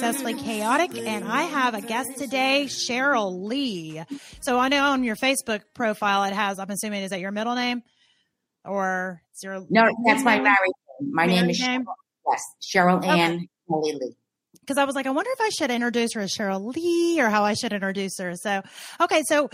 Successfully 0.00 0.32
Chaotic, 0.32 0.96
and 0.96 1.28
I 1.28 1.42
have 1.42 1.74
a 1.74 1.82
guest 1.82 2.16
today, 2.16 2.64
Cheryl 2.66 3.46
Lee. 3.46 4.02
So 4.40 4.58
I 4.58 4.68
know 4.68 4.82
on 4.92 5.04
your 5.04 5.14
Facebook 5.14 5.60
profile 5.74 6.24
it 6.24 6.32
has, 6.32 6.58
I'm 6.58 6.70
assuming, 6.70 7.02
is 7.02 7.10
that 7.10 7.20
your 7.20 7.32
middle 7.32 7.54
name? 7.54 7.82
Or 8.64 9.20
is 9.34 9.42
your 9.42 9.62
No, 9.68 9.82
that's 10.06 10.24
my 10.24 10.40
married 10.40 10.72
name. 11.02 11.10
My 11.12 11.26
name 11.26 11.50
is? 11.50 11.60
Cheryl. 11.60 11.84
Yes, 12.26 12.42
Cheryl 12.62 12.96
Okay. 12.96 13.10
Ann 13.10 13.46
Holy 13.68 13.92
Lee. 13.92 14.16
Because 14.70 14.78
I 14.80 14.84
was 14.84 14.94
like, 14.94 15.08
I 15.08 15.10
wonder 15.10 15.32
if 15.32 15.40
I 15.40 15.48
should 15.48 15.72
introduce 15.72 16.12
her 16.12 16.20
as 16.20 16.32
Cheryl 16.32 16.72
Lee 16.72 17.20
or 17.20 17.28
how 17.28 17.42
I 17.42 17.54
should 17.54 17.72
introduce 17.72 18.16
her. 18.18 18.36
So, 18.36 18.62
okay, 19.00 19.24
so 19.26 19.50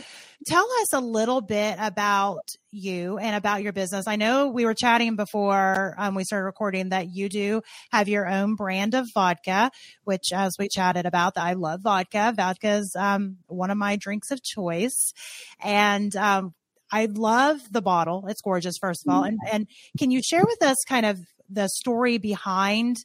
tell 0.46 0.70
us 0.82 0.92
a 0.92 1.00
little 1.00 1.40
bit 1.40 1.78
about 1.80 2.42
you 2.70 3.16
and 3.16 3.34
about 3.34 3.62
your 3.62 3.72
business. 3.72 4.06
I 4.06 4.16
know 4.16 4.48
we 4.48 4.66
were 4.66 4.74
chatting 4.74 5.16
before 5.16 5.94
um, 5.96 6.14
we 6.14 6.24
started 6.24 6.44
recording 6.44 6.90
that 6.90 7.08
you 7.14 7.30
do 7.30 7.62
have 7.92 8.08
your 8.08 8.28
own 8.28 8.56
brand 8.56 8.92
of 8.92 9.06
vodka, 9.14 9.70
which, 10.04 10.34
as 10.34 10.56
we 10.58 10.68
chatted 10.68 11.06
about, 11.06 11.38
I 11.38 11.54
love 11.54 11.80
vodka. 11.80 12.34
Vodka 12.36 12.72
is 12.72 12.94
um, 12.94 13.38
one 13.46 13.70
of 13.70 13.78
my 13.78 13.96
drinks 13.96 14.30
of 14.30 14.42
choice, 14.42 15.14
and 15.64 16.14
um, 16.14 16.52
I 16.92 17.06
love 17.06 17.60
the 17.70 17.80
bottle. 17.80 18.26
It's 18.28 18.42
gorgeous, 18.42 18.76
first 18.78 19.06
of 19.06 19.14
all. 19.14 19.22
And, 19.22 19.38
and 19.50 19.66
can 19.98 20.10
you 20.10 20.20
share 20.22 20.44
with 20.44 20.62
us 20.62 20.76
kind 20.86 21.06
of 21.06 21.18
the 21.48 21.68
story 21.68 22.18
behind, 22.18 22.98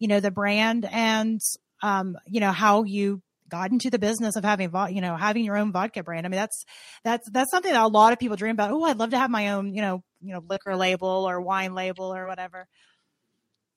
you 0.00 0.08
know, 0.08 0.18
the 0.18 0.32
brand 0.32 0.84
and, 0.90 1.40
um, 1.80 2.16
you 2.26 2.40
know, 2.40 2.50
how 2.50 2.82
you 2.82 3.22
got 3.48 3.70
into 3.70 3.90
the 3.90 3.98
business 4.00 4.34
of 4.34 4.44
having, 4.44 4.72
you 4.90 5.00
know, 5.00 5.16
having 5.16 5.44
your 5.44 5.56
own 5.56 5.70
vodka 5.70 6.02
brand. 6.02 6.26
I 6.26 6.28
mean, 6.28 6.38
that's, 6.38 6.64
that's, 7.04 7.30
that's 7.30 7.50
something 7.52 7.72
that 7.72 7.82
a 7.82 7.86
lot 7.86 8.12
of 8.12 8.18
people 8.18 8.36
dream 8.36 8.56
about. 8.56 8.72
Oh, 8.72 8.82
I'd 8.82 8.98
love 8.98 9.10
to 9.10 9.18
have 9.18 9.30
my 9.30 9.50
own, 9.50 9.74
you 9.74 9.82
know, 9.82 10.02
you 10.20 10.32
know, 10.32 10.42
liquor 10.48 10.74
label 10.74 11.08
or 11.08 11.40
wine 11.40 11.74
label 11.74 12.12
or 12.12 12.26
whatever. 12.26 12.66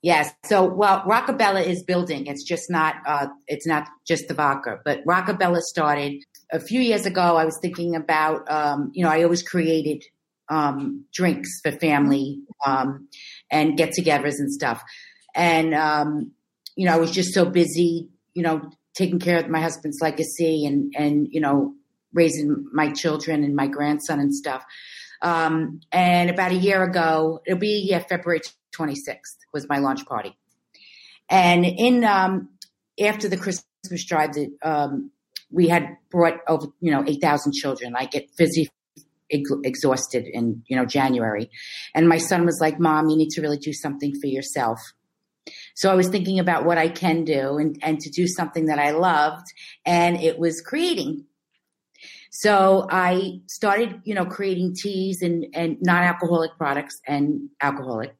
Yes. 0.01 0.31
So, 0.43 0.65
well, 0.65 1.01
Rockabella 1.03 1.65
is 1.65 1.81
building. 1.81 2.25
It's 2.27 2.43
just 2.43 2.69
not. 2.69 2.95
Uh, 3.07 3.27
it's 3.47 3.65
not 3.65 3.87
just 4.05 4.27
the 4.27 4.33
vodka, 4.33 4.79
but 4.83 5.03
Rockabella 5.05 5.61
started 5.61 6.21
a 6.51 6.59
few 6.59 6.81
years 6.81 7.05
ago. 7.05 7.37
I 7.37 7.45
was 7.45 7.57
thinking 7.61 7.95
about. 7.95 8.51
Um, 8.51 8.91
you 8.93 9.05
know, 9.05 9.09
I 9.09 9.23
always 9.23 9.41
created 9.41 10.03
um, 10.49 11.05
drinks 11.13 11.61
for 11.63 11.71
family 11.71 12.41
um, 12.65 13.07
and 13.49 13.77
get-togethers 13.77 14.39
and 14.39 14.51
stuff, 14.51 14.83
and 15.35 15.73
um, 15.73 16.31
you 16.75 16.85
know, 16.85 16.93
I 16.93 16.97
was 16.97 17.11
just 17.11 17.33
so 17.33 17.45
busy. 17.45 18.09
You 18.33 18.43
know, 18.43 18.69
taking 18.95 19.19
care 19.19 19.39
of 19.39 19.49
my 19.49 19.61
husband's 19.61 19.99
legacy 20.01 20.65
and 20.65 20.93
and 20.97 21.27
you 21.31 21.41
know, 21.41 21.73
raising 22.13 22.67
my 22.71 22.91
children 22.91 23.43
and 23.43 23.55
my 23.55 23.67
grandson 23.67 24.19
and 24.19 24.33
stuff. 24.33 24.63
Um, 25.21 25.79
and 25.91 26.29
about 26.29 26.51
a 26.51 26.55
year 26.55 26.83
ago, 26.83 27.41
it'll 27.45 27.59
be 27.59 27.85
yeah, 27.89 27.99
February 27.99 28.41
26th 28.77 29.37
was 29.53 29.67
my 29.69 29.77
launch 29.77 30.05
party. 30.05 30.37
And 31.29 31.65
in 31.65 32.03
um, 32.03 32.49
after 33.01 33.29
the 33.29 33.37
Christmas 33.37 34.05
drive, 34.05 34.33
that 34.33 34.51
um, 34.61 35.11
we 35.49 35.67
had 35.67 35.97
brought 36.11 36.39
over 36.47 36.67
you 36.81 36.91
know 36.91 37.03
8,000 37.07 37.53
children. 37.53 37.95
I 37.95 38.05
get 38.05 38.29
physically 38.37 38.71
exhausted 39.29 40.25
in 40.25 40.63
you 40.67 40.75
know 40.75 40.85
January, 40.85 41.49
and 41.95 42.09
my 42.09 42.17
son 42.17 42.45
was 42.45 42.59
like, 42.59 42.79
"Mom, 42.79 43.09
you 43.09 43.17
need 43.17 43.29
to 43.31 43.41
really 43.41 43.57
do 43.57 43.73
something 43.73 44.13
for 44.19 44.27
yourself." 44.27 44.79
So 45.75 45.91
I 45.91 45.95
was 45.95 46.07
thinking 46.09 46.39
about 46.39 46.65
what 46.65 46.77
I 46.77 46.87
can 46.89 47.23
do 47.23 47.57
and, 47.57 47.77
and 47.81 47.99
to 47.99 48.09
do 48.09 48.27
something 48.27 48.67
that 48.67 48.79
I 48.79 48.91
loved, 48.91 49.47
and 49.85 50.17
it 50.21 50.37
was 50.37 50.61
creating. 50.61 51.25
So 52.31 52.87
I 52.89 53.41
started, 53.47 54.01
you 54.05 54.15
know, 54.15 54.25
creating 54.25 54.75
teas 54.75 55.21
and, 55.21 55.45
and 55.53 55.77
non-alcoholic 55.81 56.57
products 56.57 56.99
and 57.07 57.49
alcoholic. 57.61 58.15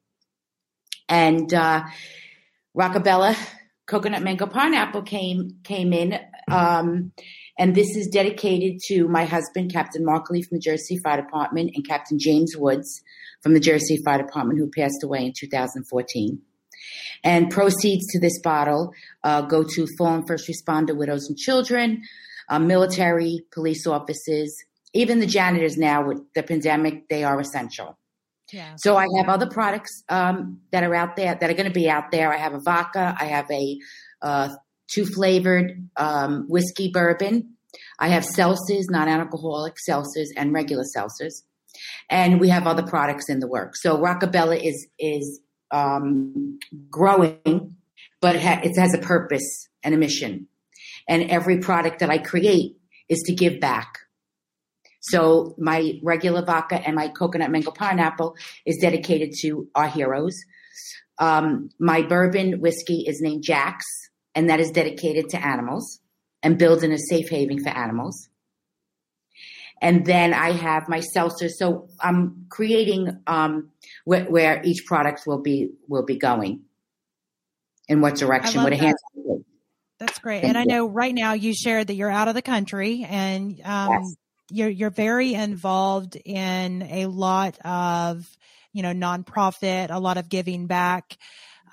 And 1.08 1.52
uh, 1.52 1.84
Rockabella 2.76 3.36
coconut 3.86 4.22
mango 4.22 4.46
pineapple 4.46 5.02
came 5.02 5.58
came 5.62 5.92
in, 5.92 6.18
um, 6.50 7.12
and 7.58 7.74
this 7.74 7.96
is 7.96 8.08
dedicated 8.08 8.80
to 8.86 9.08
my 9.08 9.24
husband, 9.24 9.72
Captain 9.72 10.04
Mark 10.04 10.30
Lee 10.30 10.42
from 10.42 10.56
the 10.56 10.62
Jersey 10.62 10.98
Fire 10.98 11.20
Department, 11.20 11.72
and 11.74 11.86
Captain 11.86 12.18
James 12.18 12.56
Woods 12.56 13.02
from 13.42 13.54
the 13.54 13.60
Jersey 13.60 13.98
Fire 14.04 14.18
Department, 14.18 14.58
who 14.58 14.70
passed 14.70 15.02
away 15.04 15.26
in 15.26 15.32
2014. 15.36 16.40
And 17.22 17.50
proceeds 17.50 18.06
to 18.12 18.20
this 18.20 18.38
bottle 18.42 18.92
uh, 19.22 19.42
go 19.42 19.64
to 19.64 19.86
fallen 19.96 20.26
first 20.26 20.48
responder 20.48 20.94
widows 20.96 21.26
and 21.28 21.38
children, 21.38 22.02
uh, 22.48 22.58
military, 22.58 23.46
police 23.52 23.86
officers, 23.86 24.54
even 24.92 25.20
the 25.20 25.26
janitors 25.26 25.76
now 25.76 26.06
with 26.06 26.20
the 26.34 26.42
pandemic, 26.42 27.08
they 27.08 27.24
are 27.24 27.40
essential. 27.40 27.98
Yeah. 28.52 28.74
So 28.76 28.96
I 28.96 29.06
have 29.16 29.28
other 29.28 29.48
products 29.48 30.04
um, 30.08 30.60
that 30.70 30.84
are 30.84 30.94
out 30.94 31.16
there 31.16 31.34
that 31.34 31.50
are 31.50 31.54
going 31.54 31.66
to 31.66 31.72
be 31.72 31.88
out 31.88 32.10
there. 32.10 32.32
I 32.32 32.36
have 32.36 32.54
a 32.54 32.60
vodka. 32.60 33.16
I 33.18 33.24
have 33.24 33.50
a 33.50 33.78
uh, 34.22 34.48
two 34.92 35.06
flavored 35.06 35.88
um, 35.96 36.46
whiskey 36.48 36.90
bourbon. 36.92 37.56
I 37.98 38.08
have 38.08 38.22
seltzers, 38.22 38.84
non-alcoholic 38.90 39.74
seltzers, 39.88 40.28
and 40.36 40.52
regular 40.52 40.84
seltzers, 40.96 41.42
and 42.08 42.40
we 42.40 42.48
have 42.48 42.66
other 42.66 42.84
products 42.84 43.28
in 43.28 43.40
the 43.40 43.48
works. 43.48 43.82
So 43.82 43.98
Rockabella 43.98 44.60
is 44.62 44.86
is 44.98 45.40
um, 45.74 46.60
growing, 46.88 47.76
but 48.20 48.36
it, 48.36 48.42
ha- 48.42 48.60
it 48.62 48.78
has 48.78 48.94
a 48.94 48.98
purpose 48.98 49.68
and 49.82 49.92
a 49.92 49.98
mission. 49.98 50.46
And 51.08 51.30
every 51.30 51.58
product 51.58 51.98
that 51.98 52.10
I 52.10 52.18
create 52.18 52.76
is 53.08 53.22
to 53.26 53.34
give 53.34 53.60
back. 53.60 53.98
So 55.00 55.54
my 55.58 55.98
regular 56.02 56.44
vodka 56.44 56.76
and 56.76 56.94
my 56.96 57.08
coconut 57.08 57.50
mango 57.50 57.72
pineapple 57.72 58.36
is 58.64 58.78
dedicated 58.80 59.34
to 59.40 59.68
our 59.74 59.88
heroes. 59.88 60.36
Um, 61.18 61.70
my 61.78 62.02
bourbon 62.02 62.60
whiskey 62.60 63.04
is 63.06 63.20
named 63.20 63.42
Jack's, 63.42 63.84
and 64.34 64.48
that 64.48 64.60
is 64.60 64.70
dedicated 64.70 65.28
to 65.30 65.44
animals 65.44 66.00
and 66.42 66.56
building 66.56 66.92
a 66.92 66.98
safe 66.98 67.28
haven 67.28 67.62
for 67.62 67.70
animals. 67.70 68.28
And 69.80 70.06
then 70.06 70.32
I 70.32 70.52
have 70.52 70.88
my 70.88 71.00
seltzer. 71.00 71.48
So 71.48 71.88
I'm 72.00 72.46
creating 72.48 73.18
um, 73.26 73.70
where, 74.04 74.24
where 74.24 74.62
each 74.64 74.86
product 74.86 75.26
will 75.26 75.42
be 75.42 75.70
will 75.88 76.04
be 76.04 76.16
going, 76.16 76.62
in 77.88 78.00
what 78.00 78.16
direction, 78.16 78.62
what 78.62 78.72
a 78.72 78.76
hand. 78.76 78.96
That's 79.98 80.18
great. 80.18 80.42
Thank 80.42 80.56
and 80.56 80.58
I 80.58 80.64
know 80.64 80.86
right 80.86 81.14
now 81.14 81.34
you 81.34 81.54
shared 81.54 81.86
that 81.86 81.94
you're 81.94 82.10
out 82.10 82.28
of 82.28 82.34
the 82.34 82.42
country 82.42 83.06
and 83.08 83.60
um, 83.64 83.90
Yes. 83.90 84.16
you're 84.50 84.68
you're 84.68 84.90
very 84.90 85.34
involved 85.34 86.16
in 86.16 86.82
a 86.82 87.06
lot 87.06 87.58
of 87.64 88.28
you 88.72 88.82
know 88.82 88.92
nonprofit, 88.92 89.88
a 89.90 90.00
lot 90.00 90.16
of 90.16 90.28
giving 90.28 90.66
back. 90.66 91.16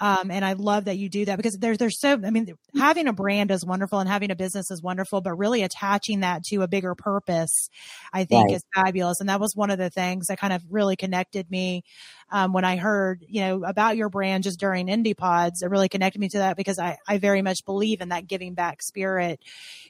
Um, 0.02 0.32
and 0.32 0.44
I 0.44 0.54
love 0.54 0.86
that 0.86 0.98
you 0.98 1.10
do 1.10 1.26
that 1.26 1.38
because 1.38 1.60
there's 1.60 1.78
there's 1.78 2.00
so 2.00 2.14
I 2.14 2.32
mean 2.32 2.48
having 2.76 3.08
a 3.08 3.14
brand 3.14 3.52
is 3.52 3.64
wonderful 3.64 4.00
and 4.00 4.10
having 4.10 4.32
a 4.32 4.36
business 4.36 4.72
is 4.72 4.82
wonderful, 4.82 5.22
but 5.22 5.36
really 5.36 5.62
attaching 5.62 6.22
that 6.22 6.44
to 6.46 6.64
a 6.64 6.68
bigger 6.68 6.96
purpose, 6.96 7.70
I 8.12 8.26
think 8.26 8.50
Right. 8.50 8.52
is 8.52 8.64
fabulous. 8.74 9.20
And 9.20 9.30
that 9.30 9.40
was 9.40 9.56
one 9.56 9.70
of 9.70 9.78
the 9.78 9.92
things 9.92 10.28
that 10.28 10.40
kind 10.40 10.54
of 10.54 10.64
really 10.72 10.96
connected 10.96 11.52
me 11.52 11.84
um, 12.32 12.52
when 12.52 12.66
I 12.66 12.78
heard 12.78 13.24
you 13.30 13.42
know 13.42 13.64
about 13.64 13.96
your 13.96 14.10
brand 14.10 14.44
just 14.44 14.60
during 14.60 14.88
Indie 14.88 15.16
Pods. 15.16 15.62
It 15.62 15.70
really 15.70 15.90
connected 15.90 16.20
me 16.20 16.30
to 16.30 16.40
that 16.40 16.58
because 16.58 16.80
I 16.80 16.98
I 17.08 17.20
very 17.20 17.44
much 17.44 17.64
believe 17.64 18.02
in 18.02 18.10
that 18.10 18.26
giving 18.28 18.56
back 18.56 18.82
spirit. 18.82 19.40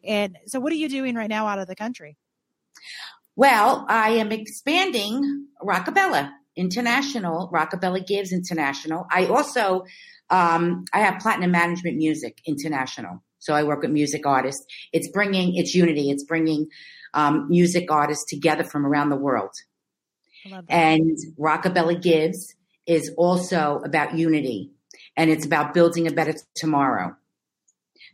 And 0.03 0.37
so, 0.47 0.59
what 0.59 0.73
are 0.73 0.75
you 0.75 0.89
doing 0.89 1.15
right 1.15 1.29
now 1.29 1.47
out 1.47 1.59
of 1.59 1.67
the 1.67 1.75
country? 1.75 2.17
Well, 3.35 3.85
I 3.89 4.11
am 4.11 4.31
expanding 4.31 5.47
Rockabella 5.61 6.31
International, 6.61 7.49
Rockabella 7.53 8.05
Gives 8.05 8.31
International. 8.31 9.05
I 9.11 9.25
also 9.25 9.85
um, 10.29 10.85
I 10.93 10.99
have 10.99 11.19
Platinum 11.19 11.51
Management 11.51 11.97
Music 11.97 12.37
International, 12.45 13.21
so 13.39 13.53
I 13.53 13.63
work 13.63 13.81
with 13.81 13.91
music 13.91 14.25
artists. 14.25 14.65
It's 14.93 15.09
bringing 15.09 15.55
it's 15.55 15.73
unity. 15.75 16.09
It's 16.11 16.23
bringing 16.23 16.67
um, 17.13 17.47
music 17.49 17.91
artists 17.91 18.25
together 18.29 18.63
from 18.63 18.85
around 18.85 19.09
the 19.09 19.17
world. 19.17 19.51
I 20.45 20.49
love 20.49 20.67
that. 20.67 20.73
And 20.73 21.17
Rockabella 21.37 22.01
Gives 22.01 22.55
is 22.87 23.11
also 23.17 23.81
about 23.85 24.17
unity 24.17 24.71
and 25.15 25.29
it's 25.29 25.45
about 25.45 25.73
building 25.73 26.07
a 26.07 26.11
better 26.11 26.33
tomorrow. 26.55 27.15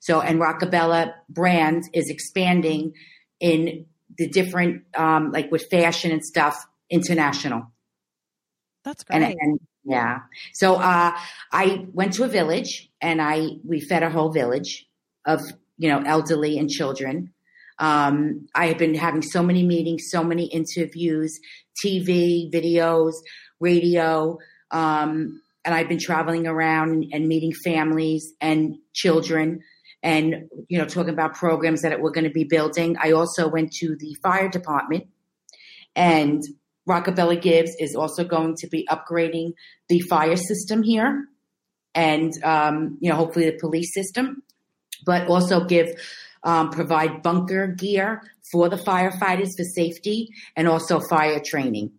So, 0.01 0.21
and 0.21 0.39
Rockabella 0.39 1.13
brand 1.29 1.83
is 1.93 2.09
expanding 2.09 2.93
in 3.39 3.85
the 4.17 4.27
different, 4.29 4.83
um, 4.95 5.31
like 5.31 5.51
with 5.51 5.69
fashion 5.69 6.11
and 6.11 6.23
stuff, 6.23 6.65
international. 6.89 7.71
That's 8.87 9.03
great. 9.03 9.21
And, 9.21 9.35
and 9.41 9.59
yeah. 9.83 10.19
So, 10.53 10.75
uh, 10.75 11.11
I 11.51 11.85
went 11.91 12.13
to 12.13 12.23
a 12.23 12.29
village 12.29 12.89
and 13.01 13.21
I, 13.21 13.47
we 13.65 13.81
fed 13.81 14.01
a 14.01 14.09
whole 14.09 14.31
village 14.31 14.87
of, 15.25 15.41
you 15.77 15.89
know, 15.89 16.01
elderly 16.05 16.57
and 16.57 16.69
children. 16.69 17.33
Um, 17.79 18.47
I 18.55 18.67
have 18.67 18.77
been 18.77 18.95
having 18.95 19.21
so 19.21 19.43
many 19.43 19.63
meetings, 19.63 20.05
so 20.09 20.23
many 20.23 20.45
interviews, 20.45 21.37
TV, 21.85 22.49
videos, 22.49 23.13
radio, 23.59 24.37
um, 24.71 25.41
and 25.65 25.75
I've 25.75 25.89
been 25.89 25.99
traveling 25.99 26.47
around 26.47 26.91
and, 26.91 27.05
and 27.11 27.27
meeting 27.27 27.51
families 27.51 28.31
and 28.39 28.77
children 28.93 29.59
and, 30.01 30.47
you 30.69 30.77
know, 30.77 30.85
talking 30.85 31.13
about 31.13 31.35
programs 31.35 31.81
that 31.81 31.99
we're 31.99 32.11
going 32.11 32.23
to 32.23 32.29
be 32.29 32.45
building. 32.45 32.95
I 33.01 33.11
also 33.11 33.49
went 33.49 33.73
to 33.73 33.97
the 33.97 34.15
fire 34.23 34.47
department 34.47 35.07
and 35.93 36.41
Rockabella 36.87 37.41
Gives 37.41 37.75
is 37.79 37.95
also 37.95 38.23
going 38.23 38.55
to 38.57 38.67
be 38.67 38.87
upgrading 38.89 39.53
the 39.89 39.99
fire 40.01 40.37
system 40.37 40.83
here 40.83 41.27
and, 41.93 42.31
um, 42.43 42.97
you 43.01 43.09
know, 43.09 43.15
hopefully 43.15 43.49
the 43.49 43.57
police 43.57 43.93
system. 43.93 44.43
but 45.05 45.27
also 45.27 45.63
give 45.63 45.89
um, 46.43 46.69
provide 46.69 47.21
bunker 47.21 47.67
gear 47.67 48.21
for 48.51 48.69
the 48.69 48.77
firefighters 48.77 49.49
for 49.57 49.63
safety 49.63 50.29
and 50.55 50.67
also 50.67 50.99
fire 51.09 51.41
training. 51.43 51.91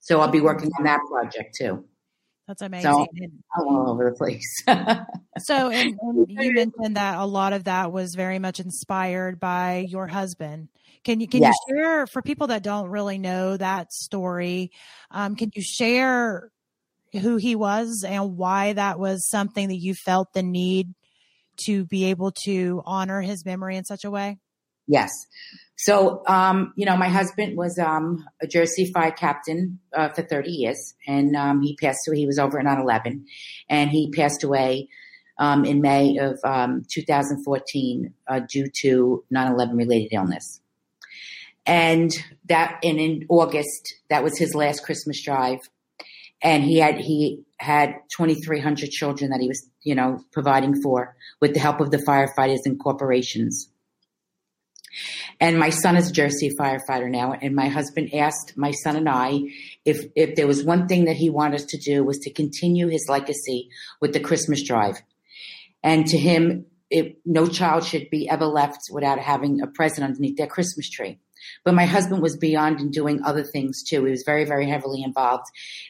So 0.00 0.20
I'll 0.20 0.30
be 0.30 0.40
working 0.40 0.70
on 0.78 0.84
that 0.84 1.00
project 1.08 1.54
too. 1.56 1.84
That's 2.48 2.62
amazing. 2.62 2.90
So 2.90 3.06
I'm 3.56 3.68
all 3.68 3.90
over 3.90 4.10
the 4.10 4.16
place. 4.16 4.64
so, 5.38 5.70
and, 5.70 5.96
and 6.00 6.26
you 6.28 6.52
mentioned 6.52 6.96
that 6.96 7.18
a 7.18 7.24
lot 7.24 7.52
of 7.52 7.64
that 7.64 7.92
was 7.92 8.14
very 8.16 8.40
much 8.40 8.58
inspired 8.58 9.38
by 9.38 9.86
your 9.88 10.08
husband. 10.08 10.68
Can 11.04 11.20
you 11.20 11.28
can 11.28 11.42
yes. 11.42 11.54
you 11.68 11.76
share 11.76 12.06
for 12.06 12.22
people 12.22 12.48
that 12.48 12.62
don't 12.62 12.88
really 12.88 13.18
know 13.18 13.56
that 13.56 13.92
story? 13.92 14.70
Um, 15.10 15.34
can 15.36 15.50
you 15.54 15.62
share 15.62 16.50
who 17.20 17.36
he 17.36 17.56
was 17.56 18.04
and 18.06 18.36
why 18.36 18.72
that 18.72 18.98
was 18.98 19.28
something 19.28 19.68
that 19.68 19.76
you 19.76 19.94
felt 19.94 20.32
the 20.32 20.42
need 20.42 20.94
to 21.64 21.84
be 21.84 22.06
able 22.06 22.32
to 22.44 22.82
honor 22.86 23.20
his 23.20 23.44
memory 23.44 23.76
in 23.76 23.84
such 23.84 24.04
a 24.04 24.10
way? 24.10 24.38
Yes. 24.86 25.10
So, 25.76 26.22
um, 26.26 26.72
you 26.76 26.86
know, 26.86 26.96
my 26.96 27.08
husband 27.08 27.56
was 27.56 27.78
um, 27.78 28.24
a 28.40 28.46
Jersey 28.46 28.90
fire 28.92 29.10
captain 29.10 29.80
uh, 29.92 30.10
for 30.10 30.22
30 30.22 30.50
years, 30.50 30.94
and 31.06 31.34
um, 31.34 31.60
he 31.60 31.76
passed 31.76 32.06
away. 32.06 32.18
He 32.18 32.26
was 32.26 32.38
over 32.38 32.58
at 32.58 32.64
9 32.64 32.78
11, 32.78 33.26
and 33.68 33.90
he 33.90 34.10
passed 34.10 34.44
away 34.44 34.88
um, 35.38 35.64
in 35.64 35.80
May 35.80 36.18
of 36.18 36.38
um, 36.44 36.82
2014 36.88 38.14
uh, 38.28 38.40
due 38.48 38.68
to 38.82 39.24
9 39.30 39.52
11 39.52 39.76
related 39.76 40.12
illness. 40.12 40.60
And 41.64 42.12
that, 42.46 42.80
and 42.82 42.98
in 42.98 43.26
August, 43.28 43.94
that 44.10 44.24
was 44.24 44.38
his 44.38 44.54
last 44.54 44.84
Christmas 44.84 45.22
drive. 45.22 45.60
And 46.42 46.64
he 46.64 46.78
had, 46.78 46.98
he 46.98 47.44
had 47.58 47.94
2,300 48.16 48.90
children 48.90 49.30
that 49.30 49.40
he 49.40 49.46
was, 49.46 49.68
you 49.82 49.94
know, 49.94 50.20
providing 50.32 50.80
for 50.82 51.16
with 51.40 51.54
the 51.54 51.60
help 51.60 51.80
of 51.80 51.92
the 51.92 51.98
firefighters 51.98 52.60
and 52.64 52.80
corporations. 52.80 53.68
And 55.40 55.58
my 55.58 55.70
son 55.70 55.96
is 55.96 56.10
a 56.10 56.12
Jersey 56.12 56.50
firefighter 56.58 57.10
now. 57.10 57.32
And 57.32 57.54
my 57.54 57.68
husband 57.68 58.12
asked 58.14 58.56
my 58.56 58.72
son 58.72 58.96
and 58.96 59.08
I 59.08 59.40
if, 59.84 60.04
if 60.14 60.34
there 60.34 60.46
was 60.46 60.64
one 60.64 60.88
thing 60.88 61.06
that 61.06 61.16
he 61.16 61.30
wanted 61.30 61.60
us 61.60 61.66
to 61.66 61.78
do 61.78 62.04
was 62.04 62.18
to 62.20 62.32
continue 62.32 62.88
his 62.88 63.06
legacy 63.08 63.68
with 64.00 64.12
the 64.12 64.20
Christmas 64.20 64.62
drive. 64.62 65.00
And 65.82 66.06
to 66.06 66.18
him, 66.18 66.66
it, 66.90 67.18
no 67.24 67.46
child 67.46 67.84
should 67.84 68.10
be 68.10 68.28
ever 68.28 68.44
left 68.44 68.80
without 68.92 69.18
having 69.18 69.62
a 69.62 69.66
present 69.66 70.04
underneath 70.04 70.36
their 70.36 70.46
Christmas 70.46 70.90
tree. 70.90 71.18
But 71.64 71.74
my 71.74 71.86
husband 71.86 72.22
was 72.22 72.36
beyond 72.36 72.80
and 72.80 72.92
doing 72.92 73.22
other 73.24 73.44
things 73.44 73.82
too. 73.82 74.04
He 74.04 74.10
was 74.10 74.24
very, 74.24 74.44
very 74.44 74.68
heavily 74.68 75.02
involved 75.02 75.46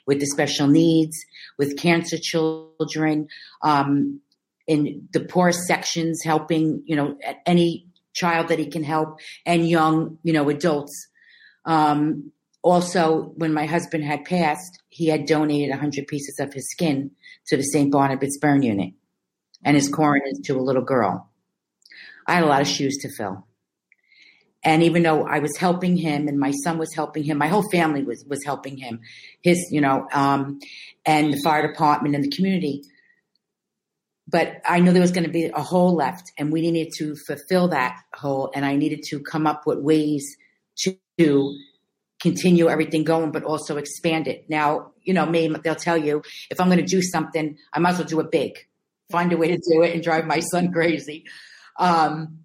with 0.06 0.20
the 0.20 0.26
special 0.26 0.66
needs, 0.66 1.16
with 1.58 1.78
cancer 1.78 2.18
children, 2.18 3.28
um, 3.62 4.20
in 4.66 5.08
the 5.12 5.20
poorest 5.20 5.66
sections, 5.66 6.22
helping, 6.22 6.82
you 6.86 6.96
know, 6.96 7.16
any 7.46 7.86
child 8.14 8.48
that 8.48 8.58
he 8.58 8.66
can 8.66 8.84
help 8.84 9.18
and 9.46 9.68
young, 9.68 10.18
you 10.22 10.32
know, 10.32 10.48
adults. 10.48 11.08
Um, 11.64 12.32
also, 12.62 13.32
when 13.36 13.52
my 13.52 13.66
husband 13.66 14.04
had 14.04 14.24
passed, 14.24 14.80
he 14.88 15.08
had 15.08 15.26
donated 15.26 15.70
100 15.70 16.06
pieces 16.06 16.38
of 16.38 16.52
his 16.52 16.70
skin 16.70 17.10
to 17.48 17.56
the 17.56 17.62
St. 17.62 17.90
Barnabas 17.90 18.38
burn 18.38 18.62
unit 18.62 18.92
and 19.64 19.76
his 19.76 19.90
corneas 19.90 20.40
to 20.44 20.56
a 20.56 20.62
little 20.62 20.82
girl. 20.82 21.28
I 22.26 22.34
had 22.34 22.44
a 22.44 22.46
lot 22.46 22.62
of 22.62 22.68
shoes 22.68 22.98
to 22.98 23.10
fill. 23.10 23.46
And 24.64 24.82
even 24.82 25.02
though 25.02 25.26
I 25.26 25.40
was 25.40 25.56
helping 25.56 25.96
him 25.96 26.28
and 26.28 26.38
my 26.38 26.52
son 26.62 26.78
was 26.78 26.94
helping 26.94 27.24
him, 27.24 27.38
my 27.38 27.48
whole 27.48 27.68
family 27.70 28.04
was, 28.04 28.24
was 28.28 28.44
helping 28.44 28.76
him, 28.76 29.00
his, 29.42 29.58
you 29.70 29.80
know, 29.80 30.06
um, 30.12 30.60
and 31.04 31.32
the 31.32 31.40
fire 31.42 31.66
department 31.66 32.14
and 32.14 32.24
the 32.24 32.30
community. 32.30 32.84
But 34.28 34.62
I 34.66 34.78
knew 34.78 34.92
there 34.92 35.02
was 35.02 35.10
going 35.10 35.26
to 35.26 35.32
be 35.32 35.46
a 35.46 35.62
hole 35.62 35.94
left 35.94 36.30
and 36.38 36.52
we 36.52 36.62
needed 36.62 36.92
to 36.98 37.16
fulfill 37.26 37.68
that 37.68 37.98
hole. 38.14 38.52
And 38.54 38.64
I 38.64 38.76
needed 38.76 39.02
to 39.08 39.20
come 39.20 39.46
up 39.46 39.66
with 39.66 39.78
ways 39.78 40.36
to, 40.78 40.96
continue 42.20 42.68
everything 42.68 43.02
going, 43.02 43.32
but 43.32 43.42
also 43.42 43.76
expand 43.76 44.28
it. 44.28 44.48
Now, 44.48 44.92
you 45.02 45.12
know, 45.12 45.26
maybe 45.26 45.56
they'll 45.64 45.74
tell 45.74 45.96
you 45.96 46.22
if 46.50 46.60
I'm 46.60 46.68
going 46.68 46.78
to 46.78 46.84
do 46.84 47.02
something, 47.02 47.58
I 47.72 47.80
might 47.80 47.90
as 47.90 47.98
well 47.98 48.06
do 48.06 48.20
it 48.20 48.30
big, 48.30 48.52
find 49.10 49.32
a 49.32 49.36
way 49.36 49.48
to 49.48 49.56
do 49.56 49.82
it 49.82 49.92
and 49.92 50.02
drive 50.02 50.24
my 50.24 50.38
son 50.38 50.72
crazy. 50.72 51.24
Um, 51.78 52.41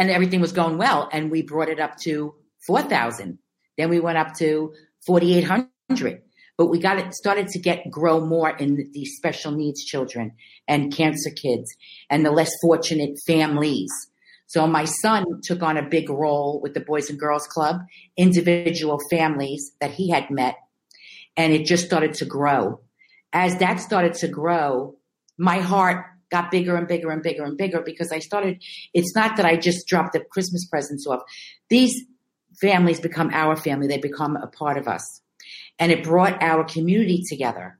and 0.00 0.10
everything 0.10 0.40
was 0.40 0.52
going 0.52 0.78
well. 0.78 1.10
And 1.12 1.30
we 1.30 1.42
brought 1.42 1.68
it 1.68 1.78
up 1.78 1.98
to 2.04 2.34
4,000. 2.66 3.38
Then 3.76 3.90
we 3.90 4.00
went 4.00 4.16
up 4.16 4.34
to 4.38 4.72
4,800. 5.06 6.22
But 6.56 6.66
we 6.66 6.78
got 6.78 6.98
it 6.98 7.14
started 7.14 7.48
to 7.48 7.58
get 7.58 7.90
grow 7.90 8.24
more 8.24 8.50
in 8.50 8.90
these 8.94 9.16
special 9.16 9.52
needs 9.52 9.84
children 9.84 10.32
and 10.66 10.94
cancer 10.94 11.30
kids 11.30 11.70
and 12.08 12.24
the 12.24 12.30
less 12.30 12.50
fortunate 12.62 13.18
families. 13.26 13.90
So 14.46 14.66
my 14.66 14.86
son 14.86 15.26
took 15.42 15.62
on 15.62 15.76
a 15.76 15.88
big 15.88 16.08
role 16.08 16.60
with 16.62 16.72
the 16.72 16.80
Boys 16.80 17.10
and 17.10 17.20
Girls 17.20 17.46
Club, 17.46 17.80
individual 18.16 18.98
families 19.10 19.72
that 19.80 19.90
he 19.90 20.10
had 20.10 20.30
met, 20.30 20.56
and 21.36 21.52
it 21.52 21.66
just 21.66 21.84
started 21.84 22.14
to 22.14 22.24
grow. 22.24 22.80
As 23.34 23.58
that 23.58 23.80
started 23.80 24.14
to 24.14 24.28
grow, 24.28 24.96
my 25.38 25.58
heart 25.58 26.06
got 26.30 26.50
bigger 26.50 26.76
and 26.76 26.86
bigger 26.86 27.10
and 27.10 27.22
bigger 27.22 27.44
and 27.44 27.56
bigger 27.56 27.82
because 27.82 28.12
I 28.12 28.18
started, 28.18 28.62
it's 28.94 29.14
not 29.14 29.36
that 29.36 29.46
I 29.46 29.56
just 29.56 29.86
dropped 29.86 30.12
the 30.12 30.20
Christmas 30.20 30.66
presents 30.66 31.06
off. 31.06 31.22
These 31.68 32.04
families 32.60 33.00
become 33.00 33.30
our 33.32 33.56
family. 33.56 33.86
They 33.86 33.98
become 33.98 34.36
a 34.36 34.46
part 34.46 34.76
of 34.76 34.88
us. 34.88 35.20
And 35.78 35.90
it 35.90 36.04
brought 36.04 36.42
our 36.42 36.64
community 36.64 37.22
together. 37.28 37.78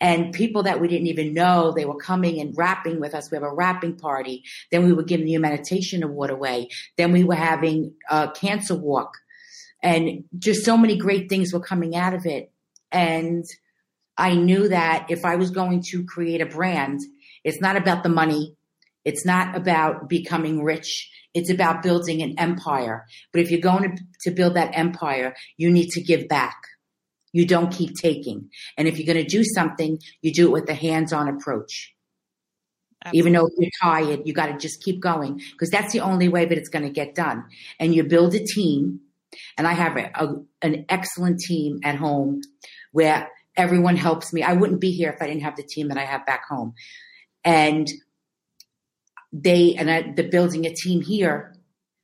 And 0.00 0.34
people 0.34 0.64
that 0.64 0.80
we 0.80 0.88
didn't 0.88 1.06
even 1.06 1.32
know, 1.32 1.72
they 1.72 1.84
were 1.84 1.96
coming 1.96 2.40
and 2.40 2.52
wrapping 2.56 3.00
with 3.00 3.14
us. 3.14 3.30
We 3.30 3.36
have 3.36 3.44
a 3.44 3.54
wrapping 3.54 3.96
party. 3.96 4.42
Then 4.70 4.84
we 4.84 4.92
were 4.92 5.04
giving 5.04 5.24
the 5.24 5.32
humanitarian 5.32 6.02
award 6.02 6.30
away. 6.30 6.68
Then 6.96 7.12
we 7.12 7.24
were 7.24 7.36
having 7.36 7.94
a 8.10 8.30
cancer 8.30 8.74
walk. 8.74 9.14
And 9.82 10.24
just 10.38 10.64
so 10.64 10.76
many 10.76 10.96
great 10.96 11.28
things 11.28 11.52
were 11.52 11.60
coming 11.60 11.94
out 11.94 12.14
of 12.14 12.26
it. 12.26 12.50
And 12.90 13.44
I 14.16 14.34
knew 14.34 14.68
that 14.68 15.06
if 15.10 15.24
I 15.24 15.36
was 15.36 15.50
going 15.50 15.82
to 15.90 16.04
create 16.04 16.40
a 16.40 16.46
brand, 16.46 17.00
it's 17.44 17.60
not 17.60 17.76
about 17.76 18.02
the 18.02 18.08
money. 18.08 18.56
It's 19.04 19.26
not 19.26 19.54
about 19.54 20.08
becoming 20.08 20.64
rich. 20.64 21.10
It's 21.34 21.50
about 21.50 21.82
building 21.82 22.22
an 22.22 22.38
empire. 22.38 23.04
But 23.32 23.42
if 23.42 23.50
you're 23.50 23.60
going 23.60 23.96
to, 23.96 24.02
to 24.22 24.30
build 24.30 24.54
that 24.54 24.70
empire, 24.72 25.34
you 25.56 25.70
need 25.70 25.90
to 25.90 26.00
give 26.00 26.26
back. 26.26 26.56
You 27.32 27.46
don't 27.46 27.72
keep 27.72 27.96
taking. 28.00 28.50
And 28.78 28.88
if 28.88 28.98
you're 28.98 29.12
going 29.12 29.24
to 29.24 29.36
do 29.36 29.44
something, 29.44 29.98
you 30.22 30.32
do 30.32 30.46
it 30.46 30.52
with 30.52 30.70
a 30.70 30.74
hands-on 30.74 31.28
approach. 31.28 31.92
Absolutely. 33.04 33.18
Even 33.18 33.32
though 33.34 33.48
you're 33.58 33.70
tired, 33.82 34.20
you 34.24 34.32
got 34.32 34.46
to 34.46 34.56
just 34.56 34.82
keep 34.82 35.00
going 35.00 35.42
because 35.52 35.68
that's 35.68 35.92
the 35.92 36.00
only 36.00 36.28
way 36.28 36.46
that 36.46 36.56
it's 36.56 36.70
going 36.70 36.84
to 36.84 36.90
get 36.90 37.14
done. 37.14 37.44
And 37.78 37.94
you 37.94 38.04
build 38.04 38.34
a 38.34 38.44
team. 38.44 39.00
And 39.58 39.66
I 39.66 39.72
have 39.72 39.96
a, 39.96 40.10
a, 40.14 40.36
an 40.62 40.86
excellent 40.88 41.40
team 41.40 41.80
at 41.82 41.96
home 41.96 42.40
where 42.92 43.28
everyone 43.56 43.96
helps 43.96 44.32
me. 44.32 44.44
I 44.44 44.52
wouldn't 44.52 44.80
be 44.80 44.92
here 44.92 45.10
if 45.10 45.20
I 45.20 45.26
didn't 45.26 45.42
have 45.42 45.56
the 45.56 45.64
team 45.64 45.88
that 45.88 45.98
I 45.98 46.04
have 46.04 46.24
back 46.24 46.44
home 46.48 46.74
and 47.44 47.88
they 49.34 49.74
and 49.74 49.90
I, 49.90 50.02
building 50.02 50.64
a 50.64 50.74
team 50.74 51.02
here. 51.02 51.54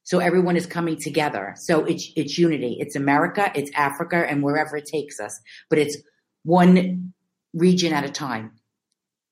So 0.02 0.18
everyone 0.18 0.56
is 0.56 0.66
coming 0.66 0.96
together. 1.00 1.54
So 1.56 1.84
it's 1.84 2.10
it's 2.16 2.36
unity. 2.36 2.76
It's 2.80 2.96
america 2.96 3.50
it's 3.54 3.70
africa 3.74 4.26
and 4.28 4.42
wherever 4.42 4.76
it 4.76 4.86
takes 4.86 5.20
us. 5.20 5.38
But 5.70 5.78
it's 5.78 5.96
one 6.42 7.12
region 7.54 7.92
at 7.92 8.04
a 8.04 8.10
time. 8.10 8.52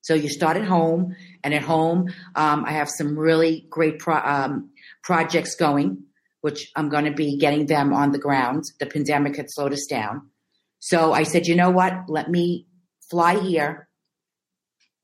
So 0.02 0.14
you 0.14 0.28
start 0.28 0.56
at 0.56 0.64
home 0.64 1.16
and 1.42 1.52
at 1.52 1.62
home 1.62 2.08
um, 2.36 2.64
i 2.64 2.72
have 2.72 2.88
some 2.88 3.18
really 3.18 3.66
great 3.68 3.98
pro- 3.98 4.24
um, 4.24 4.70
projects 5.02 5.54
going 5.56 6.04
which 6.40 6.70
i'm 6.76 6.88
going 6.88 7.04
to 7.04 7.12
be 7.12 7.36
getting 7.36 7.66
them 7.66 7.92
on 7.92 8.12
the 8.12 8.18
ground. 8.18 8.64
The 8.78 8.86
pandemic 8.86 9.36
had 9.36 9.50
slowed 9.50 9.72
us 9.72 9.86
down. 9.86 10.30
So 10.78 11.12
i 11.12 11.24
said 11.24 11.48
you 11.48 11.56
know 11.56 11.70
what? 11.70 11.92
Let 12.08 12.30
me 12.30 12.66
fly 13.10 13.40
here 13.40 13.87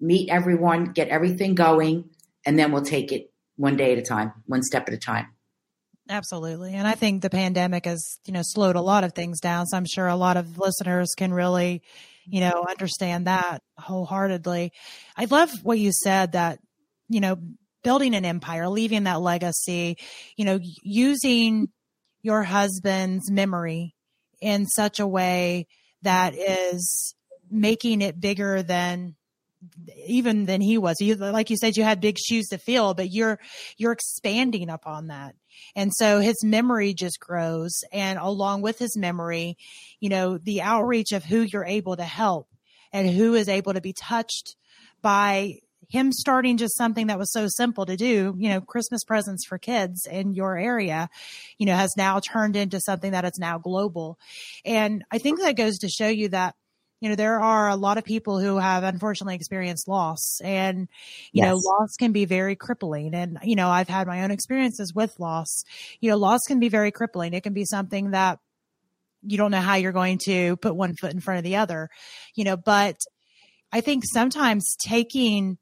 meet 0.01 0.29
everyone, 0.31 0.93
get 0.93 1.09
everything 1.09 1.55
going, 1.55 2.11
and 2.45 2.59
then 2.59 2.73
we'll 2.73 2.83
take 2.83 3.13
it 3.13 3.33
one 3.57 3.77
day 3.77 3.93
at 3.93 3.99
a 3.99 4.03
time, 4.03 4.33
one 4.47 4.63
step 4.63 4.89
at 4.89 4.95
a 4.95 4.99
time. 4.99 5.29
Absolutely. 6.09 6.75
And 6.75 6.87
I 6.87 6.93
think 6.93 7.23
the 7.23 7.31
pandemic 7.31 7.87
has, 7.87 8.19
you 8.27 8.33
know, 8.33 8.43
slowed 8.43 8.77
a 8.77 8.83
lot 8.83 9.05
of 9.05 9.15
things 9.15 9.41
down. 9.41 9.67
So 9.67 9.77
I'm 9.77 9.87
sure 9.87 10.07
a 10.07 10.17
lot 10.17 10.37
of 10.37 10.59
listeners 10.59 11.15
can 11.17 11.33
really, 11.33 11.83
you 12.27 12.41
know, 12.41 12.67
understand 12.69 13.27
that 13.27 13.63
wholeheartedly. 13.79 14.73
I 15.17 15.25
love 15.25 15.51
what 15.63 15.79
you 15.79 15.93
said 15.93 16.33
that, 16.33 16.59
you 17.09 17.21
know, 17.21 17.39
building 17.83 18.15
an 18.15 18.27
empire, 18.27 18.69
leaving 18.69 19.05
that 19.05 19.21
legacy, 19.21 19.97
you 20.37 20.45
know, 20.45 20.59
using 20.83 21.69
your 22.23 22.43
husband's 22.43 23.31
memory 23.31 23.95
in 24.41 24.67
such 24.67 25.01
a 25.01 25.07
way 25.07 25.67
that 26.03 26.35
is 26.35 27.15
making 27.51 28.03
it 28.03 28.21
bigger 28.21 28.63
than 28.63 29.15
even 30.07 30.47
than 30.47 30.61
he 30.61 30.79
was. 30.79 30.97
You, 31.01 31.15
like 31.15 31.51
you 31.51 31.57
said, 31.57 31.77
you 31.77 31.85
had 31.85 32.01
big 32.01 32.19
shoes 32.19 32.49
to 32.49 32.59
fill, 32.59 32.95
but 32.95 33.11
you're 33.11 33.39
you're 33.77 33.93
expanding 33.93 34.71
upon 34.71 35.09
that, 35.09 35.35
and 35.75 35.93
so 35.95 36.21
his 36.21 36.43
memory 36.45 36.95
just 36.95 37.21
grows. 37.21 37.81
And 37.93 38.19
along 38.19 38.63
with 38.63 38.79
his 38.79 38.97
memory, 38.97 39.57
you 40.01 40.09
know, 40.09 40.39
the 40.39 40.63
outreach 40.63 41.13
of 41.13 41.25
who 41.25 41.41
you're 41.41 41.65
able 41.65 41.97
to 41.97 42.05
help 42.05 42.49
and 42.93 43.11
who 43.11 43.35
is 43.35 43.49
able 43.49 43.75
to 43.75 43.81
be 43.81 43.93
touched 43.93 44.57
by 45.03 45.59
him 45.89 46.13
starting 46.13 46.57
just 46.57 46.77
something 46.77 47.09
that 47.09 47.19
was 47.19 47.33
so 47.33 47.47
simple 47.49 47.87
to 47.87 47.97
do, 47.97 48.35
you 48.39 48.49
know, 48.49 48.61
Christmas 48.61 49.05
presents 49.05 49.47
for 49.47 49.59
kids 49.59 50.07
in 50.11 50.35
your 50.35 50.57
area, 50.57 51.09
you 51.59 51.67
know, 51.67 51.75
has 51.77 51.95
now 51.97 52.21
turned 52.21 52.57
into 52.57 52.81
something 52.81 53.13
that 53.13 53.25
is 53.25 53.39
now 53.39 53.59
global. 53.59 54.19
And 54.65 55.05
I 55.11 55.19
think 55.19 55.41
that 55.41 55.57
goes 55.57 55.79
to 55.79 55.89
show 55.89 56.09
you 56.09 56.29
that 56.31 56.55
you 57.05 57.11
know 57.11 57.17
there 57.17 57.39
are 57.39 57.69
a 57.69 57.77
lot 57.77 57.99
of 57.99 58.05
people 58.05 58.41
who 58.41 58.57
have 58.57 58.83
unfortunately 58.83 59.35
experienced 59.35 59.87
loss 59.87 60.41
and 60.43 60.89
you 61.33 61.43
yes. 61.43 61.49
know 61.49 61.57
loss 61.57 61.97
can 61.99 62.13
be 62.13 62.25
very 62.25 62.57
crippling. 62.57 63.15
And 63.15 63.39
you 63.43 63.57
know 63.57 63.69
i've 63.69 63.91
had 63.91 64.07
my 64.07 64.25
own 64.25 64.31
experiences 64.31 64.95
with 64.95 65.21
loss. 65.21 65.65
You 66.01 66.09
know 66.09 66.17
loss 66.17 66.41
can 66.49 66.61
be 66.61 66.71
very 66.71 66.91
crippling. 66.91 67.35
It 67.35 67.43
can 67.43 67.53
be 67.53 67.67
something 67.67 68.13
that 68.13 68.39
you 69.23 69.37
don't 69.37 69.51
know 69.51 69.61
how 69.61 69.75
you're 69.75 69.93
going 69.93 70.19
to 70.25 70.57
put 70.57 70.75
one 70.75 70.95
foot 70.95 71.13
in 71.13 71.21
front 71.21 71.37
of 71.37 71.45
the 71.45 71.57
other 71.57 71.91
you 72.35 72.45
know 72.45 72.57
but 72.59 72.97
i 73.73 73.81
think 73.81 74.03
sometimes 74.07 74.77
taking 74.87 75.57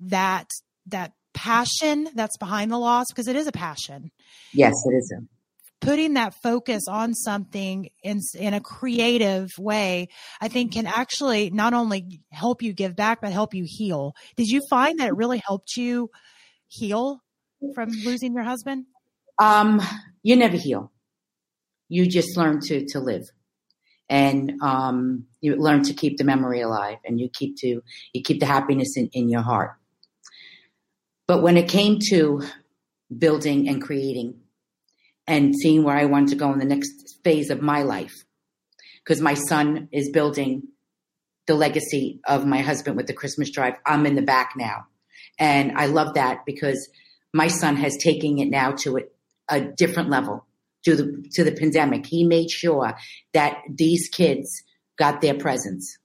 that 0.00 0.48
that 0.86 1.12
passion 1.32 2.08
that's 2.14 2.36
behind 2.36 2.70
the 2.70 2.78
loss 2.78 3.06
because 3.08 3.28
it 3.28 3.36
is 3.36 3.46
a 3.46 3.52
passion. 3.52 4.10
Yes 4.52 4.74
it 4.84 4.94
is 4.94 5.14
a 5.16 5.39
putting 5.80 6.14
that 6.14 6.34
focus 6.42 6.84
on 6.88 7.14
something 7.14 7.88
in 8.02 8.20
in 8.38 8.54
a 8.54 8.60
creative 8.60 9.50
way 9.58 10.08
i 10.40 10.48
think 10.48 10.72
can 10.72 10.86
actually 10.86 11.50
not 11.50 11.72
only 11.72 12.20
help 12.30 12.62
you 12.62 12.72
give 12.72 12.94
back 12.96 13.20
but 13.20 13.32
help 13.32 13.54
you 13.54 13.64
heal. 13.66 14.14
Did 14.36 14.48
you 14.48 14.62
find 14.68 14.98
that 14.98 15.08
it 15.08 15.16
really 15.16 15.42
helped 15.44 15.76
you 15.76 16.10
heal 16.68 17.20
from 17.74 17.90
losing 18.04 18.34
your 18.34 18.44
husband? 18.44 18.86
Um 19.38 19.80
you 20.22 20.36
never 20.36 20.56
heal. 20.56 20.92
You 21.88 22.06
just 22.06 22.36
learn 22.36 22.60
to 22.62 22.86
to 22.86 23.00
live. 23.00 23.24
And 24.08 24.60
um 24.62 25.26
you 25.40 25.56
learn 25.56 25.82
to 25.84 25.94
keep 25.94 26.16
the 26.16 26.24
memory 26.24 26.60
alive 26.60 26.98
and 27.04 27.20
you 27.20 27.28
keep 27.28 27.56
to 27.58 27.82
you 28.12 28.22
keep 28.22 28.40
the 28.40 28.46
happiness 28.46 28.96
in, 28.96 29.08
in 29.12 29.28
your 29.28 29.42
heart. 29.42 29.72
But 31.26 31.42
when 31.42 31.56
it 31.56 31.68
came 31.68 31.98
to 32.10 32.42
building 33.16 33.68
and 33.68 33.82
creating 33.82 34.39
and 35.30 35.54
seeing 35.54 35.84
where 35.84 35.96
I 35.96 36.06
want 36.06 36.30
to 36.30 36.34
go 36.34 36.52
in 36.52 36.58
the 36.58 36.64
next 36.64 37.18
phase 37.22 37.50
of 37.50 37.62
my 37.62 37.84
life. 37.84 38.24
Because 39.04 39.20
my 39.20 39.34
son 39.34 39.88
is 39.92 40.10
building 40.10 40.64
the 41.46 41.54
legacy 41.54 42.20
of 42.26 42.44
my 42.44 42.58
husband 42.58 42.96
with 42.96 43.06
the 43.06 43.14
Christmas 43.14 43.48
drive. 43.48 43.74
I'm 43.86 44.06
in 44.06 44.16
the 44.16 44.22
back 44.22 44.54
now. 44.56 44.86
And 45.38 45.70
I 45.76 45.86
love 45.86 46.14
that 46.14 46.44
because 46.44 46.90
my 47.32 47.46
son 47.46 47.76
has 47.76 47.96
taken 47.96 48.40
it 48.40 48.50
now 48.50 48.72
to 48.82 48.98
a, 48.98 49.02
a 49.48 49.60
different 49.60 50.10
level 50.10 50.46
to 50.84 50.96
the 50.96 51.28
to 51.34 51.44
the 51.44 51.52
pandemic. 51.52 52.06
He 52.06 52.24
made 52.24 52.50
sure 52.50 52.94
that 53.32 53.58
these 53.68 54.08
kids 54.08 54.64
got 54.98 55.20
their 55.20 55.34
presents. 55.34 55.96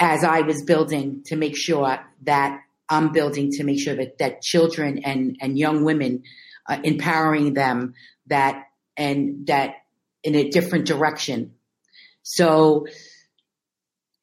As 0.00 0.24
I 0.24 0.40
was 0.40 0.62
building 0.62 1.24
to 1.26 1.36
make 1.36 1.56
sure 1.56 1.98
that 2.22 2.60
I'm 2.88 3.12
building 3.12 3.50
to 3.52 3.64
make 3.64 3.80
sure 3.80 3.96
that, 3.96 4.16
that 4.18 4.40
children 4.40 5.00
and, 5.04 5.36
and 5.40 5.58
young 5.58 5.84
women 5.84 6.22
uh, 6.68 6.78
empowering 6.82 7.54
them 7.54 7.94
that 8.26 8.64
and 8.96 9.46
that 9.46 9.76
in 10.22 10.34
a 10.34 10.48
different 10.50 10.86
direction. 10.86 11.52
So 12.22 12.86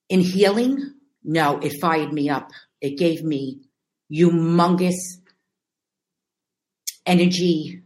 in 0.09 0.19
healing, 0.19 0.93
no, 1.23 1.59
it 1.59 1.79
fired 1.79 2.11
me 2.11 2.29
up. 2.29 2.51
It 2.81 2.97
gave 2.97 3.23
me 3.23 3.61
humongous 4.11 4.95
energy 7.05 7.81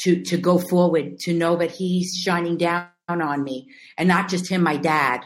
to 0.00 0.22
to 0.22 0.36
go 0.36 0.58
forward, 0.58 1.18
to 1.20 1.34
know 1.34 1.56
that 1.56 1.72
he's 1.72 2.14
shining 2.14 2.56
down 2.56 2.88
on 3.08 3.42
me. 3.42 3.68
And 3.96 4.08
not 4.08 4.28
just 4.28 4.48
him, 4.48 4.62
my 4.62 4.76
dad. 4.76 5.20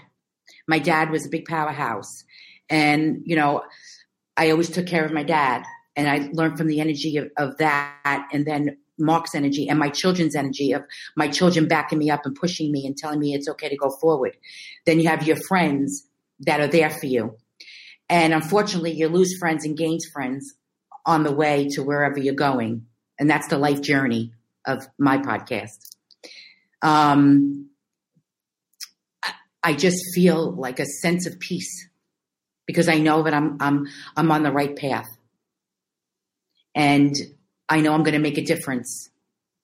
My 0.67 0.79
dad 0.79 1.11
was 1.11 1.27
a 1.27 1.31
big 1.31 1.45
powerhouse. 1.45 2.25
And, 2.69 3.23
you 3.25 3.37
know, 3.37 3.63
I 4.37 4.51
always 4.51 4.71
took 4.71 4.87
care 4.87 5.05
of 5.05 5.13
my 5.13 5.25
dad 5.25 5.65
and 5.97 6.09
I 6.09 6.31
learned 6.33 6.59
from 6.59 6.69
the 6.69 6.81
energy 6.81 7.17
of, 7.17 7.31
of 7.37 7.59
that 7.59 8.29
and 8.33 8.47
then 8.47 8.79
Mark's 8.99 9.35
energy 9.35 9.69
and 9.69 9.79
my 9.79 9.89
children's 9.89 10.37
energy 10.37 10.73
of 10.73 10.83
my 11.17 11.29
children 11.29 11.67
backing 11.67 11.99
me 11.99 12.11
up 12.11 12.25
and 12.25 12.35
pushing 12.35 12.71
me 12.71 12.87
and 12.87 12.97
telling 12.97 13.19
me 13.19 13.35
it's 13.35 13.49
okay 13.49 13.69
to 13.69 13.77
go 13.77 13.91
forward. 13.91 14.37
Then 14.87 15.01
you 15.01 15.09
have 15.09 15.27
your 15.27 15.37
friends 15.37 16.07
that 16.41 16.61
are 16.61 16.67
there 16.67 16.91
for 16.91 17.07
you. 17.07 17.37
And 18.09 18.35
unfortunately, 18.35 18.93
you 18.93 19.09
lose 19.09 19.39
friends 19.39 19.65
and 19.65 19.77
gain 19.77 19.99
friends 20.13 20.55
on 21.07 21.23
the 21.25 21.33
way 21.33 21.69
to 21.71 21.83
wherever 21.83 22.19
you're 22.19 22.35
going. 22.35 22.87
And 23.19 23.29
that's 23.29 23.49
the 23.49 23.59
life 23.59 23.81
journey 23.81 24.33
of 24.67 24.87
my 24.99 25.19
podcast. 25.19 25.97
Um, 26.83 27.71
I 29.63 29.75
just 29.75 30.15
feel 30.15 30.53
like 30.53 30.81
a 30.81 30.87
sense 30.87 31.27
of 31.27 31.39
peace 31.39 31.89
because 32.67 32.89
I 32.89 32.99
know 32.99 33.23
that 33.23 33.35
I'm 33.35 33.57
I'm 33.61 33.87
I'm 34.17 34.31
on 34.31 34.43
the 34.43 34.53
right 34.53 34.75
path. 34.75 35.09
And 36.75 37.15
I 37.69 37.81
know 37.81 37.95
I'm 37.95 38.03
going 38.03 38.15
to 38.15 38.21
make 38.21 38.39
a 38.39 38.45
difference 38.45 39.11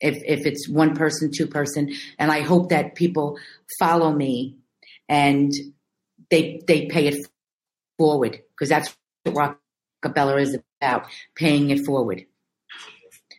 if 0.00 0.22
if 0.24 0.46
it's 0.46 0.68
one 0.68 0.94
person, 0.94 1.30
two 1.34 1.46
person, 1.46 1.92
and 2.18 2.30
I 2.30 2.40
hope 2.40 2.70
that 2.70 2.94
people 2.94 3.38
follow 3.78 4.12
me 4.12 4.56
and 5.08 5.52
they 6.30 6.62
they 6.66 6.86
pay 6.86 7.08
it 7.08 7.26
forward 7.98 8.40
because 8.50 8.68
that's 8.68 8.96
what 9.24 9.58
Rockabella 10.04 10.40
is 10.40 10.58
about, 10.80 11.06
paying 11.34 11.70
it 11.70 11.84
forward. 11.84 12.26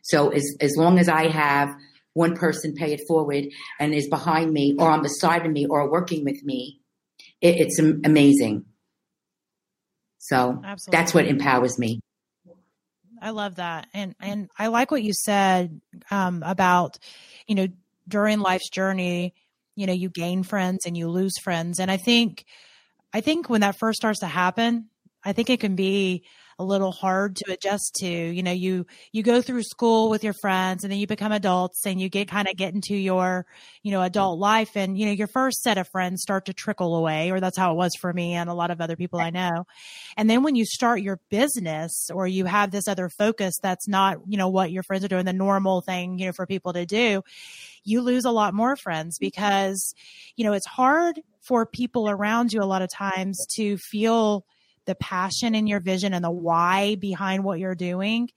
So 0.03 0.29
as 0.29 0.55
as 0.59 0.75
long 0.75 0.99
as 0.99 1.07
I 1.07 1.27
have 1.27 1.75
one 2.13 2.35
person 2.35 2.73
pay 2.73 2.93
it 2.93 3.01
forward 3.07 3.45
and 3.79 3.93
is 3.93 4.07
behind 4.07 4.51
me 4.51 4.75
or 4.77 4.89
on 4.89 5.03
the 5.03 5.09
side 5.09 5.45
of 5.45 5.51
me 5.51 5.65
or 5.65 5.89
working 5.89 6.25
with 6.25 6.43
me, 6.43 6.81
it, 7.41 7.55
it's 7.57 7.79
amazing. 7.79 8.65
So 10.17 10.61
Absolutely. 10.63 10.97
that's 10.97 11.13
what 11.13 11.27
empowers 11.27 11.79
me. 11.79 12.01
I 13.21 13.31
love 13.31 13.55
that. 13.55 13.87
And 13.93 14.15
and 14.19 14.49
I 14.57 14.67
like 14.67 14.91
what 14.91 15.03
you 15.03 15.13
said 15.13 15.81
um, 16.11 16.43
about, 16.45 16.97
you 17.47 17.55
know, 17.55 17.67
during 18.07 18.39
life's 18.39 18.69
journey, 18.69 19.33
you 19.75 19.87
know, 19.87 19.93
you 19.93 20.09
gain 20.09 20.43
friends 20.43 20.85
and 20.85 20.97
you 20.97 21.09
lose 21.09 21.33
friends. 21.43 21.79
And 21.79 21.89
I 21.91 21.97
think 21.97 22.45
I 23.13 23.21
think 23.21 23.49
when 23.49 23.61
that 23.61 23.77
first 23.77 23.97
starts 23.97 24.19
to 24.19 24.27
happen, 24.27 24.89
I 25.23 25.33
think 25.33 25.49
it 25.49 25.59
can 25.59 25.75
be 25.75 26.23
a 26.59 26.63
little 26.63 26.91
hard 26.91 27.37
to 27.37 27.51
adjust 27.53 27.95
to. 28.01 28.07
You 28.07 28.43
know, 28.43 28.51
you 28.51 28.85
you 29.13 29.23
go 29.23 29.41
through 29.41 29.63
school 29.63 30.09
with 30.09 30.23
your 30.23 30.33
friends 30.33 30.83
and 30.83 30.91
then 30.91 30.99
you 30.99 31.07
become 31.07 31.31
adults 31.31 31.85
and 31.85 31.99
you 31.99 32.09
get 32.09 32.27
kind 32.27 32.49
of 32.49 32.57
get 32.57 32.73
into 32.75 32.95
your, 32.95 33.45
you 33.81 33.91
know, 33.91 34.01
adult 34.03 34.37
life 34.39 34.75
and 34.75 34.97
you 34.99 35.05
know, 35.05 35.13
your 35.13 35.27
first 35.27 35.61
set 35.63 35.77
of 35.77 35.87
friends 35.87 36.21
start 36.21 36.45
to 36.45 36.53
trickle 36.53 36.95
away 36.95 37.31
or 37.31 37.39
that's 37.39 37.57
how 37.57 37.71
it 37.71 37.77
was 37.77 37.93
for 37.99 38.11
me 38.13 38.33
and 38.33 38.49
a 38.49 38.53
lot 38.53 38.71
of 38.71 38.81
other 38.81 38.97
people 38.97 39.19
I 39.19 39.29
know. 39.29 39.65
And 40.17 40.29
then 40.29 40.43
when 40.43 40.55
you 40.55 40.65
start 40.65 41.01
your 41.01 41.19
business 41.29 42.09
or 42.13 42.27
you 42.27 42.45
have 42.45 42.71
this 42.71 42.87
other 42.87 43.09
focus 43.09 43.55
that's 43.61 43.87
not, 43.87 44.17
you 44.27 44.37
know, 44.37 44.49
what 44.49 44.71
your 44.71 44.83
friends 44.83 45.05
are 45.05 45.09
doing, 45.09 45.25
the 45.25 45.33
normal 45.33 45.81
thing, 45.81 46.19
you 46.19 46.25
know, 46.25 46.33
for 46.33 46.45
people 46.45 46.73
to 46.73 46.85
do, 46.85 47.23
you 47.85 48.01
lose 48.01 48.25
a 48.25 48.31
lot 48.31 48.53
more 48.53 48.75
friends 48.75 49.17
because, 49.17 49.93
you 50.35 50.43
know, 50.43 50.53
it's 50.53 50.67
hard 50.67 51.21
for 51.41 51.65
people 51.65 52.09
around 52.09 52.51
you 52.51 52.61
a 52.61 52.65
lot 52.65 52.81
of 52.81 52.89
times 52.89 53.45
to 53.55 53.77
feel 53.77 54.45
the 54.89 54.95
passion 54.95 55.53
in 55.53 55.67
your 55.67 55.79
vision 55.79 56.15
and 56.15 56.25
the 56.25 56.31
why 56.31 56.95
behind 56.95 57.43
what 57.43 57.59
you're 57.59 57.75
doing. 57.75 58.27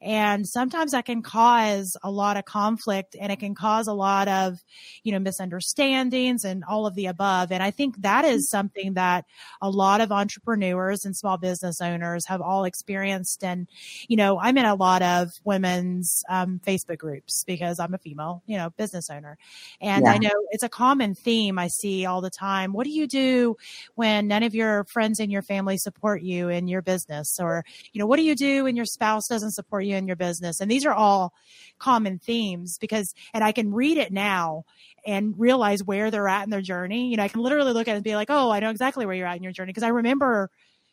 And 0.00 0.46
sometimes 0.46 0.92
that 0.92 1.04
can 1.04 1.20
cause 1.20 1.96
a 2.00 2.10
lot 2.12 2.36
of 2.36 2.44
conflict 2.44 3.16
and 3.18 3.32
it 3.32 3.40
can 3.40 3.56
cause 3.56 3.88
a 3.88 3.92
lot 3.92 4.28
of, 4.28 4.62
you 5.02 5.10
know, 5.10 5.18
misunderstandings 5.18 6.44
and 6.44 6.62
all 6.62 6.86
of 6.86 6.94
the 6.94 7.06
above. 7.06 7.50
And 7.50 7.60
I 7.60 7.72
think 7.72 8.02
that 8.02 8.24
is 8.24 8.48
something 8.48 8.94
that 8.94 9.24
a 9.60 9.68
lot 9.68 10.00
of 10.00 10.12
entrepreneurs 10.12 11.04
and 11.04 11.16
small 11.16 11.38
business 11.38 11.80
owners 11.80 12.26
have 12.26 12.40
all 12.40 12.64
experienced. 12.64 13.42
And, 13.42 13.66
you 14.06 14.16
know, 14.16 14.38
I'm 14.38 14.58
in 14.58 14.64
a 14.64 14.76
lot 14.76 15.02
of 15.02 15.32
women's 15.42 16.22
um, 16.28 16.60
Facebook 16.64 16.98
groups 16.98 17.42
because 17.44 17.80
I'm 17.80 17.94
a 17.94 17.98
female, 17.98 18.44
you 18.46 18.58
know, 18.58 18.70
business 18.70 19.10
owner. 19.10 19.38
And 19.80 20.04
yeah. 20.04 20.12
I 20.12 20.18
know 20.18 20.46
it's 20.50 20.62
a 20.62 20.68
common 20.68 21.16
theme 21.16 21.58
I 21.58 21.66
see 21.66 22.06
all 22.06 22.20
the 22.20 22.30
time. 22.30 22.72
What 22.72 22.84
do 22.84 22.90
you 22.90 23.08
do 23.08 23.56
when 23.96 24.28
none 24.28 24.44
of 24.44 24.54
your 24.54 24.84
friends 24.84 25.18
and 25.18 25.32
your 25.32 25.42
family 25.42 25.78
support 25.78 25.95
you 26.22 26.48
in 26.48 26.68
your 26.68 26.82
business? 26.82 27.38
Or, 27.40 27.64
you 27.92 27.98
know, 27.98 28.06
what 28.06 28.16
do 28.16 28.22
you 28.22 28.34
do 28.34 28.64
when 28.64 28.76
your 28.76 28.84
spouse 28.84 29.28
doesn't 29.28 29.52
support 29.52 29.84
you 29.84 29.96
in 29.96 30.06
your 30.06 30.16
business. 30.16 30.60
And 30.60 30.70
these 30.70 30.86
are 30.86 30.92
all 30.92 31.32
common 31.78 32.18
themes 32.18 32.78
because, 32.78 33.14
and 33.34 33.42
I 33.42 33.52
can 33.52 33.72
read 33.72 33.98
it 33.98 34.12
now 34.12 34.64
and 35.06 35.38
realize 35.38 35.82
where 35.84 36.10
they're 36.10 36.28
at 36.28 36.44
in 36.44 36.50
their 36.50 36.60
journey. 36.60 37.10
You 37.10 37.16
know, 37.16 37.22
I 37.22 37.28
can 37.28 37.40
literally 37.40 37.72
look 37.72 37.88
at 37.88 37.92
it 37.92 37.96
and 37.96 38.04
be 38.04 38.14
like, 38.14 38.30
oh, 38.30 38.50
I 38.50 38.60
know 38.60 38.70
exactly 38.70 39.06
where 39.06 39.14
you're 39.14 39.26
at 39.26 39.36
in 39.36 39.42
your 39.42 39.52
journey. 39.52 39.70
Because 39.70 39.82
I 39.82 39.88
remember 39.88 40.50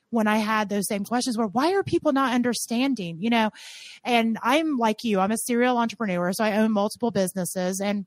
when 0.10 0.28
I 0.28 0.38
had 0.38 0.70
those 0.70 0.88
same 0.88 1.04
questions 1.04 1.38
where 1.38 1.48
why 1.48 1.74
are 1.74 1.84
people 1.84 2.14
not 2.14 2.34
understanding, 2.34 3.18
you 3.20 3.30
know? 3.30 3.50
And 4.04 4.38
I'm 4.44 4.78
like 4.78 5.04
you, 5.04 5.20
I'm 5.20 5.32
a 5.32 5.38
serial 5.38 5.78
entrepreneur, 5.78 6.32
so 6.34 6.44
I 6.44 6.58
own 6.58 6.72
multiple 6.72 7.10
businesses 7.10 7.82
and 7.82 8.06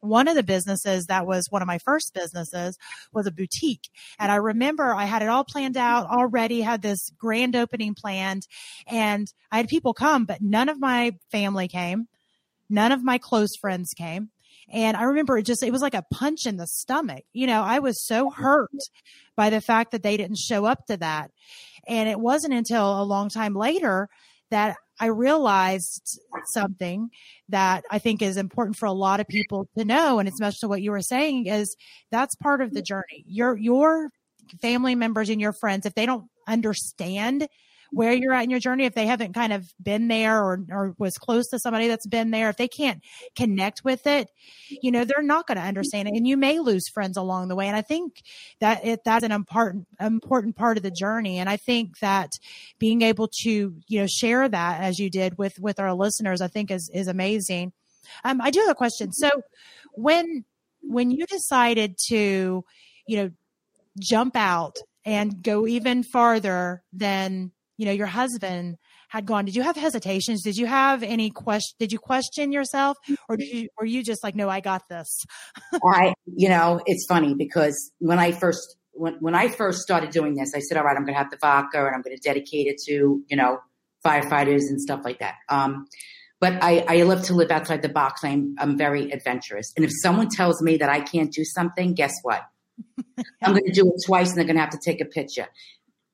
one 0.00 0.28
of 0.28 0.34
the 0.34 0.42
businesses 0.42 1.06
that 1.06 1.26
was 1.26 1.46
one 1.50 1.62
of 1.62 1.68
my 1.68 1.78
first 1.78 2.14
businesses 2.14 2.76
was 3.12 3.26
a 3.26 3.32
boutique. 3.32 3.88
And 4.18 4.30
I 4.30 4.36
remember 4.36 4.94
I 4.94 5.04
had 5.04 5.22
it 5.22 5.28
all 5.28 5.44
planned 5.44 5.76
out 5.76 6.06
already, 6.06 6.60
had 6.60 6.82
this 6.82 7.10
grand 7.18 7.56
opening 7.56 7.94
planned, 7.94 8.46
and 8.86 9.26
I 9.50 9.58
had 9.58 9.68
people 9.68 9.94
come, 9.94 10.24
but 10.24 10.42
none 10.42 10.68
of 10.68 10.80
my 10.80 11.12
family 11.30 11.68
came. 11.68 12.08
None 12.68 12.92
of 12.92 13.04
my 13.04 13.18
close 13.18 13.56
friends 13.56 13.92
came. 13.96 14.30
And 14.68 14.96
I 14.96 15.04
remember 15.04 15.38
it 15.38 15.46
just, 15.46 15.62
it 15.62 15.72
was 15.72 15.82
like 15.82 15.94
a 15.94 16.04
punch 16.12 16.46
in 16.46 16.56
the 16.56 16.66
stomach. 16.66 17.24
You 17.32 17.46
know, 17.46 17.62
I 17.62 17.78
was 17.78 18.04
so 18.04 18.30
hurt 18.30 18.70
by 19.36 19.50
the 19.50 19.60
fact 19.60 19.92
that 19.92 20.02
they 20.02 20.16
didn't 20.16 20.38
show 20.38 20.64
up 20.64 20.86
to 20.86 20.96
that. 20.96 21.30
And 21.86 22.08
it 22.08 22.18
wasn't 22.18 22.54
until 22.54 23.00
a 23.00 23.04
long 23.04 23.28
time 23.28 23.54
later 23.54 24.08
that 24.50 24.76
I 24.98 25.06
realized 25.06 26.18
something 26.46 27.10
that 27.48 27.84
I 27.90 27.98
think 27.98 28.22
is 28.22 28.36
important 28.36 28.76
for 28.76 28.86
a 28.86 28.92
lot 28.92 29.20
of 29.20 29.28
people 29.28 29.68
to 29.76 29.84
know. 29.84 30.18
And 30.18 30.28
it's 30.28 30.40
much 30.40 30.60
to 30.60 30.68
what 30.68 30.82
you 30.82 30.90
were 30.90 31.02
saying 31.02 31.46
is 31.46 31.76
that's 32.10 32.34
part 32.34 32.60
of 32.60 32.72
the 32.72 32.82
journey. 32.82 33.24
Your, 33.26 33.56
your 33.56 34.10
family 34.62 34.94
members 34.94 35.28
and 35.28 35.40
your 35.40 35.52
friends, 35.52 35.86
if 35.86 35.94
they 35.94 36.06
don't 36.06 36.28
understand 36.48 37.48
where 37.90 38.12
you're 38.12 38.32
at 38.32 38.44
in 38.44 38.50
your 38.50 38.60
journey, 38.60 38.84
if 38.84 38.94
they 38.94 39.06
haven't 39.06 39.32
kind 39.32 39.52
of 39.52 39.72
been 39.82 40.08
there 40.08 40.42
or, 40.42 40.60
or 40.70 40.94
was 40.98 41.18
close 41.18 41.48
to 41.48 41.58
somebody 41.58 41.88
that's 41.88 42.06
been 42.06 42.30
there, 42.30 42.48
if 42.48 42.56
they 42.56 42.68
can't 42.68 43.02
connect 43.36 43.84
with 43.84 44.06
it, 44.06 44.30
you 44.82 44.90
know, 44.90 45.04
they're 45.04 45.22
not 45.22 45.46
going 45.46 45.56
to 45.56 45.64
understand 45.64 46.08
it. 46.08 46.14
And 46.14 46.26
you 46.26 46.36
may 46.36 46.58
lose 46.58 46.88
friends 46.88 47.16
along 47.16 47.48
the 47.48 47.56
way. 47.56 47.66
And 47.68 47.76
I 47.76 47.82
think 47.82 48.22
that 48.60 48.84
it, 48.84 49.00
that's 49.04 49.24
an 49.24 49.32
important, 49.32 49.86
important 50.00 50.56
part 50.56 50.76
of 50.76 50.82
the 50.82 50.90
journey. 50.90 51.38
And 51.38 51.48
I 51.48 51.56
think 51.56 51.98
that 52.00 52.30
being 52.78 53.02
able 53.02 53.28
to, 53.42 53.50
you 53.88 54.00
know, 54.00 54.06
share 54.06 54.48
that 54.48 54.82
as 54.82 54.98
you 54.98 55.10
did 55.10 55.38
with, 55.38 55.58
with 55.58 55.78
our 55.78 55.94
listeners, 55.94 56.40
I 56.40 56.48
think 56.48 56.70
is, 56.70 56.90
is 56.92 57.08
amazing. 57.08 57.72
Um, 58.24 58.40
I 58.40 58.50
do 58.50 58.60
have 58.60 58.70
a 58.70 58.74
question. 58.74 59.12
So 59.12 59.30
when, 59.92 60.44
when 60.82 61.10
you 61.10 61.26
decided 61.26 61.96
to, 62.08 62.64
you 63.06 63.16
know, 63.16 63.30
jump 63.98 64.36
out 64.36 64.76
and 65.04 65.42
go 65.42 65.66
even 65.66 66.02
farther 66.02 66.82
than 66.92 67.52
you 67.76 67.86
know 67.86 67.92
your 67.92 68.06
husband 68.06 68.76
had 69.08 69.26
gone 69.26 69.44
did 69.44 69.54
you 69.54 69.62
have 69.62 69.76
hesitations 69.76 70.42
did 70.42 70.56
you 70.56 70.66
have 70.66 71.02
any 71.02 71.30
question 71.30 71.74
did 71.78 71.92
you 71.92 71.98
question 71.98 72.52
yourself 72.52 72.96
or 73.28 73.36
did 73.36 73.48
you 73.48 73.68
were 73.78 73.86
you 73.86 74.02
just 74.02 74.22
like 74.22 74.34
no 74.34 74.48
i 74.48 74.60
got 74.60 74.82
this 74.88 75.24
i 75.84 76.14
you 76.26 76.48
know 76.48 76.80
it's 76.86 77.06
funny 77.06 77.34
because 77.34 77.92
when 77.98 78.18
i 78.18 78.32
first 78.32 78.76
when, 78.92 79.14
when 79.20 79.34
i 79.34 79.48
first 79.48 79.80
started 79.80 80.10
doing 80.10 80.34
this 80.34 80.52
i 80.54 80.58
said 80.58 80.76
all 80.76 80.84
right 80.84 80.96
i'm 80.96 81.04
going 81.04 81.14
to 81.14 81.18
have 81.18 81.30
the 81.30 81.38
vodka 81.40 81.84
and 81.86 81.94
i'm 81.94 82.02
going 82.02 82.16
to 82.16 82.22
dedicate 82.22 82.66
it 82.66 82.78
to 82.78 83.22
you 83.28 83.36
know 83.36 83.58
firefighters 84.04 84.62
and 84.68 84.80
stuff 84.80 85.00
like 85.04 85.18
that 85.18 85.34
um, 85.48 85.86
but 86.40 86.62
I, 86.62 86.84
I 86.86 87.02
love 87.02 87.22
to 87.24 87.34
live 87.34 87.50
outside 87.50 87.82
the 87.82 87.88
box. 87.88 88.22
I'm, 88.22 88.54
I'm 88.58 88.76
very 88.76 89.10
adventurous. 89.10 89.72
And 89.74 89.84
if 89.84 89.90
someone 90.02 90.28
tells 90.28 90.60
me 90.60 90.76
that 90.76 90.88
I 90.88 91.00
can't 91.00 91.32
do 91.32 91.44
something, 91.44 91.94
guess 91.94 92.12
what? 92.22 92.42
I'm 93.42 93.52
going 93.52 93.64
to 93.64 93.72
do 93.72 93.88
it 93.88 94.02
twice 94.06 94.28
and 94.28 94.38
they're 94.38 94.44
going 94.44 94.56
to 94.56 94.60
have 94.60 94.70
to 94.70 94.80
take 94.84 95.00
a 95.00 95.06
picture. 95.06 95.46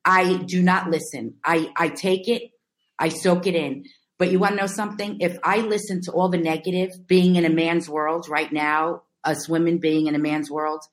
I 0.05 0.37
do 0.39 0.63
not 0.63 0.91
listen. 0.91 1.35
I, 1.45 1.71
I 1.77 1.89
take 1.89 2.29
it, 2.29 2.51
I 2.99 3.09
soak 3.09 3.47
it 3.47 3.55
in. 3.55 3.85
But 4.19 4.31
you 4.31 4.39
want 4.39 4.55
to 4.55 4.61
know 4.61 4.67
something? 4.67 5.19
If 5.21 5.37
I 5.43 5.59
listen 5.59 6.01
to 6.03 6.13
all 6.13 6.29
the 6.29 6.39
negative 6.39 6.91
being 7.07 7.37
in 7.37 7.45
a 7.45 7.51
man's 7.51 7.89
world 7.89 8.29
right 8.29 8.53
now, 8.53 9.03
us 9.25 9.49
women 9.49 9.79
being 9.79 10.07
in 10.07 10.15
a 10.15 10.19
man's 10.19 10.51
world, 10.51 10.85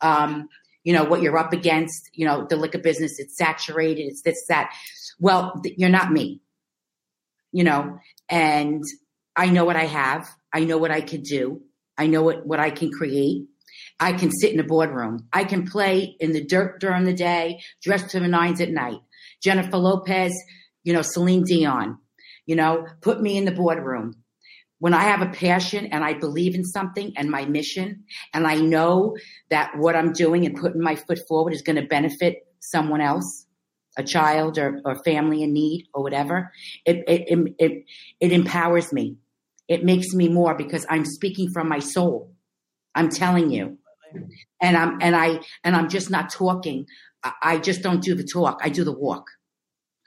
um, 0.00 0.48
you 0.84 0.92
know, 0.92 1.04
what 1.04 1.20
you're 1.20 1.36
up 1.36 1.52
against, 1.52 2.08
you 2.12 2.26
know, 2.26 2.46
the 2.48 2.56
liquor 2.56 2.78
business, 2.78 3.18
it's 3.18 3.36
saturated, 3.36 4.02
it's 4.02 4.22
this, 4.22 4.46
that. 4.48 4.72
Well, 5.18 5.60
th- 5.62 5.76
you're 5.76 5.88
not 5.88 6.12
me, 6.12 6.40
you 7.52 7.64
know, 7.64 7.98
and 8.28 8.84
I 9.34 9.50
know 9.50 9.64
what 9.64 9.76
I 9.76 9.86
have. 9.86 10.28
I 10.52 10.64
know 10.64 10.78
what 10.78 10.90
I 10.90 11.00
could 11.00 11.24
do. 11.24 11.62
I 11.96 12.06
know 12.06 12.22
what, 12.22 12.46
what 12.46 12.60
I 12.60 12.70
can 12.70 12.90
create. 12.90 13.46
I 14.00 14.12
can 14.12 14.30
sit 14.30 14.52
in 14.52 14.60
a 14.60 14.64
boardroom. 14.64 15.28
I 15.32 15.44
can 15.44 15.66
play 15.66 16.16
in 16.20 16.32
the 16.32 16.44
dirt 16.44 16.80
during 16.80 17.04
the 17.04 17.12
day, 17.12 17.60
dress 17.82 18.10
to 18.12 18.20
the 18.20 18.28
nines 18.28 18.60
at 18.60 18.70
night. 18.70 18.98
Jennifer 19.42 19.76
Lopez, 19.76 20.32
you 20.84 20.92
know, 20.92 21.02
Celine 21.02 21.42
Dion, 21.42 21.98
you 22.46 22.56
know, 22.56 22.86
put 23.00 23.20
me 23.20 23.36
in 23.36 23.44
the 23.44 23.52
boardroom. 23.52 24.14
When 24.78 24.94
I 24.94 25.02
have 25.02 25.22
a 25.22 25.32
passion 25.32 25.86
and 25.86 26.04
I 26.04 26.14
believe 26.14 26.54
in 26.54 26.64
something 26.64 27.12
and 27.16 27.28
my 27.30 27.44
mission, 27.44 28.04
and 28.32 28.46
I 28.46 28.54
know 28.54 29.16
that 29.50 29.76
what 29.76 29.96
I'm 29.96 30.12
doing 30.12 30.46
and 30.46 30.56
putting 30.56 30.80
my 30.80 30.94
foot 30.94 31.18
forward 31.26 31.52
is 31.52 31.62
going 31.62 31.76
to 31.76 31.86
benefit 31.86 32.46
someone 32.60 33.00
else, 33.00 33.46
a 33.96 34.04
child 34.04 34.56
or, 34.58 34.80
or 34.84 35.02
family 35.02 35.42
in 35.42 35.52
need 35.52 35.88
or 35.92 36.04
whatever, 36.04 36.52
it, 36.84 37.02
it, 37.08 37.54
it, 37.58 37.84
it 38.20 38.32
empowers 38.32 38.92
me. 38.92 39.16
It 39.66 39.84
makes 39.84 40.14
me 40.14 40.28
more 40.28 40.54
because 40.54 40.86
I'm 40.88 41.04
speaking 41.04 41.50
from 41.52 41.68
my 41.68 41.80
soul. 41.80 42.32
I'm 42.94 43.08
telling 43.08 43.50
you 43.50 43.78
and 44.62 44.76
I'm 44.76 44.98
and 45.00 45.16
I 45.16 45.40
and 45.64 45.76
I'm 45.76 45.88
just 45.88 46.10
not 46.10 46.30
talking. 46.30 46.86
I 47.42 47.58
just 47.58 47.82
don't 47.82 48.02
do 48.02 48.14
the 48.14 48.24
talk. 48.24 48.60
I 48.62 48.68
do 48.68 48.84
the 48.84 48.92
walk 48.92 49.26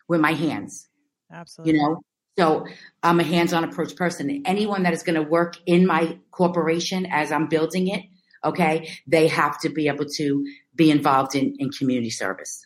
with 0.08 0.22
my 0.22 0.32
hands. 0.32 0.88
Absolutely. 1.32 1.74
You 1.74 1.80
know, 1.80 2.02
so 2.40 2.66
I'm 3.04 3.20
a 3.20 3.24
hands-on 3.24 3.66
approach 3.66 3.96
person. 3.96 4.44
Anyone 4.46 4.84
that 4.84 4.94
is 4.94 5.04
going 5.04 5.22
to 5.22 5.30
work 5.30 5.58
in 5.66 5.86
my 5.86 6.18
corporation 6.32 7.06
as 7.12 7.32
I'm 7.32 7.48
building 7.48 7.90
it, 7.90 8.04
okay, 8.46 8.90
they 9.06 9.28
have 9.28 9.60
to 9.62 9.70
be 9.70 9.90
able 9.90 10.06
to 10.16 10.46
be 10.74 10.90
involved 10.90 11.36
in, 11.36 11.56
in 11.60 11.70
community 11.70 12.10
service 12.10 12.66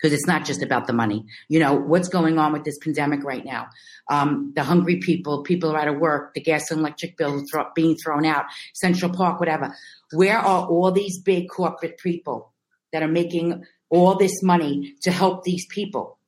because 0.00 0.14
it's 0.14 0.26
not 0.26 0.44
just 0.44 0.62
about 0.62 0.86
the 0.86 0.92
money. 0.92 1.26
You 1.48 1.60
know, 1.60 1.74
what's 1.74 2.08
going 2.08 2.38
on 2.38 2.52
with 2.52 2.64
this 2.64 2.78
pandemic 2.78 3.22
right 3.22 3.44
now? 3.44 3.68
Um, 4.08 4.52
the 4.54 4.62
hungry 4.62 4.96
people, 4.96 5.42
people 5.42 5.72
are 5.72 5.78
out 5.78 5.88
of 5.88 5.98
work, 5.98 6.34
the 6.34 6.40
gas 6.40 6.70
and 6.70 6.80
electric 6.80 7.16
bill 7.16 7.44
thro- 7.50 7.70
being 7.74 7.96
thrown 7.96 8.24
out, 8.24 8.46
Central 8.74 9.12
Park, 9.12 9.40
whatever. 9.40 9.74
Where 10.12 10.38
are 10.38 10.66
all 10.66 10.90
these 10.90 11.20
big 11.20 11.48
corporate 11.48 11.98
people 11.98 12.52
that 12.92 13.02
are 13.02 13.08
making 13.08 13.64
all 13.90 14.16
this 14.16 14.42
money 14.42 14.94
to 15.02 15.10
help 15.10 15.44
these 15.44 15.66
people? 15.66 16.18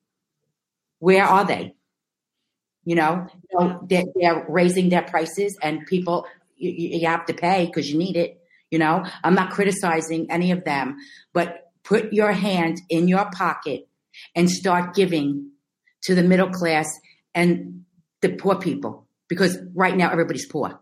Where 0.98 1.24
are 1.24 1.44
they? 1.44 1.74
You 2.84 2.96
know, 2.96 3.26
you 3.50 3.58
know 3.58 3.86
they're, 3.88 4.04
they're, 4.14 4.44
raising 4.48 4.88
their 4.88 5.02
prices 5.02 5.56
and 5.62 5.86
people, 5.86 6.26
you, 6.56 6.98
you 6.98 7.06
have 7.06 7.26
to 7.26 7.34
pay 7.34 7.66
because 7.66 7.90
you 7.90 7.96
need 7.96 8.16
it. 8.16 8.40
You 8.70 8.78
know, 8.78 9.04
I'm 9.22 9.34
not 9.34 9.50
criticizing 9.50 10.30
any 10.30 10.50
of 10.50 10.64
them, 10.64 10.96
but 11.32 11.71
put 11.84 12.12
your 12.12 12.32
hand 12.32 12.80
in 12.88 13.08
your 13.08 13.30
pocket 13.30 13.88
and 14.34 14.50
start 14.50 14.94
giving 14.94 15.50
to 16.02 16.14
the 16.14 16.22
middle 16.22 16.50
class 16.50 16.88
and 17.34 17.84
the 18.20 18.30
poor 18.30 18.56
people 18.56 19.06
because 19.28 19.58
right 19.74 19.96
now 19.96 20.10
everybody's 20.10 20.46
poor. 20.46 20.80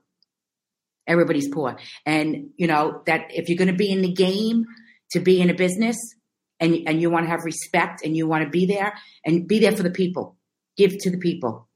Everybody's 1.06 1.48
poor. 1.48 1.78
And 2.06 2.50
you 2.56 2.66
know 2.66 3.02
that 3.06 3.26
if 3.30 3.48
you're 3.48 3.58
going 3.58 3.68
to 3.68 3.76
be 3.76 3.90
in 3.90 4.02
the 4.02 4.12
game 4.12 4.64
to 5.12 5.20
be 5.20 5.40
in 5.40 5.50
a 5.50 5.54
business 5.54 5.96
and 6.60 6.76
and 6.86 7.00
you 7.00 7.10
want 7.10 7.24
to 7.24 7.30
have 7.30 7.44
respect 7.44 8.04
and 8.04 8.16
you 8.16 8.26
want 8.26 8.44
to 8.44 8.50
be 8.50 8.66
there 8.66 8.94
and 9.24 9.48
be 9.48 9.58
there 9.58 9.72
for 9.72 9.82
the 9.82 9.90
people. 9.90 10.36
Give 10.76 10.96
to 10.98 11.10
the 11.10 11.18
people. 11.18 11.68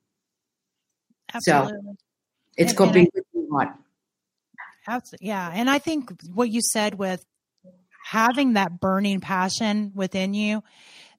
Absolutely. 1.33 1.73
So 1.73 1.97
it's 2.57 2.71
and, 2.73 2.79
called 2.79 2.97
and 2.97 3.09
being 3.13 3.49
I, 3.59 3.67
Absolutely. 4.87 5.29
Yeah. 5.29 5.51
And 5.53 5.71
I 5.71 5.79
think 5.79 6.13
what 6.33 6.51
you 6.51 6.61
said 6.61 6.99
with 6.99 7.25
having 8.05 8.53
that 8.53 8.81
burning 8.81 9.21
passion 9.21 9.91
within 9.95 10.35
you 10.35 10.63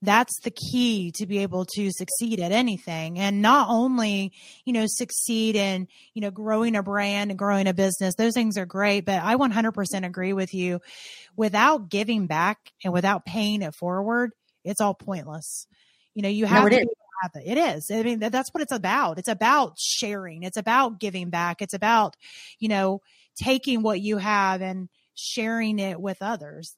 that's 0.01 0.39
the 0.41 0.51
key 0.51 1.11
to 1.11 1.25
be 1.25 1.39
able 1.39 1.65
to 1.65 1.89
succeed 1.91 2.39
at 2.39 2.51
anything 2.51 3.17
and 3.17 3.41
not 3.41 3.67
only 3.69 4.31
you 4.63 4.71
know 4.71 4.85
succeed 4.87 5.55
in 5.55 5.87
you 6.13 6.21
know 6.21 6.29
growing 6.29 6.75
a 6.75 6.83
brand 6.83 7.31
and 7.31 7.39
growing 7.39 7.67
a 7.67 7.73
business 7.73 8.13
those 8.15 8.33
things 8.33 8.57
are 8.57 8.67
great 8.67 9.03
but 9.03 9.21
i 9.23 9.35
100% 9.35 10.05
agree 10.05 10.33
with 10.33 10.53
you 10.53 10.79
without 11.35 11.89
giving 11.89 12.27
back 12.27 12.71
and 12.83 12.93
without 12.93 13.25
paying 13.25 13.63
it 13.63 13.73
forward 13.73 14.31
it's 14.63 14.79
all 14.81 14.93
pointless 14.93 15.65
you 16.13 16.21
know 16.21 16.29
you 16.29 16.45
have 16.45 16.63
no, 16.63 16.69
to 16.69 16.85
it 17.43 17.57
is. 17.57 17.89
I 17.91 18.03
mean, 18.03 18.19
that's 18.19 18.53
what 18.53 18.61
it's 18.61 18.71
about. 18.71 19.17
It's 19.17 19.29
about 19.29 19.79
sharing. 19.79 20.43
It's 20.43 20.57
about 20.57 20.99
giving 20.99 21.29
back. 21.29 21.61
It's 21.61 21.73
about, 21.73 22.15
you 22.59 22.67
know, 22.67 23.01
taking 23.41 23.81
what 23.81 24.01
you 24.01 24.17
have 24.17 24.61
and 24.61 24.89
sharing 25.15 25.79
it 25.79 25.99
with 25.99 26.17
others. 26.21 26.75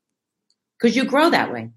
Because 0.80 0.96
you 0.96 1.06
grow 1.06 1.30
that 1.30 1.52
way. 1.52 1.72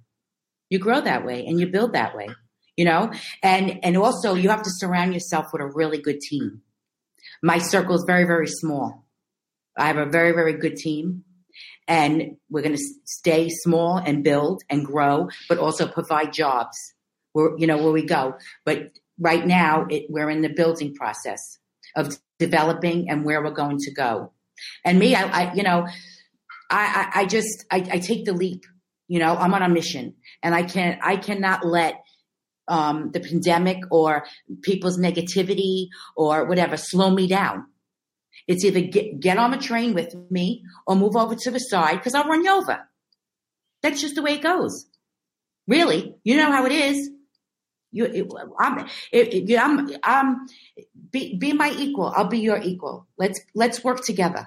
You 0.68 0.78
grow 0.78 1.00
that 1.00 1.24
way 1.24 1.44
and 1.46 1.58
you 1.58 1.66
build 1.66 1.94
that 1.94 2.14
way, 2.14 2.28
you 2.76 2.84
know? 2.84 3.12
And 3.42 3.84
and 3.84 3.96
also 3.96 4.34
you 4.34 4.50
have 4.50 4.62
to 4.62 4.70
surround 4.70 5.12
yourself 5.14 5.46
with 5.52 5.62
a 5.62 5.66
really 5.66 5.98
good 5.98 6.20
team. 6.20 6.62
My 7.42 7.58
circle 7.58 7.96
is 7.96 8.04
very, 8.06 8.24
very 8.24 8.46
small. 8.46 9.06
I 9.76 9.86
have 9.86 9.96
a 9.96 10.06
very, 10.06 10.32
very 10.32 10.54
good 10.54 10.76
team. 10.76 11.24
And 11.88 12.36
we're 12.48 12.62
going 12.62 12.76
to 12.76 12.84
stay 13.04 13.48
small 13.48 13.96
and 13.96 14.22
build 14.22 14.62
and 14.70 14.84
grow, 14.84 15.28
but 15.48 15.58
also 15.58 15.88
provide 15.88 16.32
jobs 16.32 16.76
where, 17.32 17.56
you 17.58 17.66
know, 17.66 17.78
where 17.78 17.92
we 17.92 18.04
go. 18.04 18.34
But 18.64 18.90
right 19.18 19.44
now 19.44 19.86
it, 19.90 20.04
we're 20.08 20.30
in 20.30 20.42
the 20.42 20.48
building 20.50 20.94
process 20.94 21.58
of 21.96 22.16
developing 22.38 23.10
and 23.10 23.24
where 23.24 23.42
we're 23.42 23.50
going 23.50 23.78
to 23.78 23.92
go. 23.92 24.32
And 24.84 24.98
me, 24.98 25.14
I, 25.14 25.22
I 25.22 25.54
you 25.54 25.62
know, 25.62 25.88
I, 26.70 27.10
I, 27.14 27.20
I 27.20 27.26
just 27.26 27.66
I, 27.70 27.76
I, 27.78 27.98
take 27.98 28.24
the 28.24 28.32
leap. 28.32 28.64
You 29.08 29.18
know, 29.18 29.34
I'm 29.34 29.52
on 29.54 29.62
a 29.62 29.68
mission, 29.68 30.14
and 30.42 30.54
I 30.54 30.62
can 30.62 30.98
I 31.02 31.16
cannot 31.16 31.66
let 31.66 32.00
um, 32.68 33.10
the 33.10 33.20
pandemic 33.20 33.78
or 33.90 34.24
people's 34.62 34.98
negativity 34.98 35.88
or 36.16 36.46
whatever 36.46 36.76
slow 36.76 37.10
me 37.10 37.26
down. 37.26 37.66
It's 38.46 38.64
either 38.64 38.80
get, 38.80 39.20
get 39.20 39.36
on 39.36 39.50
the 39.50 39.58
train 39.58 39.94
with 39.94 40.14
me 40.30 40.62
or 40.86 40.96
move 40.96 41.16
over 41.16 41.34
to 41.34 41.50
the 41.50 41.58
side 41.58 41.96
because 41.96 42.14
I'll 42.14 42.28
run 42.28 42.44
you 42.44 42.52
over. 42.52 42.78
That's 43.82 44.00
just 44.00 44.14
the 44.14 44.22
way 44.22 44.34
it 44.34 44.42
goes. 44.42 44.86
Really, 45.66 46.14
you 46.24 46.36
know 46.36 46.50
how 46.50 46.64
it 46.66 46.72
is. 46.72 47.10
You, 47.92 48.04
it, 48.04 48.32
I'm, 48.58 48.86
it, 49.12 49.58
I'm, 49.58 49.90
I'm, 50.02 50.46
be, 51.10 51.36
be 51.36 51.52
my 51.52 51.74
equal. 51.76 52.06
I'll 52.06 52.28
be 52.28 52.38
your 52.38 52.60
equal. 52.60 53.08
Let's 53.18 53.40
let's 53.54 53.82
work 53.82 54.04
together. 54.04 54.46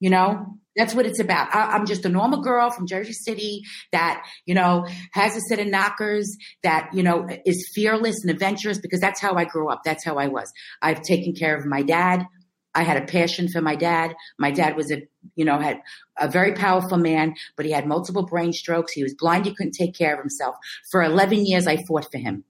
You 0.00 0.10
know, 0.10 0.58
That's 0.76 0.94
what 0.94 1.06
it's 1.06 1.20
about. 1.20 1.54
I, 1.54 1.76
am 1.76 1.86
just 1.86 2.04
a 2.04 2.08
normal 2.08 2.40
girl 2.40 2.70
from 2.70 2.86
Jersey 2.86 3.12
City 3.12 3.62
that, 3.92 4.24
you 4.44 4.54
know, 4.54 4.86
has 5.12 5.36
a 5.36 5.40
set 5.40 5.60
of 5.60 5.68
knockers, 5.68 6.36
that, 6.62 6.90
you 6.92 7.02
know, 7.02 7.28
is 7.46 7.70
fearless 7.74 8.22
and 8.22 8.30
adventurous 8.30 8.78
because 8.78 9.00
that's 9.00 9.20
how 9.20 9.34
I 9.34 9.44
grew 9.44 9.68
up. 9.68 9.82
That's 9.84 10.04
how 10.04 10.16
I 10.16 10.28
was. 10.28 10.52
I've 10.82 11.02
taken 11.02 11.34
care 11.34 11.56
of 11.56 11.64
my 11.64 11.82
dad. 11.82 12.26
I 12.74 12.82
had 12.82 13.00
a 13.00 13.06
passion 13.06 13.48
for 13.48 13.60
my 13.60 13.76
dad. 13.76 14.14
My 14.36 14.50
dad 14.50 14.76
was 14.76 14.90
a, 14.90 15.02
you 15.36 15.44
know, 15.44 15.58
had 15.58 15.80
a 16.18 16.28
very 16.28 16.54
powerful 16.54 16.98
man, 16.98 17.34
but 17.56 17.66
he 17.66 17.72
had 17.72 17.86
multiple 17.86 18.24
brain 18.24 18.52
strokes. 18.52 18.92
He 18.92 19.04
was 19.04 19.14
blind. 19.14 19.46
He 19.46 19.54
couldn't 19.54 19.72
take 19.72 19.94
care 19.94 20.14
of 20.14 20.18
himself. 20.18 20.56
For 20.90 21.02
11 21.02 21.46
years, 21.46 21.68
I 21.68 21.84
fought 21.84 22.10
for 22.10 22.18
him. 22.18 22.42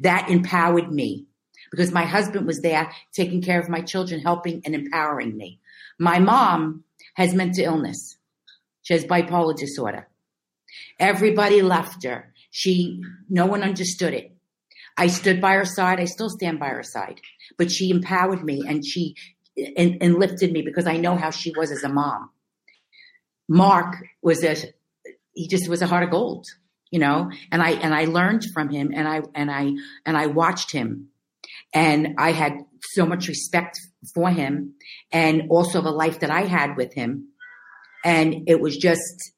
That 0.00 0.28
empowered 0.28 0.92
me 0.92 1.26
because 1.70 1.90
my 1.90 2.04
husband 2.04 2.46
was 2.46 2.60
there 2.60 2.92
taking 3.12 3.40
care 3.40 3.60
of 3.60 3.70
my 3.70 3.80
children, 3.80 4.20
helping 4.20 4.60
and 4.64 4.74
empowering 4.74 5.36
me. 5.36 5.58
My 5.98 6.18
mom 6.18 6.84
has 7.14 7.34
mental 7.34 7.64
illness. 7.64 8.16
She 8.82 8.94
has 8.94 9.04
bipolar 9.04 9.56
disorder. 9.56 10.08
Everybody 10.98 11.62
left 11.62 12.04
her. 12.04 12.32
She, 12.50 13.02
no 13.28 13.46
one 13.46 13.62
understood 13.62 14.14
it. 14.14 14.32
I 14.96 15.08
stood 15.08 15.40
by 15.40 15.54
her 15.54 15.64
side. 15.64 15.98
I 15.98 16.04
still 16.04 16.30
stand 16.30 16.60
by 16.60 16.68
her 16.68 16.82
side, 16.82 17.20
but 17.58 17.70
she 17.70 17.90
empowered 17.90 18.44
me 18.44 18.62
and 18.66 18.84
she, 18.84 19.16
and, 19.56 19.98
and 20.00 20.18
lifted 20.18 20.52
me 20.52 20.62
because 20.62 20.86
I 20.86 20.96
know 20.96 21.16
how 21.16 21.30
she 21.30 21.52
was 21.56 21.70
as 21.70 21.82
a 21.82 21.88
mom. 21.88 22.30
Mark 23.48 23.96
was 24.22 24.44
a, 24.44 24.56
he 25.32 25.48
just 25.48 25.68
was 25.68 25.82
a 25.82 25.86
heart 25.86 26.04
of 26.04 26.10
gold, 26.10 26.46
you 26.90 26.98
know, 26.98 27.30
and 27.50 27.62
I, 27.62 27.72
and 27.72 27.94
I 27.94 28.04
learned 28.04 28.44
from 28.52 28.68
him 28.68 28.92
and 28.94 29.08
I, 29.08 29.22
and 29.34 29.50
I, 29.50 29.72
and 30.06 30.16
I 30.16 30.26
watched 30.26 30.70
him 30.70 31.08
and 31.72 32.14
I 32.18 32.32
had 32.32 32.58
so 32.80 33.04
much 33.04 33.28
respect 33.28 33.80
for 34.12 34.30
him 34.30 34.74
and 35.12 35.50
also 35.50 35.80
the 35.80 35.90
life 35.90 36.20
that 36.20 36.30
I 36.30 36.42
had 36.42 36.76
with 36.76 36.92
him. 36.92 37.28
And 38.04 38.48
it 38.48 38.60
was 38.60 38.76
just, 38.76 39.32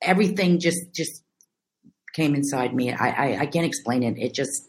everything 0.00 0.60
just, 0.60 0.94
just 0.94 1.22
came 2.12 2.34
inside 2.34 2.74
me. 2.74 2.92
I, 2.92 3.08
I, 3.08 3.38
I 3.40 3.46
can't 3.46 3.66
explain 3.66 4.02
it. 4.02 4.18
It 4.18 4.34
just, 4.34 4.68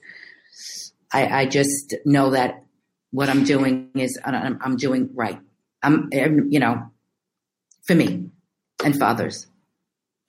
I, 1.12 1.42
I 1.42 1.46
just 1.46 1.96
know 2.06 2.32
that 2.32 2.64
what 3.12 3.30
I'm 3.30 3.44
doing 3.44 3.92
is 3.96 4.20
I'm, 4.24 4.60
I'm 4.62 4.78
doing 4.78 5.10
right. 5.14 5.40
I'm, 5.82 6.10
you 6.12 6.60
know, 6.60 6.90
for 7.86 7.96
me 7.96 8.30
and 8.84 8.98
for 8.98 9.06
others. 9.06 9.48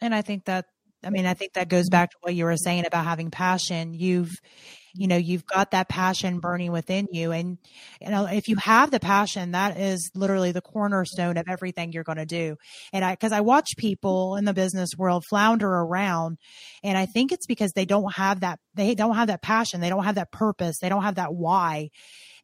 And 0.00 0.14
I 0.14 0.22
think 0.22 0.44
that, 0.46 0.66
I 1.02 1.10
mean, 1.10 1.26
I 1.26 1.34
think 1.34 1.54
that 1.54 1.68
goes 1.68 1.88
back 1.88 2.10
to 2.10 2.16
what 2.20 2.34
you 2.34 2.44
were 2.44 2.56
saying 2.56 2.86
about 2.86 3.04
having 3.04 3.30
passion. 3.30 3.94
You've, 3.94 4.32
you 4.94 5.07
know 5.07 5.16
you've 5.16 5.46
got 5.46 5.70
that 5.70 5.88
passion 5.88 6.40
burning 6.40 6.72
within 6.72 7.09
you 7.12 7.33
and 7.33 7.59
you 8.00 8.11
know 8.11 8.26
if 8.26 8.48
you 8.48 8.57
have 8.57 8.90
the 8.90 9.00
passion 9.00 9.53
that 9.53 9.79
is 9.79 10.11
literally 10.14 10.53
the 10.53 10.61
cornerstone 10.61 11.37
of 11.37 11.48
everything 11.48 11.92
you're 11.92 12.05
going 12.05 12.18
to 12.18 12.26
do. 12.26 12.57
And 12.92 13.05
i 13.05 13.12
because 13.12 13.33
i 13.33 13.40
watch 13.40 13.76
people 13.76 14.37
in 14.37 14.44
the 14.44 14.55
business 14.55 14.90
world 14.96 15.24
flounder 15.29 15.68
around 15.68 16.38
and 16.83 16.96
i 16.96 17.07
think 17.07 17.33
it's 17.33 17.46
because 17.46 17.72
they 17.72 17.85
don't 17.85 18.14
have 18.14 18.40
that 18.40 18.59
they 18.74 18.94
don't 18.94 19.16
have 19.16 19.29
that 19.29 19.42
passion 19.42 19.81
they 19.81 19.88
don't 19.88 20.05
have 20.05 20.14
that 20.16 20.33
purpose 20.33 20.79
they 20.81 20.88
don't 20.88 21.03
have 21.03 21.16
that 21.16 21.35
why. 21.35 21.90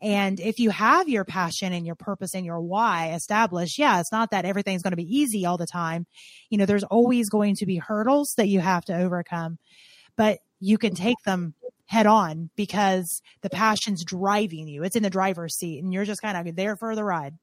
And 0.03 0.39
if 0.41 0.59
you 0.59 0.71
have 0.71 1.09
your 1.09 1.25
passion 1.25 1.73
and 1.73 1.87
your 1.87 1.95
purpose 1.95 2.35
and 2.35 2.45
your 2.45 2.61
why 2.61 3.13
established, 3.13 3.79
yeah, 3.79 3.99
it's 4.01 4.13
not 4.13 4.31
that 4.31 4.45
everything's 4.45 4.83
going 4.83 4.93
to 4.93 4.97
be 4.97 5.17
easy 5.19 5.47
all 5.47 5.57
the 5.57 5.67
time. 5.67 6.07
You 6.51 6.59
know, 6.59 6.67
there's 6.67 6.85
always 6.85 7.31
going 7.31 7.55
to 7.57 7.67
be 7.67 7.77
hurdles 7.77 8.35
that 8.37 8.49
you 8.49 8.61
have 8.61 8.85
to 8.87 8.97
overcome, 8.97 9.59
but 10.17 10.39
you 10.61 10.79
can 10.79 10.95
mm-hmm. 10.95 11.05
take 11.05 11.23
them 11.25 11.55
head 11.87 12.07
on 12.07 12.51
because 12.57 13.23
the 13.43 13.51
passion's 13.51 14.05
driving 14.05 14.69
you. 14.69 14.83
It's 14.83 14.97
in 14.97 15.03
the 15.03 15.11
driver's 15.11 15.57
seat 15.57 15.83
and 15.83 15.93
you're 15.93 16.05
just 16.05 16.21
kind 16.21 16.49
of 16.49 16.57
there 16.57 16.77
for 16.77 16.95
the 16.95 17.05
ride. 17.05 17.35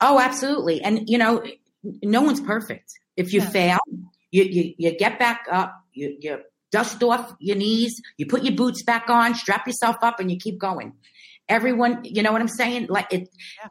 Oh, 0.00 0.18
absolutely. 0.18 0.82
And 0.82 1.08
you 1.08 1.18
know, 1.18 1.42
no 2.02 2.22
one's 2.22 2.40
perfect. 2.40 2.92
If 3.16 3.32
you 3.32 3.40
yeah. 3.40 3.50
fail, 3.50 3.78
you, 4.30 4.44
you, 4.44 4.74
you 4.78 4.96
get 4.96 5.18
back 5.18 5.46
up, 5.50 5.74
you, 5.92 6.16
you 6.20 6.38
dust 6.72 7.02
off 7.02 7.34
your 7.38 7.56
knees, 7.56 8.00
you 8.18 8.26
put 8.26 8.44
your 8.44 8.54
boots 8.54 8.82
back 8.82 9.08
on, 9.08 9.34
strap 9.34 9.66
yourself 9.66 9.96
up 10.02 10.20
and 10.20 10.30
you 10.30 10.38
keep 10.38 10.58
going. 10.58 10.94
Everyone, 11.48 12.00
you 12.04 12.22
know 12.22 12.32
what 12.32 12.40
I'm 12.40 12.48
saying? 12.48 12.86
Like 12.88 13.12
it, 13.12 13.28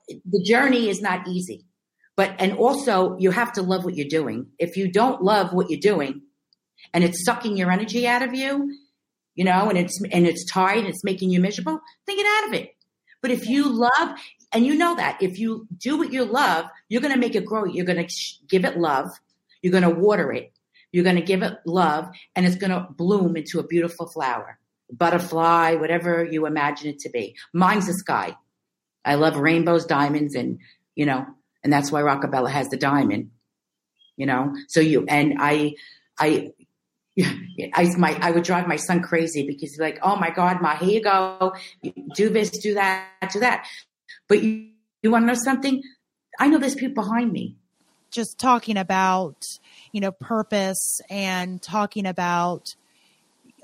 yeah. 0.07 0.17
the 0.25 0.41
journey 0.43 0.89
is 0.89 1.01
not 1.01 1.27
easy, 1.27 1.65
but, 2.15 2.33
and 2.39 2.53
also 2.53 3.17
you 3.17 3.31
have 3.31 3.53
to 3.53 3.61
love 3.61 3.83
what 3.83 3.95
you're 3.95 4.07
doing. 4.07 4.47
If 4.57 4.77
you 4.77 4.91
don't 4.91 5.21
love 5.21 5.51
what 5.51 5.69
you're 5.69 5.79
doing 5.79 6.21
and 6.93 7.03
it's 7.03 7.25
sucking 7.25 7.57
your 7.57 7.71
energy 7.71 8.07
out 8.07 8.21
of 8.21 8.33
you, 8.33 8.77
you 9.35 9.43
know, 9.43 9.69
and 9.69 9.77
it's 9.77 9.99
and 10.11 10.25
it's 10.25 10.45
tired 10.45 10.79
and 10.79 10.87
it's 10.87 11.03
making 11.03 11.29
you 11.29 11.39
miserable, 11.39 11.79
then 12.07 12.15
get 12.15 12.25
out 12.25 12.47
of 12.49 12.53
it. 12.53 12.75
But 13.21 13.31
if 13.31 13.47
you 13.47 13.67
love, 13.69 14.19
and 14.51 14.65
you 14.65 14.75
know 14.75 14.95
that 14.95 15.21
if 15.21 15.39
you 15.39 15.67
do 15.77 15.97
what 15.97 16.13
you 16.13 16.23
love, 16.23 16.65
you're 16.89 17.01
going 17.01 17.13
to 17.13 17.19
make 17.19 17.35
it 17.35 17.45
grow. 17.45 17.65
You're 17.65 17.85
going 17.85 18.07
to 18.07 18.13
give 18.47 18.65
it 18.65 18.77
love. 18.77 19.09
You're 19.61 19.71
going 19.71 19.83
to 19.83 19.89
water 19.89 20.31
it. 20.31 20.53
You're 20.91 21.03
going 21.03 21.17
to 21.17 21.21
give 21.21 21.43
it 21.43 21.57
love, 21.65 22.07
and 22.35 22.45
it's 22.45 22.55
going 22.55 22.71
to 22.71 22.87
bloom 22.89 23.35
into 23.35 23.59
a 23.59 23.67
beautiful 23.67 24.07
flower, 24.07 24.59
butterfly, 24.89 25.75
whatever 25.75 26.23
you 26.23 26.45
imagine 26.45 26.87
it 26.87 26.99
to 26.99 27.09
be. 27.09 27.35
Mine's 27.51 27.87
the 27.87 27.93
sky. 27.93 28.37
I 29.03 29.15
love 29.15 29.35
rainbows, 29.35 29.85
diamonds, 29.85 30.35
and 30.35 30.59
you 30.95 31.05
know, 31.05 31.25
and 31.63 31.73
that's 31.73 31.91
why 31.91 32.01
Rockabella 32.01 32.49
has 32.49 32.69
the 32.69 32.77
diamond. 32.77 33.31
You 34.15 34.25
know, 34.25 34.55
so 34.69 34.79
you 34.79 35.05
and 35.09 35.35
I, 35.39 35.73
I 36.17 36.53
I 37.73 37.95
my 37.97 38.17
I 38.21 38.31
would 38.31 38.43
drive 38.43 38.67
my 38.67 38.75
son 38.75 39.01
crazy 39.01 39.47
because 39.47 39.71
he's 39.71 39.79
like, 39.79 39.99
"Oh 40.01 40.17
my 40.17 40.29
God, 40.29 40.61
ma, 40.61 40.75
here 40.75 40.89
you 40.89 41.01
go, 41.01 41.53
do 42.15 42.29
this, 42.29 42.49
do 42.49 42.73
that, 42.73 43.07
do 43.31 43.39
that." 43.39 43.65
But 44.27 44.43
you, 44.43 44.69
you 45.01 45.11
want 45.11 45.23
to 45.23 45.27
know 45.27 45.39
something? 45.41 45.81
I 46.39 46.47
know 46.47 46.57
there's 46.57 46.75
people 46.75 47.03
behind 47.03 47.31
me. 47.31 47.55
Just 48.11 48.37
talking 48.37 48.75
about 48.77 49.45
you 49.93 50.01
know 50.01 50.11
purpose 50.11 50.99
and 51.09 51.61
talking 51.61 52.05
about 52.05 52.75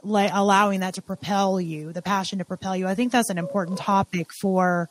like 0.03 0.31
allowing 0.33 0.79
that 0.79 0.95
to 0.95 1.01
propel 1.01 1.59
you, 1.59 1.91
the 1.93 2.01
passion 2.01 2.39
to 2.39 2.45
propel 2.45 2.75
you. 2.75 2.87
I 2.87 2.95
think 2.95 3.11
that's 3.11 3.29
an 3.29 3.37
important 3.37 3.77
topic 3.77 4.27
for 4.41 4.89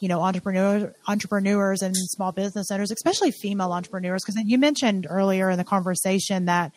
you 0.00 0.08
know 0.08 0.20
entrepreneurs 0.20 0.92
entrepreneurs 1.06 1.80
and 1.80 1.96
small 1.96 2.32
business 2.32 2.72
owners 2.72 2.90
especially 2.90 3.30
female 3.30 3.72
entrepreneurs 3.72 4.24
because 4.24 4.42
you 4.44 4.58
mentioned 4.58 5.06
earlier 5.08 5.48
in 5.48 5.58
the 5.58 5.64
conversation 5.64 6.46
that 6.46 6.72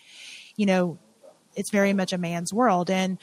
you 0.55 0.67
know 0.67 0.99
it's 1.55 1.71
very 1.71 1.93
much 1.93 2.13
a 2.13 2.17
man's 2.17 2.53
world 2.53 2.89
and 2.89 3.17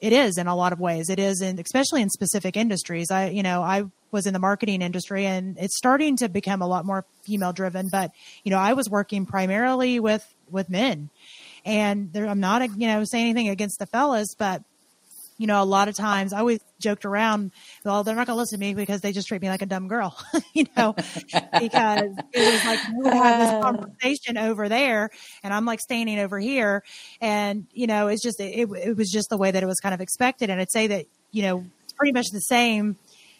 it 0.00 0.12
is 0.12 0.38
in 0.38 0.46
a 0.46 0.54
lot 0.54 0.72
of 0.72 0.78
ways. 0.78 1.10
It 1.10 1.18
is 1.18 1.40
in 1.40 1.58
especially 1.58 2.02
in 2.02 2.10
specific 2.10 2.56
industries. 2.56 3.10
I 3.10 3.30
you 3.30 3.42
know 3.42 3.62
i 3.62 3.84
was 4.10 4.26
in 4.26 4.32
the 4.32 4.38
marketing 4.38 4.80
industry 4.80 5.26
and 5.26 5.58
it's 5.58 5.76
starting 5.76 6.16
to 6.16 6.30
become 6.30 6.62
a 6.62 6.66
lot 6.66 6.86
more 6.86 7.04
female 7.24 7.52
driven 7.52 7.88
but 7.92 8.10
you 8.42 8.50
know 8.50 8.56
i 8.56 8.72
was 8.72 8.88
working 8.88 9.26
primarily 9.26 10.00
with 10.00 10.26
with 10.50 10.70
men. 10.70 11.10
And 11.64 12.12
there, 12.12 12.26
i'm 12.26 12.40
not 12.40 12.62
you 12.78 12.86
know 12.86 13.04
saying 13.04 13.30
anything 13.30 13.48
against 13.48 13.78
the 13.78 13.86
fellas 13.86 14.34
but 14.38 14.62
you 15.38 15.46
know, 15.46 15.62
a 15.62 15.64
lot 15.64 15.86
of 15.86 15.94
times 15.94 16.32
I 16.32 16.40
always 16.40 16.58
joked 16.80 17.04
around, 17.04 17.52
well, 17.84 18.02
they're 18.02 18.16
not 18.16 18.26
going 18.26 18.36
to 18.36 18.40
listen 18.40 18.58
to 18.58 18.60
me 18.60 18.74
because 18.74 19.00
they 19.00 19.12
just 19.12 19.28
treat 19.28 19.40
me 19.40 19.48
like 19.48 19.62
a 19.62 19.66
dumb 19.66 19.86
girl, 19.86 20.18
you 20.52 20.66
know, 20.76 20.94
because 20.94 22.10
it 22.32 22.52
was 22.52 22.64
like, 22.64 22.80
we 22.98 23.08
have 23.08 23.38
this 23.38 23.50
conversation 23.62 24.36
over 24.36 24.68
there 24.68 25.10
and 25.44 25.54
I'm 25.54 25.64
like 25.64 25.80
standing 25.80 26.18
over 26.18 26.40
here. 26.40 26.82
And, 27.20 27.68
you 27.72 27.86
know, 27.86 28.08
it's 28.08 28.20
just, 28.20 28.40
it, 28.40 28.68
it 28.68 28.96
was 28.96 29.10
just 29.10 29.30
the 29.30 29.38
way 29.38 29.52
that 29.52 29.62
it 29.62 29.66
was 29.66 29.78
kind 29.78 29.94
of 29.94 30.00
expected. 30.00 30.50
And 30.50 30.60
I'd 30.60 30.72
say 30.72 30.88
that, 30.88 31.06
you 31.30 31.42
know, 31.42 31.64
it's 31.84 31.92
pretty 31.92 32.12
much 32.12 32.26
the 32.32 32.40
same 32.40 32.96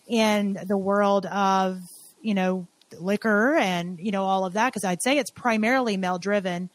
in 0.07 0.57
the 0.67 0.79
world 0.79 1.27
of, 1.27 1.81
you 2.23 2.35
know, 2.35 2.69
liquor 3.01 3.57
and, 3.57 3.99
you 3.99 4.13
know, 4.13 4.25
all 4.25 4.45
of 4.45 4.53
that. 4.53 4.73
Cause 4.73 4.85
I'd 4.85 5.03
say 5.03 5.19
it's 5.19 5.33
primarily 5.33 5.97
male 5.97 6.19
driven 6.19 6.71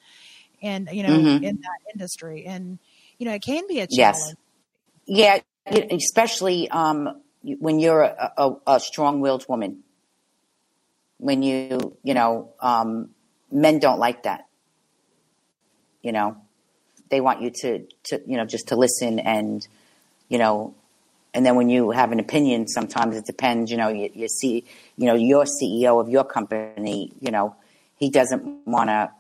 and, 0.62 0.90
you 0.92 1.04
know, 1.04 1.18
mm-hmm. 1.18 1.44
in 1.46 1.62
that 1.62 1.94
industry. 1.94 2.46
And, 2.46 2.78
you 3.18 3.26
know, 3.26 3.34
it 3.34 3.42
can 3.42 3.66
be 3.70 3.80
a 3.80 3.88
challenge. 3.88 3.98
Yes 3.98 4.36
yeah, 5.06 5.40
especially 5.66 6.70
um, 6.70 7.22
when 7.42 7.80
you're 7.80 8.02
a, 8.02 8.34
a, 8.38 8.56
a 8.68 8.80
strong-willed 8.80 9.46
woman. 9.48 9.84
When 11.18 11.42
you, 11.42 11.98
you 12.04 12.14
know, 12.14 12.54
um, 12.60 13.10
men 13.52 13.80
don't 13.80 14.00
like 14.00 14.24
that. 14.24 14.48
You 16.02 16.12
know, 16.12 16.38
they 17.10 17.22
want 17.22 17.42
you 17.42 17.52
to, 17.62 17.86
to, 18.06 18.22
you 18.28 18.36
know, 18.36 18.46
just 18.46 18.70
to 18.70 18.76
listen 18.76 19.20
and, 19.20 19.66
you 20.28 20.38
know, 20.38 20.76
and 21.34 21.46
then 21.46 21.56
when 21.56 21.70
you 21.70 21.92
have 21.92 22.12
an 22.12 22.20
opinion, 22.20 22.68
sometimes 22.68 23.16
it 23.16 23.26
depends. 23.26 23.72
You 23.72 23.78
know, 23.78 23.90
you, 23.90 24.10
you 24.14 24.28
see, 24.28 24.66
you 24.98 25.08
know, 25.08 25.16
your 25.16 25.46
CEO 25.46 26.00
of 26.00 26.10
your 26.10 26.24
company, 26.24 27.12
you 27.20 27.32
know, 27.32 27.56
he 27.98 28.10
doesn't 28.10 28.68
want 28.68 28.90
to 28.90 29.12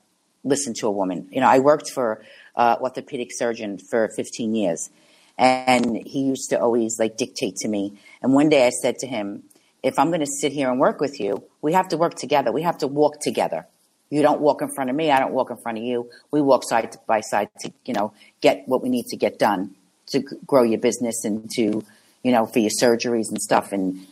listen 0.43 0.73
to 0.75 0.87
a 0.87 0.91
woman. 0.91 1.27
You 1.31 1.41
know, 1.41 1.47
I 1.47 1.59
worked 1.59 1.89
for 1.89 2.23
uh, 2.55 2.77
orthopedic 2.79 3.29
surgeon 3.31 3.77
for 3.77 4.09
15 4.09 4.53
years, 4.53 4.89
and 5.37 5.97
he 6.05 6.21
used 6.21 6.49
to 6.51 6.59
always 6.59 6.97
like 6.99 7.17
dictate 7.17 7.55
to 7.57 7.67
me. 7.67 7.99
And 8.21 8.33
one 8.33 8.49
day 8.49 8.67
I 8.67 8.69
said 8.69 8.97
to 8.99 9.07
him, 9.07 9.43
if 9.81 9.99
I'm 9.99 10.09
going 10.09 10.21
to 10.21 10.31
sit 10.41 10.51
here 10.51 10.69
and 10.69 10.79
work 10.79 10.99
with 10.99 11.19
you, 11.19 11.43
we 11.61 11.73
have 11.73 11.89
to 11.89 11.97
work 11.97 12.15
together. 12.15 12.51
We 12.51 12.61
have 12.61 12.77
to 12.79 12.87
walk 12.87 13.19
together. 13.21 13.67
You 14.09 14.21
don't 14.21 14.41
walk 14.41 14.61
in 14.61 14.69
front 14.69 14.89
of 14.89 14.95
me. 14.95 15.11
I 15.11 15.19
don't 15.19 15.33
walk 15.33 15.49
in 15.49 15.57
front 15.57 15.77
of 15.77 15.83
you. 15.83 16.09
We 16.31 16.41
walk 16.41 16.63
side 16.63 16.95
by 17.07 17.21
side 17.21 17.49
to, 17.61 17.73
you 17.85 17.93
know, 17.93 18.13
get 18.41 18.63
what 18.67 18.81
we 18.81 18.89
need 18.89 19.07
to 19.07 19.17
get 19.17 19.39
done 19.39 19.75
to 20.07 20.21
grow 20.45 20.63
your 20.63 20.79
business 20.79 21.25
and 21.25 21.49
to, 21.55 21.83
you 22.23 22.31
know, 22.31 22.45
for 22.45 22.59
your 22.59 22.71
surgeries 22.81 23.29
and 23.29 23.41
stuff. 23.41 23.71
And 23.71 24.05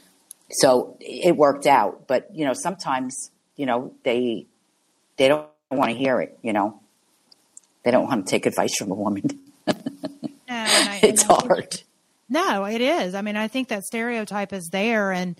so 0.49 0.97
it 0.99 1.38
worked 1.38 1.67
out. 1.67 2.07
But, 2.07 2.36
you 2.36 2.45
know, 2.45 2.53
sometimes 2.53 3.31
you 3.62 3.67
know, 3.67 3.93
they 4.03 4.47
they 5.17 5.27
don't 5.27 5.47
want 5.69 5.91
to 5.91 5.95
hear 5.97 6.19
it. 6.19 6.36
You 6.41 6.51
know, 6.51 6.81
they 7.84 7.91
don't 7.91 8.07
want 8.07 8.25
to 8.25 8.31
take 8.31 8.47
advice 8.47 8.75
from 8.75 8.89
a 8.89 8.95
woman. 8.95 9.23
it's 11.07 11.23
hard. 11.23 11.81
No, 12.29 12.65
it 12.65 12.81
is. 12.81 13.13
I 13.13 13.21
mean, 13.21 13.35
I 13.35 13.47
think 13.47 13.67
that 13.69 13.83
stereotype 13.83 14.53
is 14.53 14.69
there, 14.69 15.11
and 15.11 15.37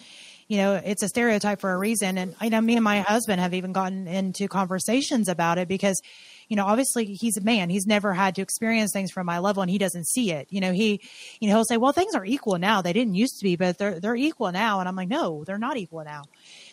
you 0.52 0.58
know, 0.58 0.76
it's 0.84 1.02
a 1.02 1.08
stereotype 1.08 1.62
for 1.62 1.72
a 1.72 1.78
reason. 1.78 2.18
And 2.18 2.36
I 2.42 2.50
know 2.50 2.60
me 2.60 2.76
and 2.76 2.84
my 2.84 3.00
husband 3.00 3.40
have 3.40 3.54
even 3.54 3.72
gotten 3.72 4.06
into 4.06 4.50
conversations 4.50 5.30
about 5.30 5.58
it 5.58 5.70
because, 5.70 6.02
you 6.50 6.58
know, 6.58 6.66
obviously 6.66 7.06
he's 7.06 7.38
a 7.38 7.42
man. 7.42 7.70
He's 7.70 7.88
never 7.88 8.14
had 8.14 8.36
to 8.36 8.42
experience 8.42 8.92
things 8.92 9.12
from 9.12 9.26
my 9.26 9.40
level 9.40 9.62
and 9.62 9.70
he 9.70 9.78
doesn't 9.78 10.10
see 10.10 10.34
it. 10.34 10.48
You 10.50 10.60
know, 10.60 10.74
he, 10.74 11.00
you 11.40 11.48
know, 11.48 11.56
he'll 11.56 11.64
say, 11.64 11.78
well, 11.78 11.94
things 11.94 12.16
are 12.16 12.26
equal 12.26 12.58
now. 12.58 12.82
They 12.82 12.92
didn't 12.92 13.14
used 13.14 13.40
to 13.40 13.46
be, 13.46 13.56
but 13.56 13.78
they're, 13.78 14.02
they're 14.02 14.14
equal 14.14 14.52
now. 14.52 14.82
And 14.82 14.90
I'm 14.90 14.96
like, 14.98 15.08
no, 15.08 15.46
they're 15.46 15.58
not 15.58 15.78
equal 15.78 16.04
now. 16.04 16.24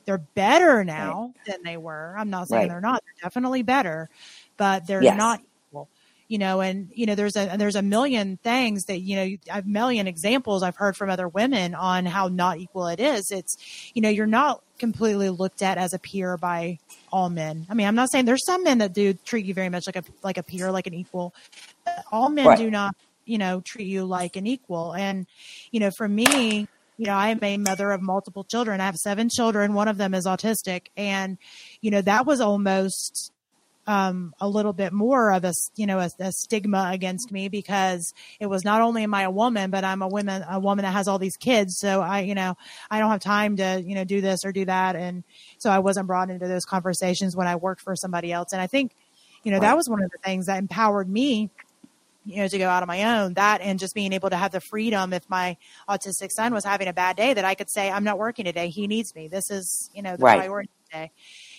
They're 0.06 0.18
better 0.18 0.82
now 0.82 1.32
right. 1.36 1.46
than 1.46 1.62
they 1.62 1.76
were. 1.76 2.16
I'm 2.18 2.30
not 2.30 2.48
saying 2.48 2.62
right. 2.62 2.68
they're 2.68 2.80
not. 2.80 3.04
They're 3.04 3.28
definitely 3.28 3.62
better, 3.62 4.10
but 4.56 4.88
they're 4.88 5.04
yes. 5.04 5.16
not 5.16 5.40
you 6.28 6.36
know, 6.36 6.60
and 6.60 6.90
you 6.94 7.06
know, 7.06 7.14
there's 7.14 7.36
a 7.36 7.56
there's 7.56 7.74
a 7.74 7.82
million 7.82 8.36
things 8.36 8.84
that 8.84 9.00
you 9.00 9.16
know, 9.16 9.36
I've 9.50 9.66
million 9.66 10.06
examples 10.06 10.62
I've 10.62 10.76
heard 10.76 10.96
from 10.96 11.08
other 11.08 11.26
women 11.26 11.74
on 11.74 12.04
how 12.04 12.28
not 12.28 12.58
equal 12.58 12.86
it 12.88 13.00
is. 13.00 13.30
It's, 13.30 13.56
you 13.94 14.02
know, 14.02 14.10
you're 14.10 14.26
not 14.26 14.62
completely 14.78 15.30
looked 15.30 15.62
at 15.62 15.78
as 15.78 15.94
a 15.94 15.98
peer 15.98 16.36
by 16.36 16.78
all 17.10 17.30
men. 17.30 17.66
I 17.70 17.74
mean, 17.74 17.86
I'm 17.86 17.94
not 17.94 18.10
saying 18.12 18.26
there's 18.26 18.44
some 18.44 18.62
men 18.62 18.78
that 18.78 18.92
do 18.92 19.14
treat 19.14 19.46
you 19.46 19.54
very 19.54 19.70
much 19.70 19.86
like 19.86 19.96
a 19.96 20.04
like 20.22 20.36
a 20.36 20.42
peer, 20.42 20.70
like 20.70 20.86
an 20.86 20.94
equal. 20.94 21.34
All 22.12 22.28
men 22.28 22.46
right. 22.46 22.58
do 22.58 22.70
not, 22.70 22.94
you 23.24 23.38
know, 23.38 23.62
treat 23.62 23.86
you 23.86 24.04
like 24.04 24.36
an 24.36 24.46
equal. 24.46 24.92
And 24.92 25.26
you 25.70 25.80
know, 25.80 25.90
for 25.96 26.06
me, 26.06 26.68
you 26.98 27.06
know, 27.06 27.14
I 27.14 27.28
am 27.28 27.38
a 27.42 27.56
mother 27.56 27.90
of 27.90 28.02
multiple 28.02 28.44
children. 28.44 28.82
I 28.82 28.86
have 28.86 28.96
seven 28.96 29.30
children. 29.30 29.72
One 29.72 29.88
of 29.88 29.96
them 29.96 30.12
is 30.12 30.26
autistic, 30.26 30.88
and 30.94 31.38
you 31.80 31.90
know, 31.90 32.02
that 32.02 32.26
was 32.26 32.42
almost 32.42 33.32
um, 33.88 34.34
a 34.38 34.46
little 34.46 34.74
bit 34.74 34.92
more 34.92 35.32
of 35.32 35.44
a 35.46 35.54
you 35.74 35.86
know 35.86 35.98
a, 35.98 36.10
a, 36.18 36.30
stigma 36.30 36.90
against 36.92 37.32
me 37.32 37.48
because 37.48 38.12
it 38.38 38.44
was 38.44 38.62
not 38.62 38.82
only 38.82 39.02
am 39.02 39.14
I 39.14 39.22
a 39.22 39.30
woman, 39.30 39.70
but 39.70 39.82
I'm 39.82 40.02
a 40.02 40.06
woman 40.08 40.44
a 40.46 40.60
woman 40.60 40.82
that 40.82 40.92
has 40.92 41.08
all 41.08 41.18
these 41.18 41.38
kids. 41.38 41.78
So 41.78 42.02
I 42.02 42.20
you 42.20 42.34
know 42.34 42.54
I 42.90 42.98
don't 42.98 43.10
have 43.10 43.20
time 43.20 43.56
to 43.56 43.82
you 43.82 43.94
know 43.94 44.04
do 44.04 44.20
this 44.20 44.44
or 44.44 44.52
do 44.52 44.66
that, 44.66 44.94
and 44.94 45.24
so 45.56 45.70
I 45.70 45.78
wasn't 45.78 46.06
brought 46.06 46.28
into 46.28 46.46
those 46.46 46.66
conversations 46.66 47.34
when 47.34 47.46
I 47.46 47.56
worked 47.56 47.80
for 47.80 47.96
somebody 47.96 48.30
else. 48.30 48.52
And 48.52 48.60
I 48.60 48.66
think 48.66 48.94
you 49.42 49.50
know 49.50 49.56
right. 49.56 49.68
that 49.68 49.76
was 49.76 49.88
one 49.88 50.02
of 50.02 50.10
the 50.10 50.18
things 50.18 50.46
that 50.46 50.58
empowered 50.58 51.08
me 51.08 51.50
you 52.26 52.42
know, 52.42 52.48
to 52.48 52.58
go 52.58 52.68
out 52.68 52.82
on 52.82 52.88
my 52.88 53.20
own. 53.20 53.34
That 53.34 53.62
and 53.62 53.78
just 53.78 53.94
being 53.94 54.12
able 54.12 54.28
to 54.28 54.36
have 54.36 54.52
the 54.52 54.60
freedom 54.60 55.14
if 55.14 55.28
my 55.30 55.56
autistic 55.88 56.30
son 56.30 56.52
was 56.52 56.62
having 56.62 56.88
a 56.88 56.92
bad 56.92 57.16
day 57.16 57.32
that 57.32 57.44
I 57.46 57.54
could 57.54 57.70
say, 57.70 57.90
I'm 57.90 58.04
not 58.04 58.18
working 58.18 58.44
today. 58.44 58.68
He 58.68 58.86
needs 58.86 59.14
me. 59.14 59.28
This 59.28 59.50
is, 59.50 59.90
you 59.94 60.02
know, 60.02 60.14
the 60.14 60.24
right. 60.24 60.40
priority 60.40 60.68
today. 60.90 61.10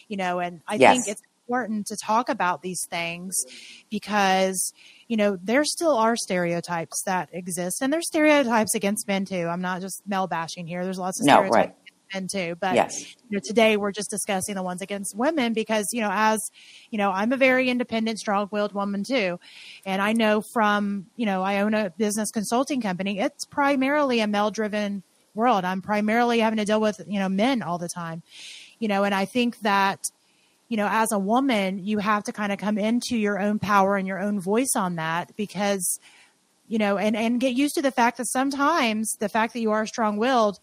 You 0.07 0.17
know, 0.17 0.39
and 0.39 0.61
I 0.67 0.75
yes. 0.75 0.93
think 0.93 1.07
it's 1.07 1.23
important 1.49 1.87
to 1.87 1.97
talk 1.97 2.29
about 2.29 2.61
these 2.61 2.85
things 2.89 3.43
because 3.89 4.71
you 5.07 5.17
know 5.17 5.37
there 5.41 5.63
still 5.65 5.95
are 5.95 6.15
stereotypes 6.15 7.01
that 7.05 7.27
exist 7.33 7.81
and 7.81 7.91
there's 7.91 8.07
stereotypes 8.07 8.75
against 8.75 9.07
men 9.07 9.25
too. 9.25 9.47
I'm 9.47 9.61
not 9.61 9.81
just 9.81 10.03
male 10.07 10.27
bashing 10.27 10.67
here. 10.67 10.83
There's 10.83 10.99
lots 10.99 11.19
of 11.19 11.25
no, 11.25 11.37
stereotypes 11.37 11.55
right. 11.55 11.75
men 12.13 12.27
too. 12.27 12.55
But 12.59 12.75
yes. 12.75 13.01
you 13.01 13.31
know 13.31 13.39
today 13.43 13.77
we're 13.77 13.91
just 13.91 14.11
discussing 14.11 14.53
the 14.53 14.61
ones 14.61 14.83
against 14.83 15.17
women 15.17 15.53
because 15.53 15.87
you 15.91 16.01
know 16.01 16.11
as 16.11 16.39
you 16.91 16.99
know 16.99 17.11
i'm 17.11 17.31
a 17.31 17.37
very 17.37 17.69
independent 17.69 18.19
strong-willed 18.19 18.73
woman 18.73 19.03
too. 19.03 19.39
And 19.85 20.03
i 20.03 20.13
know 20.13 20.43
from 20.53 21.07
you 21.15 21.25
know 21.25 21.41
i 21.41 21.61
own 21.61 21.73
a 21.73 21.89
business 21.97 22.29
consulting 22.29 22.79
company. 22.79 23.19
It's 23.19 23.45
primarily 23.45 24.19
a 24.19 24.27
male 24.27 24.51
driven 24.51 25.01
world. 25.33 25.65
I'm 25.65 25.81
primarily 25.81 26.39
having 26.39 26.57
to 26.57 26.65
deal 26.65 26.81
with 26.81 27.01
you 27.07 27.19
know 27.19 27.29
men 27.29 27.63
all 27.63 27.79
the 27.79 27.89
time. 27.89 28.21
You 28.77 28.87
know 28.87 29.03
and 29.03 29.13
i 29.13 29.25
think 29.25 29.59
that 29.59 30.09
you 30.69 30.77
know, 30.77 30.87
as 30.89 31.11
a 31.11 31.19
woman, 31.19 31.83
you 31.83 31.97
have 31.97 32.23
to 32.25 32.31
kind 32.31 32.51
of 32.51 32.59
come 32.59 32.77
into 32.77 33.17
your 33.17 33.39
own 33.39 33.57
power 33.57 33.97
and 33.97 34.07
your 34.07 34.19
own 34.19 34.39
voice 34.39 34.73
on 34.75 34.95
that 34.95 35.35
because, 35.35 35.99
you 36.67 36.77
know, 36.77 36.97
and, 36.97 37.17
and 37.17 37.39
get 37.39 37.55
used 37.55 37.73
to 37.75 37.81
the 37.81 37.91
fact 37.91 38.17
that 38.17 38.27
sometimes 38.29 39.11
the 39.19 39.29
fact 39.29 39.53
that 39.53 39.61
you 39.61 39.71
are 39.71 39.87
strong 39.87 40.17
willed 40.17 40.59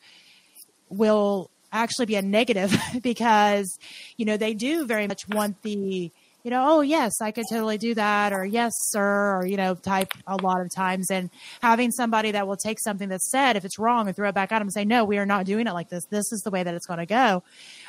will 0.89 1.51
actually 1.73 2.07
be 2.07 2.15
a 2.15 2.23
negative 2.23 2.73
because, 3.03 3.79
you 4.17 4.25
know, 4.25 4.37
they 4.37 4.55
do 4.55 4.87
very 4.87 5.09
much 5.09 5.29
want 5.29 5.61
the, 5.63 6.13
you 6.45 6.51
know, 6.51 6.65
oh 6.65 6.81
yes, 6.83 7.21
I 7.21 7.33
could 7.33 7.47
totally 7.51 7.77
do 7.77 7.93
that, 7.95 8.33
or 8.33 8.45
yes, 8.45 8.71
sir, 8.77 9.39
or 9.39 9.45
you 9.45 9.57
know, 9.57 9.75
type 9.75 10.13
a 10.29 10.37
lot 10.37 10.61
of 10.61 10.73
times, 10.73 11.11
and 11.11 11.29
having 11.61 11.91
somebody 11.91 12.31
that 12.31 12.47
will 12.47 12.57
take 12.57 12.79
something 12.79 13.09
that's 13.09 13.29
said 13.33 13.57
if 13.57 13.65
it's 13.65 13.81
wrong 13.81 14.07
and 14.07 14.15
throw 14.15 14.29
it 14.29 14.37
back 14.37 14.53
at 14.53 14.61
them 14.61 14.69
and 14.69 14.73
say, 14.73 14.85
no, 14.85 15.05
we 15.05 15.19
are 15.19 15.27
not 15.27 15.45
doing 15.45 15.67
it 15.67 15.73
like 15.73 15.89
this. 15.89 16.05
This 16.05 16.31
is 16.31 16.43
the 16.43 16.53
way 16.53 16.63
that 16.63 16.73
it's 16.73 16.87
going 16.87 17.01
to 17.01 17.07
go. 17.07 17.43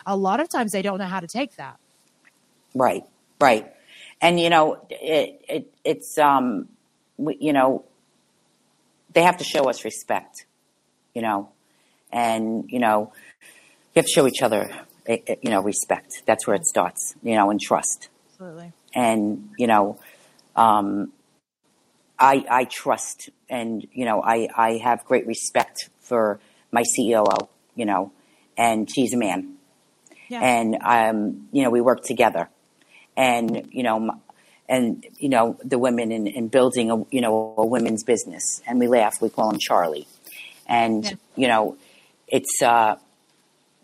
A 0.07 0.17
lot 0.17 0.39
of 0.39 0.49
times 0.49 0.71
they 0.71 0.81
don't 0.81 0.97
know 0.97 1.05
how 1.05 1.19
to 1.19 1.27
take 1.27 1.55
that. 1.57 1.77
Right, 2.77 3.03
right. 3.41 3.73
And 4.21 4.39
you 4.39 4.49
know, 4.49 4.85
it, 4.89 5.41
it 5.47 5.73
it's 5.83 6.17
um, 6.17 6.69
we, 7.17 7.37
you 7.39 7.53
know, 7.53 7.85
they 9.13 9.23
have 9.23 9.37
to 9.37 9.43
show 9.43 9.69
us 9.69 9.83
respect, 9.83 10.45
you 11.13 11.21
know, 11.21 11.49
and 12.11 12.65
you 12.69 12.79
know, 12.79 13.11
you 13.93 13.99
have 13.99 14.05
to 14.05 14.11
show 14.11 14.27
each 14.27 14.41
other, 14.41 14.69
eh, 15.07 15.17
eh, 15.27 15.35
you 15.41 15.49
know, 15.49 15.61
respect. 15.61 16.23
That's 16.25 16.47
where 16.47 16.55
it 16.55 16.65
starts, 16.65 17.15
you 17.23 17.35
know, 17.35 17.49
and 17.49 17.59
trust. 17.59 18.09
Absolutely. 18.31 18.71
And 18.93 19.49
you 19.57 19.67
know, 19.67 19.99
um, 20.55 21.11
I 22.19 22.45
I 22.49 22.63
trust, 22.65 23.29
and 23.49 23.87
you 23.91 24.05
know, 24.05 24.21
I 24.23 24.49
I 24.55 24.77
have 24.77 25.05
great 25.05 25.27
respect 25.27 25.89
for 25.99 26.39
my 26.71 26.83
COO, 26.95 27.47
you 27.75 27.85
know, 27.85 28.11
and 28.57 28.89
she's 28.89 29.13
a 29.13 29.17
man. 29.17 29.53
Yeah. 30.27 30.41
And 30.41 30.77
um, 30.83 31.47
you 31.51 31.63
know, 31.63 31.69
we 31.69 31.81
work 31.81 32.03
together 32.03 32.49
and 33.17 33.67
you 33.71 33.83
know 33.83 34.21
and 34.69 35.05
you 35.17 35.27
know 35.27 35.57
the 35.63 35.79
women 35.79 36.11
in, 36.11 36.27
in 36.27 36.47
building 36.47 36.91
a 36.91 37.03
you 37.11 37.19
know 37.19 37.55
a 37.57 37.65
women's 37.65 38.03
business 38.03 38.61
and 38.67 38.79
we 38.79 38.87
laugh 38.87 39.15
we 39.21 39.29
call 39.29 39.49
him 39.49 39.59
charlie 39.59 40.07
and 40.67 41.03
yeah. 41.03 41.11
you 41.35 41.47
know 41.47 41.75
it's 42.27 42.61
uh 42.61 42.95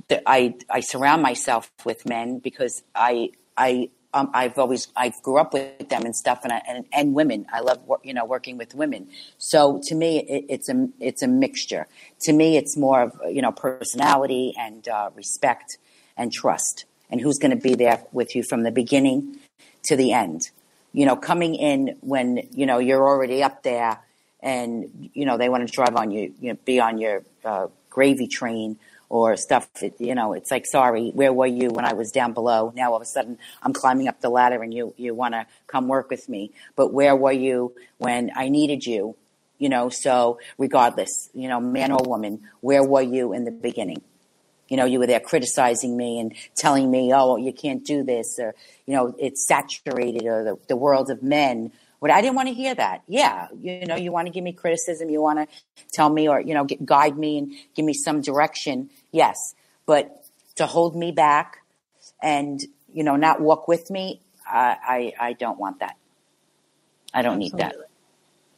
the, 0.08 0.22
i 0.30 0.54
i 0.69 0.80
surround 0.80 1.22
myself 1.22 1.69
with 1.84 2.08
men 2.08 2.39
because 2.39 2.84
i 2.96 3.30
i 3.58 3.89
um, 4.15 4.30
I've 4.32 4.60
always 4.60 4.89
I 4.96 5.12
grew 5.24 5.39
up 5.39 5.54
with 5.54 5.89
them 5.89 6.04
and 6.04 6.15
stuff, 6.15 6.41
and 6.43 6.54
I, 6.54 6.62
and, 6.67 6.86
and 6.93 7.15
women. 7.15 7.48
I 7.52 7.62
love 7.62 7.80
you 8.04 8.13
know 8.13 8.26
working 8.26 8.60
with 8.60 8.76
women. 8.76 9.08
So 9.39 9.82
to 9.86 9.96
me, 9.96 10.19
it, 10.19 10.46
it's 10.50 10.69
a 10.69 10.88
it's 11.00 11.24
a 11.24 11.28
mixture. 11.28 11.88
To 12.26 12.34
me, 12.34 12.56
it's 12.56 12.78
more 12.78 13.02
of 13.02 13.19
you 13.28 13.41
know 13.41 13.52
personality 13.52 14.54
and 14.56 14.88
uh, 14.88 15.10
respect 15.15 15.80
and 16.15 16.32
trust 16.32 16.86
and 17.13 17.21
who's 17.21 17.38
going 17.38 17.52
to 17.52 17.62
be 17.62 17.76
there 17.76 18.04
with 18.12 18.36
you 18.36 18.41
from 18.41 18.63
the 18.63 18.71
beginning 18.71 19.38
to 19.84 19.95
the 19.95 20.13
end. 20.13 20.49
You 20.93 21.06
know, 21.06 21.15
coming 21.15 21.54
in 21.54 21.95
when, 22.02 22.47
you 22.52 22.65
know, 22.65 22.80
you're 22.80 23.08
already 23.08 23.43
up 23.43 23.62
there 23.62 23.99
and, 24.41 25.12
you 25.13 25.23
know, 25.28 25.38
they 25.38 25.47
want 25.47 25.67
to 25.67 25.71
drive 25.71 25.95
on 25.95 26.10
you, 26.10 26.34
you 26.41 26.52
know, 26.52 26.60
be 26.65 26.80
on 26.80 26.97
your 26.97 27.21
uh, 27.45 27.67
gravy 27.91 28.26
train 28.26 28.80
or 29.10 29.38
stuff. 29.38 29.69
It, 29.80 29.93
you 29.99 30.15
know, 30.15 30.34
it's 30.34 30.49
like, 30.49 30.65
sorry, 30.65 31.12
where 31.12 31.32
were 31.32 31.45
you 31.45 31.69
when 31.69 31.86
I 31.86 31.93
was 31.93 32.10
down 32.12 32.34
below? 32.34 32.73
Now 32.76 32.89
all 32.89 32.95
of 32.95 33.04
a 33.04 33.06
sudden 33.06 33.38
I'm 33.62 33.73
climbing 33.73 34.08
up 34.08 34.19
the 34.19 34.30
ladder 34.30 34.63
and 34.63 34.73
you, 34.73 34.95
you 34.97 35.13
want 35.13 35.36
to 35.36 35.45
come 35.67 35.88
work 35.88 36.10
with 36.10 36.28
me. 36.28 36.49
But 36.76 36.93
where 36.93 37.15
were 37.15 37.32
you 37.32 37.76
when 37.99 38.32
I 38.36 38.49
needed 38.49 38.88
you? 38.88 39.15
You 39.60 39.69
know, 39.69 39.89
so 39.89 40.39
regardless, 40.58 41.30
you 41.36 41.47
know, 41.47 41.60
man 41.60 41.91
or 41.91 42.04
woman, 42.04 42.41
where 42.62 42.84
were 42.84 43.04
you 43.04 43.34
in 43.34 43.45
the 43.45 43.52
beginning? 43.52 44.02
You 44.73 44.77
know, 44.77 44.86
you 44.86 44.97
were 44.97 45.05
there 45.05 45.19
criticizing 45.19 45.95
me 45.95 46.19
and 46.19 46.33
telling 46.55 46.89
me, 46.89 47.13
oh, 47.13 47.36
you 47.38 47.53
can't 47.53 47.86
do 47.86 48.01
this, 48.01 48.39
or, 48.39 48.55
you 48.88 48.95
know, 48.95 49.13
it's 49.19 49.47
saturated, 49.47 50.25
or 50.25 50.43
the, 50.43 50.57
the 50.67 50.75
world 50.75 51.12
of 51.12 51.21
men. 51.21 51.71
But 52.01 52.09
I 52.09 52.21
didn't 52.21 52.36
want 52.36 52.47
to 52.47 52.55
hear 52.55 52.73
that. 52.73 53.03
Yeah, 53.07 53.49
you 53.62 53.86
know, 53.86 53.95
you 53.95 54.12
want 54.12 54.25
to 54.25 54.31
give 54.31 54.43
me 54.43 54.51
criticism, 54.51 55.12
you 55.12 55.21
want 55.21 55.38
to 55.38 55.47
tell 55.91 56.09
me, 56.09 56.27
or, 56.27 56.41
you 56.41 56.55
know, 56.55 56.63
get, 56.63 56.83
guide 56.83 57.19
me 57.19 57.38
and 57.38 57.53
give 57.75 57.86
me 57.86 57.93
some 57.93 58.21
direction. 58.21 58.89
Yes. 59.12 59.38
But 59.86 60.25
to 60.55 60.65
hold 60.65 60.95
me 60.95 61.12
back 61.12 61.57
and, 62.19 62.59
you 62.91 63.03
know, 63.03 63.15
not 63.15 63.39
walk 63.39 63.67
with 63.67 63.91
me, 63.91 64.21
I, 64.43 65.13
I, 65.19 65.27
I 65.27 65.33
don't 65.33 65.59
want 65.59 65.81
that. 65.81 65.97
I 67.13 67.21
don't 67.21 67.39
Absolutely. 67.39 67.59
need 67.59 67.75
that. 67.75 67.75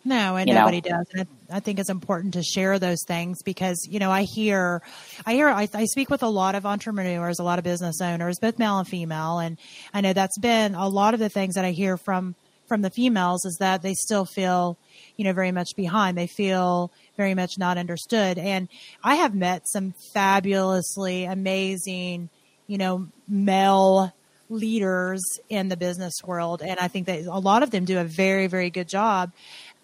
No, 0.08 0.36
and 0.36 0.48
nobody 0.48 0.82
know? 0.82 0.98
does. 0.98 1.08
And 1.13 1.28
I, 1.50 1.58
I, 1.58 1.60
think 1.60 1.80
it's 1.80 1.89
important 1.89 2.36
to 2.36 2.44
share 2.44 2.78
those 2.78 3.04
things 3.08 3.41
because, 3.41 3.88
you 3.89 3.98
know, 3.98 4.12
I 4.12 4.22
hear, 4.22 4.84
I 5.26 5.34
hear, 5.34 5.50
I, 5.50 5.68
I, 5.74 5.86
speak 5.86 6.12
with 6.12 6.22
a 6.22 6.28
lot 6.28 6.54
of 6.54 6.63
entrepreneurs, 6.63 7.39
a 7.39 7.44
lot 7.44 7.58
of 7.58 7.65
business 7.65 8.00
owners, 8.00 8.38
both 8.39 8.60
male 8.60 8.78
and 8.78 8.88
female. 8.88 9.39
And 9.39 9.58
I 9.96 10.02
know 10.02 10.13
that's 10.13 10.38
been 10.38 10.76
a 10.76 10.88
lot 10.88 11.15
of 11.15 11.20
the 11.20 11.28
things 11.28 11.56
that 11.56 11.65
I 11.65 11.72
hear 11.72 11.98
from, 11.98 12.36
from 12.68 12.84
the 12.84 12.91
females 12.91 13.46
is 13.46 13.58
that 13.60 13.82
they 13.82 13.96
still 13.96 14.26
feel, 14.26 14.78
you 15.18 15.26
know, 15.26 15.34
very 15.34 15.52
much 15.52 15.76
behind. 15.76 16.15
They 16.15 16.28
feel 16.28 16.91
very 17.18 17.34
much 17.34 17.58
not 17.58 17.80
understood. 17.80 18.38
And 18.38 18.70
I 19.04 19.15
have 19.15 19.34
met 19.34 19.68
some 19.68 19.96
fabulously 20.13 21.26
amazing, 21.26 22.30
you 22.68 22.78
know, 22.78 23.08
male 23.28 24.13
leaders 24.50 25.24
in 25.50 25.70
the 25.70 25.78
business 25.78 26.13
world. 26.24 26.62
And 26.62 26.80
I 26.80 26.89
think 26.89 27.08
that 27.08 27.26
a 27.26 27.39
lot 27.39 27.63
of 27.63 27.72
them 27.72 27.86
do 27.86 27.98
a 27.98 28.04
very, 28.04 28.46
very 28.46 28.70
good 28.70 28.88
job 28.88 29.32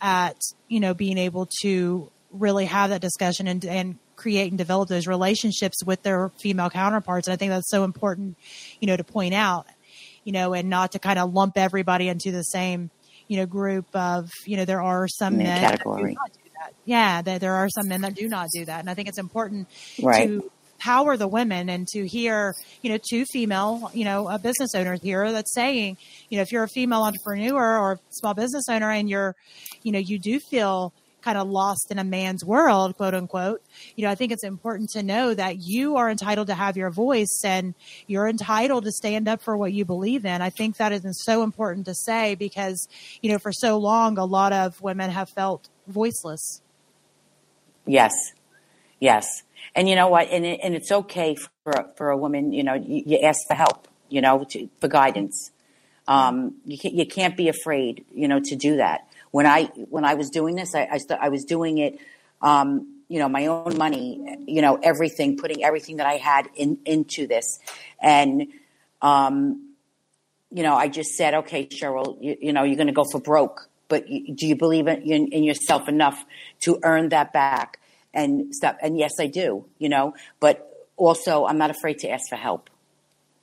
at, 0.02 0.38
you 0.68 0.80
know, 0.80 0.94
being 0.94 1.18
able 1.18 1.48
to 1.62 2.12
really 2.32 2.66
have 2.66 2.90
that 2.90 3.02
discussion 3.02 3.48
and, 3.48 3.64
and 3.66 3.98
create 4.16 4.50
and 4.52 4.58
develop 4.58 4.90
those 4.90 5.08
relationships 5.08 5.84
with 5.86 6.02
their 6.04 6.30
female 6.42 6.70
counterparts. 6.70 7.28
And 7.28 7.34
I 7.34 7.38
think 7.38 7.52
that's 7.52 7.70
so 7.70 7.84
important, 7.84 8.38
you 8.80 8.88
know, 8.88 8.98
to 8.98 9.04
point 9.04 9.34
out, 9.34 9.66
you 10.24 10.32
know, 10.32 10.54
and 10.54 10.70
not 10.70 10.92
to 10.94 11.00
kind 11.00 11.20
of 11.20 11.34
lump 11.34 11.58
everybody 11.58 12.08
into 12.08 12.32
the 12.32 12.44
same, 12.44 12.90
you 13.28 13.38
know, 13.38 13.46
group 13.46 13.86
of, 13.94 14.30
you 14.46 14.58
know, 14.58 14.66
there 14.66 14.82
are 14.82 15.08
some 15.08 15.38
men 15.38 15.60
category. 15.60 16.14
that. 16.14 16.74
Yeah, 16.86 17.22
that 17.22 17.42
there 17.42 17.56
are 17.56 17.70
some 17.70 17.88
men 17.88 18.02
that 18.02 18.16
do 18.16 18.28
not 18.28 18.48
do 18.54 18.66
that. 18.66 18.80
And 18.80 18.90
I 18.90 18.94
think 18.94 19.08
it's 19.08 19.18
important 19.18 19.68
Right. 20.02 20.28
to 20.28 20.52
empower 20.82 21.16
the 21.16 21.28
women 21.28 21.70
and 21.70 21.88
to 21.88 22.08
hear, 22.08 22.56
you 22.82 22.90
know, 22.90 22.98
two 22.98 23.24
female, 23.26 23.92
you 23.94 24.04
know, 24.04 24.28
uh, 24.28 24.38
business 24.38 24.74
owners 24.74 25.00
here 25.02 25.32
that's 25.32 25.54
saying, 25.54 25.96
you 26.30 26.38
know, 26.38 26.42
if 26.42 26.52
you're 26.52 26.64
a 26.64 26.68
female 26.68 27.04
entrepreneur 27.04 27.78
or 27.78 28.00
small 28.10 28.34
business 28.34 28.64
owner 28.68 28.90
and 28.90 29.08
you're, 29.08 29.36
you 29.84 29.92
know, 29.92 30.00
you 30.00 30.18
do 30.18 30.40
feel 30.40 30.92
kind 31.22 31.38
of 31.38 31.48
lost 31.48 31.92
in 31.92 32.00
a 32.00 32.04
man's 32.04 32.44
world, 32.44 32.98
quote 32.98 33.14
unquote, 33.14 33.62
you 33.96 34.04
know, 34.04 34.12
I 34.12 34.16
think 34.16 34.32
it's 34.32 34.44
important 34.44 34.90
to 34.92 35.04
know 35.04 35.36
that 35.36 35.58
you 35.60 35.98
are 35.98 36.10
entitled 36.10 36.48
to 36.48 36.56
have 36.56 36.76
your 36.76 36.90
voice 36.90 37.42
and 37.46 37.76
you're 38.08 38.28
entitled 38.28 38.86
to 38.86 38.92
stand 38.92 39.28
up 39.28 39.44
for 39.44 39.56
what 39.56 39.72
you 39.74 39.86
believe 39.86 40.26
in. 40.26 40.42
I 40.42 40.50
think 40.50 40.78
that 40.78 40.92
is 40.92 41.06
so 41.24 41.44
important 41.44 41.86
to 41.86 41.94
say 41.94 42.34
because, 42.34 42.88
you 43.22 43.32
know, 43.32 43.38
for 43.38 43.52
so 43.52 43.78
long, 43.78 44.18
a 44.18 44.26
lot 44.26 44.52
of 44.52 44.82
women 44.82 45.12
have 45.12 45.30
felt 45.30 45.70
voiceless. 45.86 46.64
Yes, 47.86 48.14
yes, 49.00 49.44
and 49.76 49.88
you 49.88 49.96
know 49.96 50.08
what? 50.08 50.30
And 50.30 50.46
it, 50.46 50.60
and 50.64 50.76
it's 50.76 50.92
okay 50.92 51.36
for 51.36 51.92
for 51.96 52.10
a 52.10 52.18
woman. 52.18 52.54
You 52.54 52.64
know, 52.64 52.74
you, 52.74 53.04
you 53.06 53.20
ask 53.20 53.40
for 53.48 53.54
help. 53.54 53.88
You 54.10 54.22
know, 54.22 54.44
to, 54.50 54.70
for 54.80 54.88
guidance. 54.88 55.52
Um, 56.08 56.56
you 56.66 56.78
can't, 56.78 56.94
you 56.96 57.06
can't 57.06 57.38
be 57.38 57.48
afraid. 57.48 58.06
You 58.14 58.28
know, 58.28 58.40
to 58.40 58.56
do 58.56 58.78
that. 58.78 59.08
When 59.32 59.46
I 59.46 59.66
when 59.90 60.06
I 60.06 60.16
was 60.16 60.30
doing 60.30 60.56
this, 60.56 60.76
I 60.76 60.88
I, 60.92 60.98
st- 60.98 61.20
I 61.22 61.30
was 61.30 61.46
doing 61.46 61.78
it. 61.78 62.00
Um, 62.42 62.98
you 63.08 63.20
know, 63.20 63.30
my 63.30 63.48
own 63.48 63.78
money. 63.78 64.38
You 64.46 64.62
know, 64.62 64.80
everything, 64.82 65.38
putting 65.38 65.64
everything 65.64 65.98
that 65.98 66.08
I 66.08 66.16
had 66.16 66.50
in 66.56 66.80
into 66.86 67.28
this, 67.28 67.60
and 68.02 68.48
um, 69.02 69.72
you 70.52 70.64
know, 70.64 70.76
I 70.76 70.90
just 70.90 71.12
said, 71.12 71.34
okay, 71.34 71.66
Cheryl, 71.66 72.18
you, 72.22 72.38
you 72.40 72.54
know, 72.54 72.64
you're 72.64 72.76
going 72.76 72.88
to 72.88 72.94
go 72.94 73.06
for 73.10 73.22
broke, 73.22 73.70
but 73.88 74.10
you, 74.10 74.36
do 74.36 74.46
you 74.46 74.56
believe 74.56 74.88
in, 74.88 75.02
in, 75.02 75.28
in 75.30 75.44
yourself 75.44 75.88
enough 75.88 76.24
to 76.62 76.80
earn 76.84 77.10
that 77.10 77.32
back 77.32 77.80
and 78.14 78.54
stuff? 78.56 78.76
And 78.82 78.98
yes, 78.98 79.14
I 79.20 79.28
do, 79.28 79.66
you 79.78 79.90
know, 79.90 80.14
but 80.40 80.88
also 80.98 81.46
I'm 81.46 81.58
not 81.58 81.72
afraid 81.72 82.00
to 82.00 82.10
ask 82.10 82.30
for 82.30 82.36
help, 82.36 82.70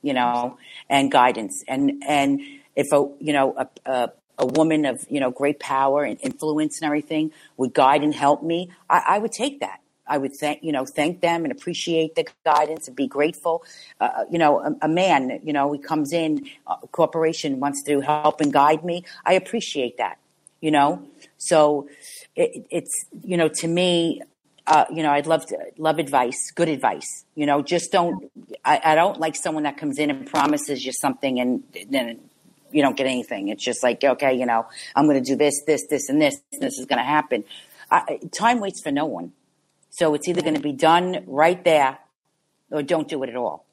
you 0.01 0.13
know, 0.13 0.57
and 0.89 1.11
guidance. 1.11 1.63
And, 1.67 2.03
and 2.07 2.41
if 2.75 2.87
a, 2.91 3.09
you 3.19 3.33
know, 3.33 3.55
a, 3.57 3.67
a, 3.85 4.11
a 4.39 4.45
woman 4.45 4.85
of, 4.85 5.05
you 5.09 5.19
know, 5.19 5.31
great 5.31 5.59
power 5.59 6.03
and 6.03 6.17
influence 6.21 6.79
and 6.81 6.85
everything 6.85 7.31
would 7.57 7.73
guide 7.73 8.03
and 8.03 8.13
help 8.13 8.41
me, 8.41 8.71
I, 8.89 9.03
I 9.07 9.19
would 9.19 9.33
take 9.33 9.59
that. 9.59 9.81
I 10.09 10.17
would 10.17 10.35
thank, 10.35 10.63
you 10.63 10.71
know, 10.71 10.85
thank 10.85 11.21
them 11.21 11.43
and 11.43 11.51
appreciate 11.51 12.15
the 12.15 12.25
guidance 12.43 12.87
and 12.87 12.95
be 12.95 13.07
grateful. 13.07 13.63
Uh, 13.99 14.23
you 14.31 14.39
know, 14.39 14.59
a, 14.59 14.75
a, 14.81 14.87
man, 14.87 15.39
you 15.43 15.53
know, 15.53 15.71
he 15.71 15.79
comes 15.79 16.11
in, 16.11 16.49
a 16.65 16.87
corporation 16.87 17.59
wants 17.59 17.83
to 17.83 18.01
help 18.01 18.41
and 18.41 18.51
guide 18.51 18.83
me. 18.83 19.03
I 19.25 19.33
appreciate 19.33 19.97
that, 19.97 20.17
you 20.61 20.71
know? 20.71 21.03
So 21.37 21.87
it, 22.35 22.65
it's, 22.71 23.05
you 23.23 23.37
know, 23.37 23.49
to 23.49 23.67
me, 23.67 24.23
uh, 24.67 24.85
you 24.93 25.03
know, 25.03 25.11
I'd 25.11 25.27
love 25.27 25.45
to 25.47 25.57
love 25.77 25.99
advice, 25.99 26.51
good 26.51 26.69
advice. 26.69 27.25
You 27.35 27.45
know, 27.45 27.61
just 27.61 27.91
don't. 27.91 28.31
I, 28.63 28.81
I 28.83 28.95
don't 28.95 29.19
like 29.19 29.35
someone 29.35 29.63
that 29.63 29.77
comes 29.77 29.99
in 29.99 30.09
and 30.09 30.27
promises 30.27 30.85
you 30.85 30.91
something 30.91 31.39
and 31.39 31.63
then 31.89 32.19
you 32.71 32.81
don't 32.81 32.95
get 32.95 33.07
anything. 33.07 33.49
It's 33.49 33.63
just 33.63 33.83
like, 33.83 34.03
okay, 34.03 34.33
you 34.33 34.45
know, 34.45 34.67
I'm 34.95 35.05
going 35.05 35.21
to 35.21 35.27
do 35.27 35.35
this, 35.35 35.63
this, 35.65 35.87
this, 35.89 36.09
and 36.09 36.21
this. 36.21 36.39
And 36.53 36.61
this 36.61 36.77
is 36.77 36.85
going 36.85 36.99
to 36.99 37.05
happen. 37.05 37.43
I, 37.89 38.19
time 38.31 38.59
waits 38.59 38.81
for 38.81 38.91
no 38.91 39.05
one. 39.05 39.33
So 39.89 40.13
it's 40.13 40.27
either 40.27 40.41
going 40.41 40.55
to 40.55 40.61
be 40.61 40.73
done 40.73 41.23
right 41.25 41.63
there 41.63 41.97
or 42.69 42.83
don't 42.83 43.07
do 43.07 43.23
it 43.23 43.29
at 43.29 43.35
all. 43.35 43.65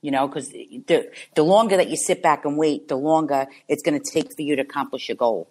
You 0.00 0.10
know, 0.10 0.26
because 0.26 0.48
the, 0.48 1.10
the 1.34 1.42
longer 1.42 1.76
that 1.76 1.90
you 1.90 1.96
sit 1.96 2.22
back 2.22 2.46
and 2.46 2.56
wait, 2.56 2.88
the 2.88 2.96
longer 2.96 3.46
it's 3.68 3.82
going 3.82 4.00
to 4.00 4.10
take 4.10 4.34
for 4.34 4.40
you 4.40 4.56
to 4.56 4.62
accomplish 4.62 5.08
your 5.08 5.16
goal. 5.16 5.48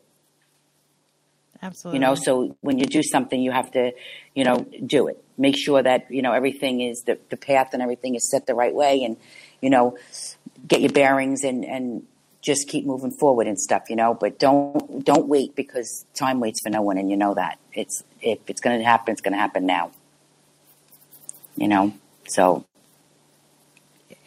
Absolutely. 1.61 1.97
You 1.97 2.05
know, 2.05 2.15
so 2.15 2.55
when 2.61 2.79
you 2.79 2.85
do 2.85 3.03
something, 3.03 3.41
you 3.41 3.51
have 3.51 3.71
to, 3.71 3.91
you 4.33 4.43
know, 4.43 4.65
do 4.85 5.07
it. 5.07 5.21
Make 5.37 5.57
sure 5.57 5.81
that, 5.81 6.09
you 6.09 6.21
know, 6.21 6.31
everything 6.31 6.81
is, 6.81 7.03
the, 7.05 7.19
the 7.29 7.37
path 7.37 7.73
and 7.73 7.81
everything 7.81 8.15
is 8.15 8.29
set 8.29 8.45
the 8.45 8.55
right 8.55 8.73
way 8.73 9.03
and, 9.03 9.17
you 9.61 9.69
know, 9.69 9.97
get 10.67 10.81
your 10.81 10.91
bearings 10.91 11.43
and, 11.43 11.65
and 11.65 12.03
just 12.41 12.69
keep 12.69 12.85
moving 12.85 13.11
forward 13.11 13.47
and 13.47 13.59
stuff, 13.59 13.89
you 13.89 13.97
know, 13.97 14.13
but 14.13 14.39
don't, 14.39 15.03
don't 15.03 15.27
wait 15.27 15.55
because 15.55 16.05
time 16.13 16.39
waits 16.39 16.61
for 16.63 16.69
no 16.69 16.81
one 16.81 16.97
and 16.97 17.09
you 17.09 17.17
know 17.17 17.33
that. 17.33 17.59
It's, 17.73 18.03
if 18.21 18.39
it's 18.47 18.61
going 18.61 18.79
to 18.79 18.85
happen, 18.85 19.11
it's 19.11 19.21
going 19.21 19.33
to 19.33 19.39
happen 19.39 19.65
now. 19.65 19.91
You 21.57 21.67
know, 21.67 21.93
so. 22.27 22.65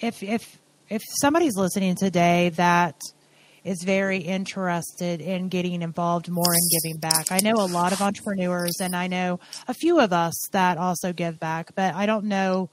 If, 0.00 0.22
if, 0.22 0.58
if 0.90 1.00
somebody's 1.20 1.56
listening 1.56 1.94
today 1.94 2.50
that 2.50 3.00
is 3.64 3.82
very 3.82 4.18
interested 4.18 5.20
in 5.20 5.48
getting 5.48 5.82
involved 5.82 6.28
more 6.28 6.52
in 6.52 6.68
giving 6.80 6.98
back. 6.98 7.30
I 7.30 7.38
know 7.38 7.54
a 7.54 7.66
lot 7.66 7.92
of 7.92 8.02
entrepreneurs 8.02 8.80
and 8.80 8.96
I 8.96 9.06
know 9.06 9.38
a 9.68 9.74
few 9.74 10.00
of 10.00 10.12
us 10.12 10.34
that 10.50 10.78
also 10.78 11.12
give 11.12 11.38
back, 11.38 11.74
but 11.74 11.94
I 11.94 12.06
don't 12.06 12.24
know, 12.24 12.70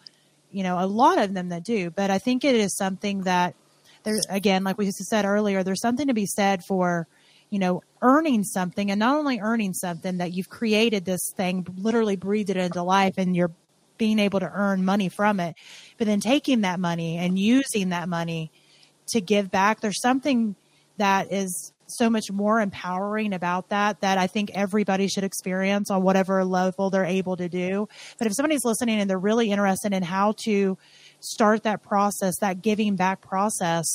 you 0.51 0.63
know, 0.63 0.79
a 0.79 0.87
lot 0.87 1.19
of 1.19 1.33
them 1.33 1.49
that 1.49 1.63
do. 1.63 1.91
But 1.91 2.09
I 2.09 2.17
think 2.17 2.43
it 2.43 2.55
is 2.55 2.75
something 2.75 3.23
that 3.23 3.55
there 4.03 4.19
again, 4.29 4.63
like 4.63 4.77
we 4.77 4.89
said 4.91 5.25
earlier, 5.25 5.63
there's 5.63 5.81
something 5.81 6.07
to 6.07 6.13
be 6.13 6.25
said 6.25 6.63
for, 6.67 7.07
you 7.51 7.59
know, 7.59 7.83
earning 8.01 8.43
something 8.43 8.89
and 8.89 8.99
not 8.99 9.15
only 9.15 9.39
earning 9.39 9.73
something 9.73 10.17
that 10.17 10.33
you've 10.33 10.49
created 10.49 11.05
this 11.05 11.31
thing, 11.35 11.67
literally 11.77 12.15
breathed 12.15 12.49
it 12.49 12.57
into 12.57 12.81
life 12.81 13.13
and 13.17 13.35
you're 13.35 13.51
being 13.97 14.17
able 14.17 14.39
to 14.39 14.51
earn 14.51 14.85
money 14.85 15.09
from 15.09 15.39
it, 15.39 15.55
but 15.99 16.07
then 16.07 16.21
taking 16.21 16.61
that 16.61 16.79
money 16.79 17.17
and 17.17 17.37
using 17.37 17.89
that 17.89 18.09
money 18.09 18.49
to 19.09 19.21
give 19.21 19.51
back. 19.51 19.81
There's 19.81 20.01
something 20.01 20.55
that 20.99 21.31
is 21.31 21.73
so 21.91 22.09
much 22.09 22.31
more 22.31 22.59
empowering 22.59 23.33
about 23.33 23.69
that 23.69 24.01
that 24.01 24.17
I 24.17 24.27
think 24.27 24.51
everybody 24.53 25.07
should 25.07 25.23
experience 25.23 25.89
on 25.89 26.03
whatever 26.03 26.43
level 26.45 26.89
they're 26.89 27.03
able 27.03 27.35
to 27.37 27.49
do. 27.49 27.87
But 28.17 28.27
if 28.27 28.33
somebody's 28.33 28.63
listening 28.63 28.99
and 28.99 29.09
they're 29.09 29.17
really 29.17 29.51
interested 29.51 29.93
in 29.93 30.03
how 30.03 30.35
to 30.45 30.77
start 31.19 31.63
that 31.63 31.81
process, 31.81 32.35
that 32.39 32.61
giving 32.61 32.95
back 32.95 33.21
process, 33.21 33.87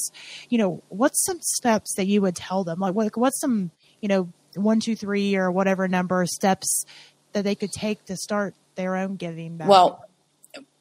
you 0.49 0.59
know, 0.59 0.83
what's 0.88 1.25
some 1.25 1.38
steps 1.40 1.95
that 1.97 2.07
you 2.07 2.21
would 2.23 2.37
tell 2.37 2.64
them? 2.64 2.81
Like 2.81 2.95
what, 2.95 3.17
what's 3.17 3.40
some, 3.40 3.71
you 4.01 4.09
know, 4.09 4.29
one, 4.55 4.81
two, 4.81 4.97
three 4.97 5.37
or 5.37 5.51
whatever 5.51 5.88
number 5.88 6.23
of 6.23 6.29
steps 6.29 6.85
that 7.33 7.45
they 7.45 7.55
could 7.55 7.73
take 7.73 8.05
to 8.07 8.17
start 8.17 8.55
their 8.75 8.97
own 8.97 9.17
giving 9.17 9.57
back? 9.57 9.69
Well, 9.69 10.05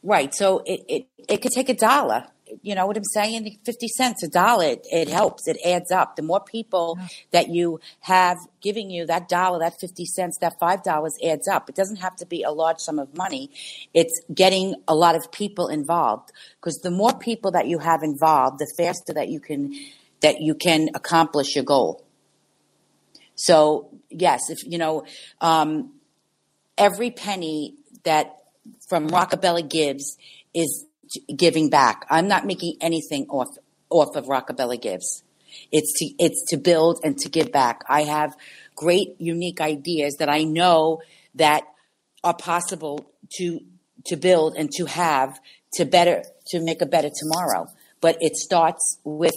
right. 0.01 0.33
So 0.33 0.63
it, 0.65 0.83
it, 0.87 1.07
it 1.27 1.41
could 1.41 1.51
take 1.51 1.69
a 1.69 1.73
dollar 1.73 2.25
you 2.61 2.75
know 2.75 2.85
what 2.85 2.97
I'm 2.97 3.03
saying? 3.03 3.57
50 3.65 3.87
cents, 3.87 4.23
a 4.23 4.27
dollar, 4.27 4.65
it, 4.65 4.87
it 4.91 5.07
helps. 5.07 5.47
It 5.47 5.57
adds 5.65 5.91
up. 5.91 6.15
The 6.15 6.21
more 6.21 6.39
people 6.39 6.97
that 7.31 7.49
you 7.49 7.79
have 8.01 8.37
giving 8.61 8.89
you 8.89 9.05
that 9.07 9.27
dollar, 9.27 9.59
that 9.59 9.79
50 9.79 10.05
cents, 10.05 10.37
that 10.39 10.59
$5 10.59 11.09
adds 11.23 11.47
up. 11.47 11.69
It 11.69 11.75
doesn't 11.75 11.97
have 11.97 12.15
to 12.17 12.25
be 12.25 12.43
a 12.43 12.51
large 12.51 12.79
sum 12.79 12.99
of 12.99 13.15
money. 13.15 13.49
It's 13.93 14.21
getting 14.33 14.75
a 14.87 14.95
lot 14.95 15.15
of 15.15 15.31
people 15.31 15.67
involved 15.67 16.31
because 16.59 16.77
the 16.77 16.91
more 16.91 17.17
people 17.17 17.51
that 17.51 17.67
you 17.67 17.79
have 17.79 18.03
involved, 18.03 18.59
the 18.59 18.71
faster 18.77 19.13
that 19.13 19.29
you 19.29 19.39
can, 19.39 19.73
that 20.21 20.41
you 20.41 20.55
can 20.55 20.89
accomplish 20.95 21.55
your 21.55 21.65
goal. 21.65 22.05
So 23.35 23.89
yes, 24.09 24.49
if, 24.49 24.59
you 24.65 24.77
know, 24.77 25.05
um, 25.41 25.93
every 26.77 27.11
penny 27.11 27.75
that 28.03 28.37
from 28.87 29.09
Rockabella 29.09 29.67
gives 29.67 30.17
is 30.53 30.85
giving 31.35 31.69
back. 31.69 32.05
I'm 32.09 32.27
not 32.27 32.45
making 32.45 32.77
anything 32.81 33.27
off 33.29 33.57
off 33.89 34.15
of 34.15 34.25
Rockabella 34.25 34.81
Gives. 34.81 35.23
It's 35.71 35.93
to 35.99 36.05
it's 36.17 36.45
to 36.49 36.57
build 36.57 36.99
and 37.03 37.17
to 37.19 37.29
give 37.29 37.51
back. 37.51 37.81
I 37.87 38.03
have 38.03 38.35
great 38.75 39.15
unique 39.19 39.61
ideas 39.61 40.15
that 40.19 40.29
I 40.29 40.43
know 40.43 41.01
that 41.35 41.63
are 42.23 42.33
possible 42.33 43.05
to 43.37 43.59
to 44.05 44.15
build 44.15 44.55
and 44.57 44.69
to 44.71 44.85
have 44.85 45.39
to 45.73 45.85
better 45.85 46.23
to 46.47 46.59
make 46.59 46.81
a 46.81 46.85
better 46.85 47.09
tomorrow. 47.09 47.67
But 48.01 48.17
it 48.19 48.35
starts 48.35 48.97
with 49.03 49.35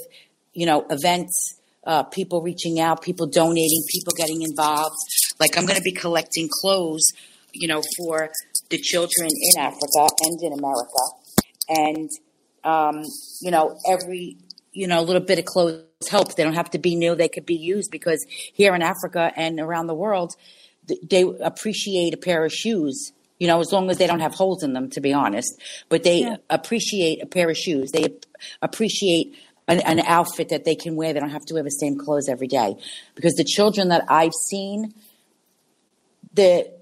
you 0.52 0.66
know 0.66 0.86
events, 0.90 1.60
uh, 1.86 2.04
people 2.04 2.42
reaching 2.42 2.80
out, 2.80 3.02
people 3.02 3.26
donating, 3.26 3.82
people 3.88 4.14
getting 4.16 4.42
involved. 4.42 4.96
Like 5.38 5.56
I'm 5.56 5.66
going 5.66 5.76
to 5.76 5.82
be 5.82 5.92
collecting 5.92 6.48
clothes, 6.62 7.06
you 7.52 7.68
know, 7.68 7.82
for 7.98 8.30
the 8.70 8.78
children 8.78 9.28
in 9.28 9.60
Africa 9.60 10.08
and 10.24 10.40
in 10.42 10.52
America 10.58 11.25
and 11.68 12.10
um, 12.64 13.02
you 13.40 13.50
know 13.50 13.78
every 13.88 14.36
you 14.72 14.86
know 14.86 15.02
little 15.02 15.22
bit 15.22 15.38
of 15.38 15.44
clothes 15.44 15.84
helps. 16.10 16.34
They 16.34 16.44
don't 16.44 16.54
have 16.54 16.70
to 16.70 16.78
be 16.78 16.96
new; 16.96 17.14
they 17.14 17.28
could 17.28 17.46
be 17.46 17.56
used 17.56 17.90
because 17.90 18.24
here 18.28 18.74
in 18.74 18.82
Africa 18.82 19.32
and 19.36 19.60
around 19.60 19.86
the 19.86 19.94
world, 19.94 20.34
they 21.02 21.22
appreciate 21.22 22.14
a 22.14 22.18
pair 22.18 22.44
of 22.44 22.52
shoes. 22.52 23.12
You 23.38 23.48
know, 23.48 23.60
as 23.60 23.70
long 23.70 23.90
as 23.90 23.98
they 23.98 24.06
don't 24.06 24.20
have 24.20 24.32
holes 24.32 24.62
in 24.62 24.72
them, 24.72 24.88
to 24.90 25.00
be 25.00 25.12
honest. 25.12 25.60
But 25.90 26.04
they 26.04 26.20
yeah. 26.20 26.36
appreciate 26.48 27.22
a 27.22 27.26
pair 27.26 27.50
of 27.50 27.56
shoes. 27.56 27.90
They 27.92 28.16
appreciate 28.62 29.36
an, 29.68 29.80
an, 29.80 30.00
outfit 30.00 30.48
that 30.48 30.64
they 30.64 30.74
can 30.74 30.96
wear. 30.96 31.12
They 31.12 31.20
don't 31.20 31.30
have 31.30 31.44
to 31.46 31.54
wear 31.54 31.62
the 31.62 31.70
same 31.70 31.98
clothes 31.98 32.30
every 32.30 32.46
day. 32.46 32.76
Because 33.14 33.34
the 33.34 33.44
children 33.44 33.88
that 33.88 34.04
I've 34.08 34.32
seen, 34.48 34.94
the 36.32 36.72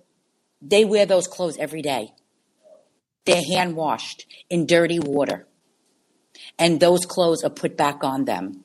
They 0.63 0.85
wear 0.85 1.07
those 1.07 1.27
clothes 1.27 1.57
every 1.59 1.83
day. 1.83 2.13
They're 3.25 3.43
hand 3.43 3.77
washed 3.77 4.27
in 4.51 4.67
dirty 4.67 4.99
water. 4.99 5.47
And 6.59 6.81
those 6.81 7.07
clothes 7.07 7.43
are 7.43 7.51
put 7.51 7.77
back 7.77 8.05
on 8.05 8.25
them. 8.25 8.65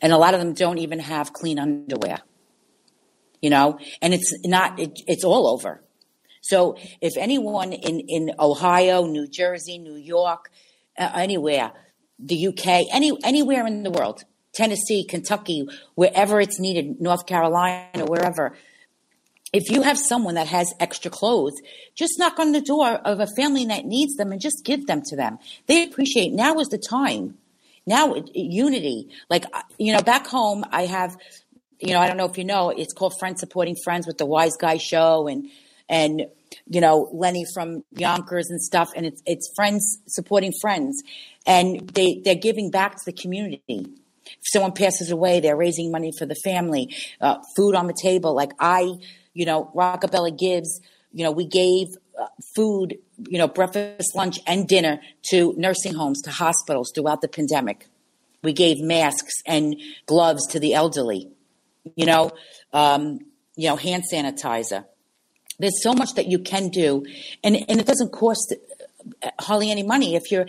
And 0.00 0.12
a 0.12 0.18
lot 0.18 0.34
of 0.34 0.40
them 0.40 0.54
don't 0.54 0.78
even 0.78 0.98
have 1.00 1.32
clean 1.32 1.58
underwear. 1.58 2.18
You 3.40 3.50
know, 3.50 3.78
and 4.00 4.14
it's 4.14 4.32
not, 4.44 4.78
it, 4.80 5.00
it's 5.06 5.24
all 5.24 5.46
over. 5.48 5.82
So 6.40 6.76
if 7.00 7.16
anyone 7.16 7.72
in, 7.72 8.00
in 8.08 8.30
Ohio, 8.38 9.04
New 9.04 9.26
Jersey, 9.26 9.78
New 9.78 9.96
York, 9.96 10.50
uh, 10.98 11.10
anywhere, 11.14 11.72
the 12.18 12.48
UK, 12.48 12.86
any, 12.92 13.12
anywhere 13.24 13.66
in 13.66 13.82
the 13.82 13.90
world, 13.90 14.22
Tennessee, 14.54 15.04
Kentucky, 15.04 15.66
wherever 15.96 16.40
it's 16.40 16.58
needed, 16.58 17.00
North 17.00 17.26
Carolina, 17.26 18.06
wherever, 18.06 18.56
if 19.56 19.70
you 19.70 19.80
have 19.80 19.98
someone 19.98 20.34
that 20.34 20.48
has 20.48 20.74
extra 20.78 21.10
clothes, 21.10 21.54
just 21.94 22.18
knock 22.18 22.38
on 22.38 22.52
the 22.52 22.60
door 22.60 22.88
of 22.88 23.20
a 23.20 23.26
family 23.26 23.64
that 23.64 23.86
needs 23.86 24.14
them 24.16 24.30
and 24.30 24.40
just 24.40 24.64
give 24.64 24.86
them 24.86 25.00
to 25.06 25.16
them. 25.16 25.38
They 25.66 25.82
appreciate. 25.82 26.32
Now 26.32 26.60
is 26.60 26.68
the 26.68 26.78
time. 26.78 27.38
Now 27.86 28.16
unity. 28.34 29.08
Like 29.30 29.44
you 29.78 29.94
know, 29.94 30.02
back 30.02 30.26
home, 30.26 30.64
I 30.70 30.86
have. 30.86 31.16
You 31.78 31.92
know, 31.92 32.00
I 32.00 32.08
don't 32.08 32.16
know 32.16 32.24
if 32.24 32.38
you 32.38 32.44
know, 32.44 32.70
it's 32.70 32.94
called 32.94 33.18
Friends 33.18 33.40
Supporting 33.40 33.76
Friends 33.84 34.06
with 34.06 34.16
the 34.16 34.24
Wise 34.24 34.56
Guy 34.56 34.78
Show 34.78 35.26
and 35.28 35.50
and 35.88 36.26
you 36.68 36.80
know 36.80 37.08
Lenny 37.12 37.44
from 37.54 37.82
Yonkers 37.92 38.50
and 38.50 38.60
stuff, 38.60 38.90
and 38.94 39.06
it's 39.06 39.22
it's 39.24 39.50
friends 39.56 39.98
supporting 40.06 40.52
friends, 40.60 41.02
and 41.46 41.88
they 41.90 42.20
they're 42.24 42.34
giving 42.34 42.70
back 42.70 42.96
to 42.96 43.04
the 43.06 43.12
community. 43.12 43.86
If 44.26 44.50
someone 44.52 44.72
passes 44.72 45.10
away, 45.10 45.40
they're 45.40 45.56
raising 45.56 45.92
money 45.92 46.12
for 46.18 46.26
the 46.26 46.34
family, 46.34 46.94
uh, 47.20 47.38
food 47.56 47.74
on 47.74 47.86
the 47.86 47.94
table. 47.94 48.34
Like 48.34 48.52
I 48.58 48.94
you 49.36 49.44
know, 49.44 49.70
Rockabella 49.74 50.36
gives, 50.36 50.80
you 51.12 51.22
know, 51.22 51.30
we 51.30 51.46
gave 51.46 51.88
uh, 52.18 52.26
food, 52.54 52.96
you 53.28 53.36
know, 53.36 53.46
breakfast, 53.46 54.16
lunch, 54.16 54.38
and 54.46 54.66
dinner 54.66 54.98
to 55.30 55.52
nursing 55.58 55.92
homes, 55.92 56.22
to 56.22 56.30
hospitals 56.30 56.90
throughout 56.94 57.20
the 57.20 57.28
pandemic. 57.28 57.86
We 58.42 58.54
gave 58.54 58.80
masks 58.80 59.34
and 59.44 59.76
gloves 60.06 60.46
to 60.48 60.58
the 60.58 60.72
elderly, 60.72 61.28
you 61.96 62.06
know, 62.06 62.32
um, 62.72 63.20
you 63.56 63.68
know, 63.68 63.76
hand 63.76 64.04
sanitizer. 64.10 64.86
There's 65.58 65.82
so 65.82 65.92
much 65.92 66.14
that 66.14 66.26
you 66.26 66.38
can 66.38 66.68
do, 66.68 67.04
and 67.44 67.56
and 67.68 67.78
it 67.78 67.86
doesn't 67.86 68.12
cost 68.12 68.54
uh, 69.22 69.30
hardly 69.38 69.70
any 69.70 69.82
money 69.82 70.16
if 70.16 70.30
you're 70.30 70.46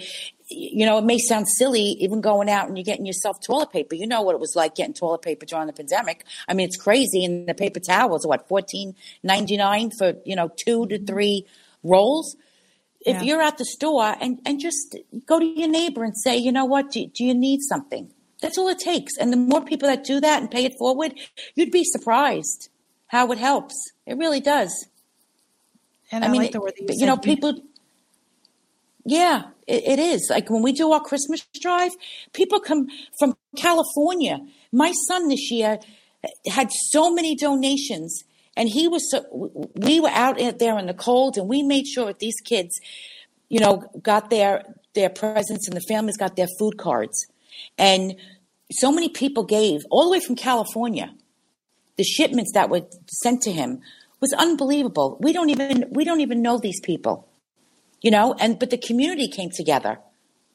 you 0.50 0.86
know, 0.86 0.98
it 0.98 1.04
may 1.04 1.18
sound 1.18 1.48
silly 1.48 1.98
even 2.00 2.22
going 2.22 2.50
out 2.50 2.68
and 2.68 2.78
you're 2.78 2.86
getting 2.86 3.06
yourself 3.06 3.38
toilet 3.46 3.72
paper. 3.72 3.96
You 3.96 4.08
know 4.08 4.22
what 4.22 4.34
it 4.34 4.40
was 4.40 4.56
like 4.56 4.76
getting 4.76 4.94
toilet 4.94 5.22
paper 5.22 5.46
during 5.46 5.68
the 5.68 5.74
pandemic. 5.74 6.26
I 6.48 6.54
mean, 6.54 6.68
it's 6.68 6.78
crazy. 6.78 7.26
And 7.26 7.48
the 7.48 7.54
paper 7.54 7.80
towels 7.80 8.26
are 8.26 8.30
what, 8.30 8.48
fourteen 8.48 8.96
ninety 9.24 9.58
nine 9.58 9.92
for, 9.98 10.14
you 10.26 10.36
know, 10.36 10.50
two 10.56 10.88
to 10.88 10.96
mm-hmm. 10.96 11.06
three 11.06 11.46
rolls. 11.84 12.36
If 13.02 13.18
yeah. 13.18 13.24
you're 13.24 13.42
at 13.42 13.58
the 13.58 13.66
store 13.66 14.16
and, 14.20 14.40
and 14.46 14.60
just 14.60 14.98
go 15.26 15.40
to 15.40 15.46
your 15.46 15.70
neighbor 15.70 16.04
and 16.04 16.18
say, 16.18 16.36
you 16.38 16.52
know 16.52 16.66
what, 16.66 16.92
do, 16.92 17.06
do 17.08 17.24
you 17.24 17.34
need 17.34 17.62
something? 17.62 18.12
That's 18.42 18.58
all 18.58 18.68
it 18.70 18.80
takes. 18.80 19.18
And 19.18 19.32
the 19.32 19.38
more 19.38 19.64
people 19.64 19.88
that 19.88 20.04
do 20.04 20.20
that 20.20 20.42
and 20.42 20.50
pay 20.50 20.66
it 20.66 20.78
forward, 20.78 21.14
you'd 21.56 21.72
be 21.72 21.84
surprised 21.84 22.70
how 23.08 23.32
it 23.32 23.38
helps. 23.38 23.76
It 24.06 24.18
really 24.18 24.42
does. 24.42 24.88
And 26.12 26.24
I, 26.24 26.28
I 26.28 26.32
mean, 26.32 26.42
like 26.42 26.52
the 26.52 26.60
word 26.60 26.74
you, 26.78 26.88
you 26.90 27.06
know, 27.06 27.18
people 27.18 27.62
yeah, 29.08 29.44
it, 29.68 29.88
it 29.88 30.00
is. 30.00 30.28
Like 30.30 30.50
when 30.50 30.62
we 30.62 30.74
do 30.74 30.92
our 30.92 31.00
Christmas 31.00 31.48
drive, 31.62 31.94
people 32.34 32.60
come 32.60 32.88
from 33.18 33.38
California. 33.56 34.40
My 34.74 34.92
son 35.08 35.30
this 35.30 35.50
year 35.50 35.80
had 36.46 36.70
so 36.92 37.14
many 37.14 37.34
donations 37.34 38.26
and 38.58 38.68
he 38.68 38.90
was 38.90 39.10
so, 39.10 39.24
we 39.76 40.02
were 40.02 40.10
out 40.10 40.38
there 40.60 40.78
in 40.78 40.88
the 40.88 40.94
cold 40.94 41.38
and 41.38 41.48
we 41.48 41.64
made 41.64 41.88
sure 41.88 42.08
that 42.08 42.20
these 42.20 42.36
kids, 42.44 42.78
you 43.48 43.62
know, 43.62 43.90
got 44.02 44.30
their, 44.30 44.76
their 44.94 45.10
presents 45.10 45.70
and 45.70 45.78
the 45.78 45.86
families 45.88 46.18
got 46.18 46.36
their 46.36 46.48
food 46.60 46.78
cards. 46.78 47.28
And 47.78 48.16
so 48.74 48.92
many 48.92 49.08
people 49.08 49.46
gave 49.46 49.82
all 49.90 50.04
the 50.04 50.12
way 50.12 50.20
from 50.20 50.36
California. 50.36 51.14
The 51.96 52.04
shipments 52.04 52.52
that 52.56 52.70
were 52.70 52.82
sent 53.08 53.42
to 53.44 53.54
him 53.54 53.80
was 54.20 54.34
unbelievable. 54.34 55.18
We 55.22 55.32
don't 55.32 55.50
even, 55.50 55.86
we 55.92 56.04
don't 56.04 56.20
even 56.20 56.42
know 56.42 56.58
these 56.58 56.82
people 56.82 57.30
you 58.02 58.12
know, 58.12 58.36
and, 58.40 58.60
but 58.60 58.70
the 58.70 58.78
community 58.78 59.28
came 59.28 59.50
together, 59.50 60.00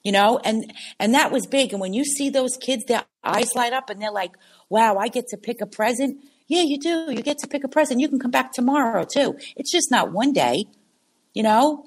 you 0.03 0.13
know, 0.13 0.39
and, 0.45 0.73
and 0.99 1.15
that 1.15 1.33
was 1.33 1.47
big. 1.47 1.73
And 1.73 1.81
when 1.81 1.95
you 1.95 2.05
see 2.05 2.31
those 2.31 2.57
kids, 2.57 2.85
their 2.87 3.05
eyes 3.25 3.55
light 3.55 3.73
up 3.73 3.91
and 3.91 4.01
they're 4.01 4.13
like, 4.13 4.33
wow, 4.69 4.97
I 4.97 5.09
get 5.09 5.29
to 5.29 5.37
pick 5.37 5.61
a 5.61 5.67
present. 5.67 6.25
Yeah, 6.47 6.63
you 6.63 6.79
do. 6.79 7.07
You 7.09 7.23
get 7.23 7.39
to 7.39 7.49
pick 7.49 7.65
a 7.65 7.69
present. 7.69 8.01
You 8.01 8.09
can 8.09 8.19
come 8.19 8.31
back 8.31 8.53
tomorrow 8.53 9.05
too. 9.05 9.37
It's 9.57 9.71
just 9.71 9.91
not 9.91 10.13
one 10.13 10.33
day, 10.33 10.65
you 11.35 11.43
know, 11.43 11.87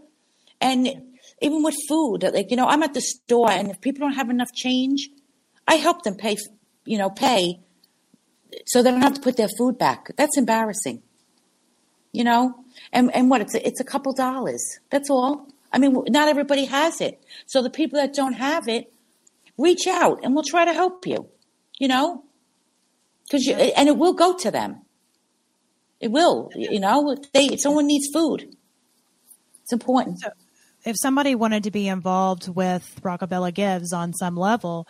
and 0.61 0.87
even 1.41 1.63
with 1.63 1.75
food, 1.87 2.23
like, 2.23 2.49
you 2.49 2.57
know, 2.57 2.67
I'm 2.67 2.83
at 2.83 2.93
the 2.93 3.01
store 3.01 3.51
and 3.51 3.69
if 3.69 3.81
people 3.81 3.99
don't 3.99 4.15
have 4.15 4.29
enough 4.29 4.53
change, 4.53 5.09
I 5.67 5.75
help 5.75 6.03
them 6.03 6.15
pay, 6.15 6.37
you 6.85 6.97
know, 6.97 7.09
pay 7.09 7.59
so 8.65 8.81
they 8.81 8.91
don't 8.91 9.01
have 9.01 9.15
to 9.15 9.21
put 9.21 9.35
their 9.35 9.49
food 9.57 9.77
back. 9.77 10.11
That's 10.15 10.37
embarrassing 10.37 11.03
you 12.15 12.23
know, 12.23 12.55
and, 12.91 13.13
and 13.13 13.29
what 13.29 13.41
it's 13.41 13.53
a, 13.53 13.67
it's 13.67 13.79
a 13.79 13.83
couple 13.83 14.13
dollars. 14.13 14.79
That's 14.89 15.09
all. 15.09 15.47
I 15.71 15.77
mean, 15.77 16.03
not 16.07 16.27
everybody 16.27 16.65
has 16.65 17.01
it. 17.01 17.21
So 17.45 17.61
the 17.61 17.69
people 17.69 17.99
that 17.99 18.13
don't 18.13 18.33
have 18.33 18.67
it, 18.67 18.91
reach 19.57 19.87
out 19.87 20.19
and 20.23 20.33
we'll 20.33 20.43
try 20.43 20.65
to 20.65 20.73
help 20.73 21.07
you, 21.07 21.27
you 21.79 21.87
know, 21.87 22.23
because 23.23 23.45
you, 23.45 23.55
and 23.55 23.87
it 23.87 23.97
will 23.97 24.13
go 24.13 24.35
to 24.37 24.51
them. 24.51 24.81
It 25.99 26.11
will, 26.11 26.49
you 26.55 26.79
know, 26.79 27.15
they, 27.33 27.55
someone 27.57 27.87
needs 27.87 28.09
food, 28.13 28.55
it's 29.63 29.73
important. 29.73 30.19
So 30.19 30.29
if 30.83 30.95
somebody 30.99 31.35
wanted 31.35 31.63
to 31.63 31.71
be 31.71 31.87
involved 31.87 32.47
with 32.47 32.99
Rockabella 33.01 33.53
Gives 33.53 33.93
on 33.93 34.13
some 34.13 34.35
level, 34.35 34.87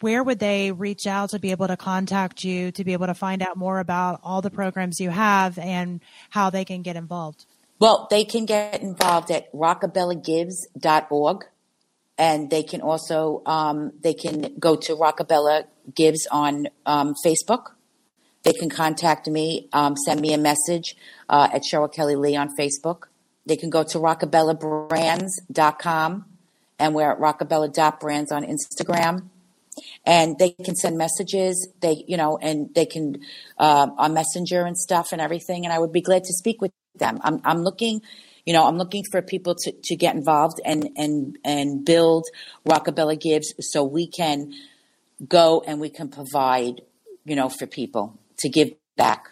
where 0.00 0.22
would 0.22 0.38
they 0.38 0.72
reach 0.72 1.06
out 1.06 1.30
to 1.30 1.38
be 1.38 1.50
able 1.50 1.68
to 1.68 1.76
contact 1.76 2.44
you 2.44 2.72
to 2.72 2.84
be 2.84 2.92
able 2.92 3.06
to 3.06 3.14
find 3.14 3.42
out 3.42 3.56
more 3.56 3.78
about 3.78 4.20
all 4.22 4.42
the 4.42 4.50
programs 4.50 5.00
you 5.00 5.08
have 5.10 5.58
and 5.58 6.00
how 6.30 6.50
they 6.50 6.64
can 6.64 6.82
get 6.82 6.96
involved? 6.96 7.46
Well, 7.78 8.08
they 8.10 8.24
can 8.24 8.46
get 8.46 8.82
involved 8.82 9.30
at 9.30 9.52
rockabellagives.org 9.52 11.44
and 12.18 12.50
they 12.50 12.62
can 12.62 12.80
also 12.80 13.42
um, 13.44 13.92
they 14.00 14.14
can 14.14 14.54
go 14.58 14.76
to 14.76 14.96
Rockabella 14.96 15.64
Gives 15.94 16.26
on 16.30 16.68
um, 16.86 17.14
Facebook. 17.24 17.72
They 18.42 18.52
can 18.52 18.68
contact 18.70 19.28
me, 19.28 19.68
um, 19.72 19.96
send 19.96 20.20
me 20.20 20.32
a 20.32 20.38
message 20.38 20.96
uh, 21.28 21.48
at 21.52 21.62
Cheryl 21.62 21.92
Kelly 21.92 22.16
Lee 22.16 22.34
on 22.36 22.56
Facebook. 22.56 23.04
They 23.44 23.56
can 23.56 23.70
go 23.70 23.82
to 23.84 23.98
rockabellabrands.com 23.98 26.24
and 26.78 26.94
we're 26.94 27.10
at 27.10 27.18
rockabella.brands 27.18 28.30
on 28.32 28.44
Instagram 28.44 29.30
and 30.04 30.38
they 30.38 30.50
can 30.50 30.76
send 30.76 30.96
messages. 30.96 31.68
They 31.80 32.04
you 32.06 32.16
know 32.16 32.38
and 32.40 32.74
they 32.74 32.86
can 32.86 33.20
uh, 33.58 33.88
on 33.96 34.14
messenger 34.14 34.64
and 34.64 34.76
stuff 34.76 35.12
and 35.12 35.20
everything. 35.20 35.64
And 35.64 35.72
i 35.72 35.78
would 35.78 35.92
be 35.92 36.02
glad 36.02 36.24
to 36.24 36.32
speak 36.32 36.60
with 36.60 36.72
them. 36.94 37.18
I'm, 37.22 37.40
I'm 37.44 37.62
looking 37.62 38.00
you 38.46 38.52
know 38.52 38.64
i'm 38.66 38.78
looking 38.78 39.02
for 39.10 39.20
people 39.20 39.54
to, 39.54 39.72
to 39.84 39.96
get 39.96 40.14
involved 40.14 40.60
and 40.64 40.88
and 40.96 41.36
and 41.44 41.84
build 41.84 42.24
rockabella 42.64 43.20
gives 43.20 43.52
so 43.58 43.82
we 43.84 44.06
can 44.06 44.52
go 45.28 45.62
and 45.66 45.80
we 45.80 45.90
can 45.90 46.08
provide 46.08 46.80
you 47.24 47.36
know 47.36 47.48
for 47.48 47.66
people 47.66 48.18
to 48.38 48.48
give 48.48 48.70
back 48.96 49.30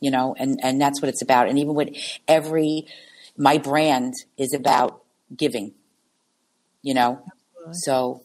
you 0.00 0.10
know 0.10 0.34
and 0.38 0.60
and 0.62 0.80
that's 0.80 1.00
what 1.00 1.08
it's 1.08 1.22
about. 1.22 1.48
And 1.48 1.58
even 1.58 1.74
with 1.74 1.90
every 2.28 2.86
my 3.36 3.56
brand 3.58 4.14
is 4.36 4.52
about 4.52 5.02
giving 5.34 5.72
you 6.82 6.94
know? 6.94 7.24
So 7.70 8.21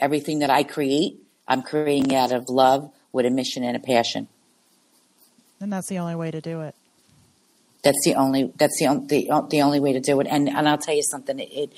everything 0.00 0.40
that 0.40 0.50
I 0.50 0.62
create, 0.62 1.18
I'm 1.46 1.62
creating 1.62 2.14
out 2.14 2.32
of 2.32 2.48
love 2.48 2.90
with 3.12 3.26
a 3.26 3.30
mission 3.30 3.64
and 3.64 3.76
a 3.76 3.80
passion. 3.80 4.28
And 5.60 5.72
that's 5.72 5.88
the 5.88 5.98
only 5.98 6.14
way 6.14 6.30
to 6.30 6.40
do 6.40 6.60
it. 6.60 6.74
That's 7.82 7.98
the 8.04 8.14
only. 8.16 8.52
That's 8.56 8.78
the 8.78 8.86
the, 9.06 9.46
the 9.50 9.62
only 9.62 9.80
way 9.80 9.92
to 9.92 10.00
do 10.00 10.20
it. 10.20 10.26
And 10.28 10.48
and 10.48 10.68
I'll 10.68 10.78
tell 10.78 10.94
you 10.94 11.02
something. 11.02 11.38
It, 11.38 11.48
it 11.52 11.72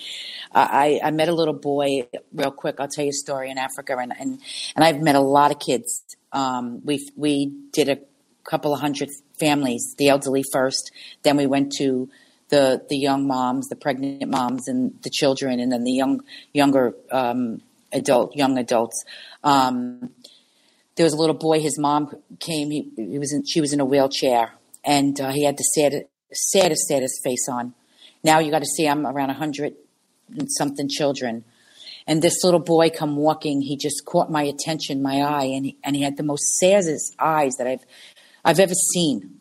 I 0.52 0.98
I 1.04 1.10
met 1.10 1.28
a 1.28 1.34
little 1.34 1.54
boy 1.54 2.08
real 2.32 2.50
quick. 2.50 2.76
I'll 2.78 2.88
tell 2.88 3.04
you 3.04 3.10
a 3.10 3.12
story 3.12 3.50
in 3.50 3.58
Africa, 3.58 3.96
and 3.98 4.12
and 4.18 4.40
and 4.74 4.84
I've 4.84 5.00
met 5.00 5.14
a 5.14 5.20
lot 5.20 5.50
of 5.50 5.58
kids. 5.58 6.02
Um, 6.32 6.80
we 6.84 7.06
we 7.16 7.52
did 7.72 7.90
a 7.90 7.98
couple 8.44 8.72
of 8.72 8.80
hundred 8.80 9.10
families, 9.38 9.94
the 9.98 10.08
elderly 10.08 10.42
first. 10.52 10.90
Then 11.22 11.36
we 11.36 11.46
went 11.46 11.72
to 11.78 12.08
the 12.48 12.82
the 12.88 12.96
young 12.96 13.26
moms, 13.26 13.68
the 13.68 13.76
pregnant 13.76 14.28
moms, 14.28 14.68
and 14.68 14.98
the 15.02 15.10
children, 15.10 15.60
and 15.60 15.70
then 15.70 15.84
the 15.84 15.92
young 15.92 16.22
younger 16.52 16.94
um, 17.12 17.60
adult, 17.92 18.34
young 18.36 18.58
adults. 18.58 19.04
Um, 19.42 20.10
there 20.96 21.04
was 21.04 21.12
a 21.12 21.16
little 21.16 21.34
boy. 21.34 21.60
His 21.60 21.78
mom 21.78 22.14
came. 22.38 22.70
He, 22.70 22.90
he 22.96 23.18
was 23.18 23.32
in, 23.32 23.44
she 23.46 23.60
was 23.60 23.72
in 23.72 23.80
a 23.80 23.84
wheelchair, 23.84 24.52
and 24.84 25.20
uh, 25.20 25.30
he 25.30 25.44
had 25.44 25.56
the 25.56 25.62
sad, 25.62 26.04
saddest, 26.32 26.86
saddest 26.86 27.22
face 27.24 27.48
on. 27.48 27.74
Now 28.22 28.38
you 28.38 28.50
got 28.50 28.60
to 28.60 28.66
see 28.66 28.86
I'm 28.86 29.06
around 29.06 29.30
a 29.30 29.34
hundred 29.34 29.74
and 30.36 30.50
something 30.50 30.88
children, 30.88 31.44
and 32.06 32.22
this 32.22 32.44
little 32.44 32.60
boy 32.60 32.90
come 32.90 33.16
walking. 33.16 33.62
He 33.62 33.76
just 33.76 34.04
caught 34.04 34.30
my 34.30 34.42
attention, 34.42 35.02
my 35.02 35.20
eye, 35.22 35.44
and 35.44 35.66
he, 35.66 35.76
and 35.82 35.96
he 35.96 36.02
had 36.02 36.16
the 36.16 36.22
most 36.22 36.58
saddest 36.58 37.14
eyes 37.18 37.54
that 37.56 37.66
I've 37.66 37.84
I've 38.44 38.60
ever 38.60 38.74
seen. 38.74 39.40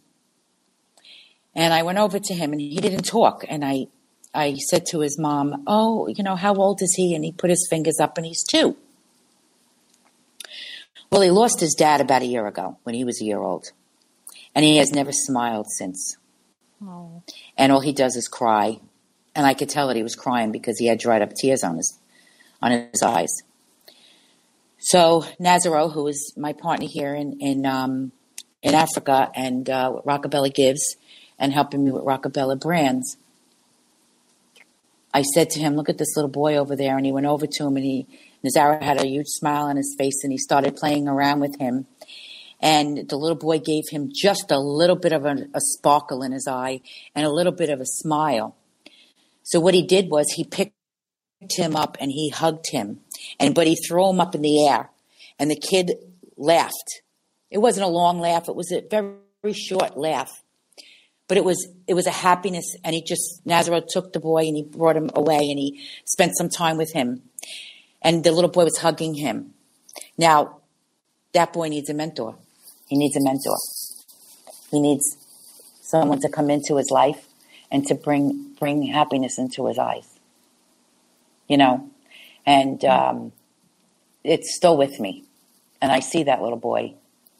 And 1.55 1.73
I 1.73 1.83
went 1.83 1.97
over 1.97 2.19
to 2.19 2.33
him 2.33 2.51
and 2.51 2.61
he 2.61 2.77
didn't 2.77 3.03
talk. 3.03 3.43
And 3.47 3.65
I, 3.65 3.87
I 4.33 4.55
said 4.55 4.85
to 4.87 4.99
his 4.99 5.17
mom, 5.19 5.63
Oh, 5.67 6.07
you 6.07 6.23
know, 6.23 6.35
how 6.35 6.53
old 6.55 6.81
is 6.81 6.93
he? 6.95 7.15
And 7.15 7.23
he 7.23 7.31
put 7.31 7.49
his 7.49 7.67
fingers 7.69 7.99
up 7.99 8.17
and 8.17 8.25
he's 8.25 8.43
two. 8.43 8.77
Well, 11.11 11.21
he 11.21 11.31
lost 11.31 11.59
his 11.59 11.73
dad 11.73 12.01
about 12.01 12.21
a 12.21 12.27
year 12.27 12.45
ago 12.45 12.77
when 12.83 12.93
he 12.93 13.03
was 13.03 13.21
a 13.21 13.25
year 13.25 13.39
old. 13.39 13.71
And 14.53 14.63
he 14.63 14.77
has 14.77 14.91
never 14.91 15.11
smiled 15.11 15.67
since. 15.77 16.17
Oh. 16.83 17.23
And 17.57 17.71
all 17.71 17.79
he 17.79 17.93
does 17.93 18.15
is 18.15 18.27
cry. 18.27 18.79
And 19.35 19.45
I 19.45 19.53
could 19.53 19.69
tell 19.69 19.87
that 19.87 19.95
he 19.95 20.03
was 20.03 20.15
crying 20.15 20.51
because 20.51 20.77
he 20.77 20.87
had 20.87 20.99
dried 20.99 21.21
up 21.21 21.31
tears 21.33 21.63
on 21.63 21.77
his, 21.77 21.97
on 22.61 22.71
his 22.71 23.01
eyes. 23.01 23.31
So 24.77 25.25
Nazaro, 25.39 25.91
who 25.91 26.07
is 26.07 26.33
my 26.37 26.53
partner 26.53 26.87
here 26.87 27.15
in, 27.15 27.39
in, 27.39 27.65
um, 27.65 28.11
in 28.61 28.75
Africa 28.75 29.31
and 29.35 29.69
uh, 29.69 29.93
Rockabella 30.05 30.53
Gives 30.53 30.95
and 31.37 31.53
helping 31.53 31.83
me 31.83 31.91
with 31.91 32.03
Rockabella 32.03 32.59
Brands, 32.59 33.17
I 35.13 35.23
said 35.23 35.49
to 35.51 35.59
him, 35.59 35.75
look 35.75 35.89
at 35.89 35.97
this 35.97 36.15
little 36.15 36.29
boy 36.29 36.57
over 36.57 36.75
there. 36.75 36.95
And 36.95 37.05
he 37.05 37.11
went 37.11 37.25
over 37.25 37.47
to 37.47 37.65
him 37.65 37.75
and 37.75 37.85
he, 37.85 38.07
Nazaro 38.45 38.81
had 38.81 39.01
a 39.01 39.07
huge 39.07 39.27
smile 39.27 39.65
on 39.65 39.77
his 39.77 39.95
face 39.97 40.23
and 40.23 40.31
he 40.31 40.37
started 40.37 40.75
playing 40.75 41.07
around 41.07 41.39
with 41.39 41.59
him. 41.59 41.87
And 42.61 43.07
the 43.07 43.17
little 43.17 43.37
boy 43.37 43.59
gave 43.59 43.85
him 43.89 44.11
just 44.13 44.51
a 44.51 44.59
little 44.59 44.95
bit 44.95 45.13
of 45.13 45.25
a, 45.25 45.47
a 45.53 45.61
sparkle 45.61 46.23
in 46.23 46.31
his 46.31 46.47
eye 46.47 46.81
and 47.15 47.25
a 47.25 47.31
little 47.31 47.53
bit 47.53 47.69
of 47.69 47.79
a 47.79 47.85
smile. 47.85 48.55
So 49.43 49.59
what 49.59 49.73
he 49.73 49.85
did 49.85 50.09
was 50.09 50.27
he 50.35 50.43
picked 50.43 50.73
him 51.51 51.75
up 51.75 51.97
and 51.99 52.11
he 52.11 52.29
hugged 52.29 52.69
him 52.69 52.99
and 53.39 53.55
but 53.55 53.65
he 53.65 53.75
threw 53.75 54.09
him 54.09 54.19
up 54.19 54.35
in 54.35 54.41
the 54.41 54.67
air 54.67 54.89
and 55.39 55.49
the 55.49 55.55
kid 55.55 55.93
laughed. 56.37 57.01
It 57.49 57.59
wasn't 57.59 57.85
a 57.85 57.89
long 57.89 58.19
laugh, 58.19 58.49
it 58.49 58.55
was 58.55 58.71
a 58.71 58.81
very, 58.81 59.15
very 59.41 59.53
short 59.53 59.97
laugh 59.97 60.29
but 61.29 61.37
it 61.37 61.45
was 61.45 61.69
it 61.87 61.93
was 61.93 62.07
a 62.07 62.11
happiness 62.11 62.75
and 62.83 62.93
he 62.93 63.01
just 63.01 63.45
Nazareth 63.45 63.85
took 63.87 64.11
the 64.11 64.19
boy 64.19 64.47
and 64.47 64.57
he 64.57 64.63
brought 64.63 64.97
him 64.97 65.11
away 65.13 65.49
and 65.49 65.59
he 65.59 65.79
spent 66.03 66.35
some 66.35 66.49
time 66.49 66.75
with 66.75 66.91
him. 66.91 67.21
And 68.01 68.23
the 68.23 68.31
little 68.31 68.49
boy 68.49 68.63
was 68.63 68.79
hugging 68.79 69.13
him. 69.13 69.53
Now 70.17 70.61
that 71.33 71.53
boy 71.53 71.69
needs 71.69 71.89
a 71.89 71.93
mentor. 71.93 72.35
He 72.87 72.97
needs 72.97 73.15
a 73.15 73.21
mentor. 73.21 73.57
He 74.71 74.81
needs 74.81 75.17
someone 75.81 76.19
to 76.21 76.29
come 76.29 76.49
into 76.49 76.77
his 76.77 76.89
life 76.89 77.27
and 77.71 77.85
to 77.85 77.95
bring 77.95 78.55
bring 78.59 78.81
happiness 78.81 79.37
into 79.37 79.67
his 79.67 79.77
eyes. 79.77 80.09
You 81.47 81.57
know? 81.57 81.91
And 82.45 82.83
um, 82.85 83.33
it's 84.23 84.55
still 84.55 84.77
with 84.77 84.99
me. 84.99 85.25
And 85.79 85.91
i 85.91 85.99
see 85.99 86.23
that 86.23 86.41
little 86.41 86.57
boy. 86.57 86.95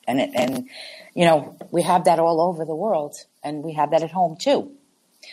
And 0.08 0.22
it, 0.22 0.30
and 0.36 0.70
you 1.16 1.26
know 1.26 1.58
we 1.72 1.82
have 1.82 2.04
that 2.06 2.20
all 2.20 2.40
over 2.40 2.66
the 2.66 2.76
world 2.76 3.16
and 3.44 3.64
we 3.64 3.74
have 3.74 3.92
that 3.92 4.04
at 4.04 4.12
home 4.12 4.38
too. 4.40 4.72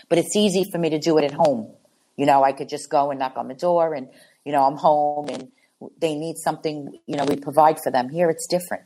But 0.09 0.19
it's 0.19 0.37
easy 0.37 0.65
for 0.71 0.79
me 0.79 0.91
to 0.91 0.99
do 0.99 1.19
it 1.19 1.25
at 1.25 1.33
home. 1.33 1.71
You 2.17 2.27
know, 2.27 2.43
I 2.43 2.53
could 2.53 2.69
just 2.69 2.91
go 2.91 3.11
and 3.11 3.19
knock 3.21 3.37
on 3.37 3.49
the 3.49 3.55
door 3.55 3.95
and, 3.95 4.09
you 4.45 4.53
know, 4.53 4.65
I'm 4.65 4.77
home 4.77 5.29
and 5.29 5.53
they 6.01 6.15
need 6.15 6.39
something, 6.39 6.99
you 7.07 7.17
know, 7.17 7.25
we 7.25 7.37
provide 7.37 7.81
for 7.81 7.91
them. 7.91 8.09
Here 8.09 8.31
it's 8.31 8.47
different. 8.47 8.85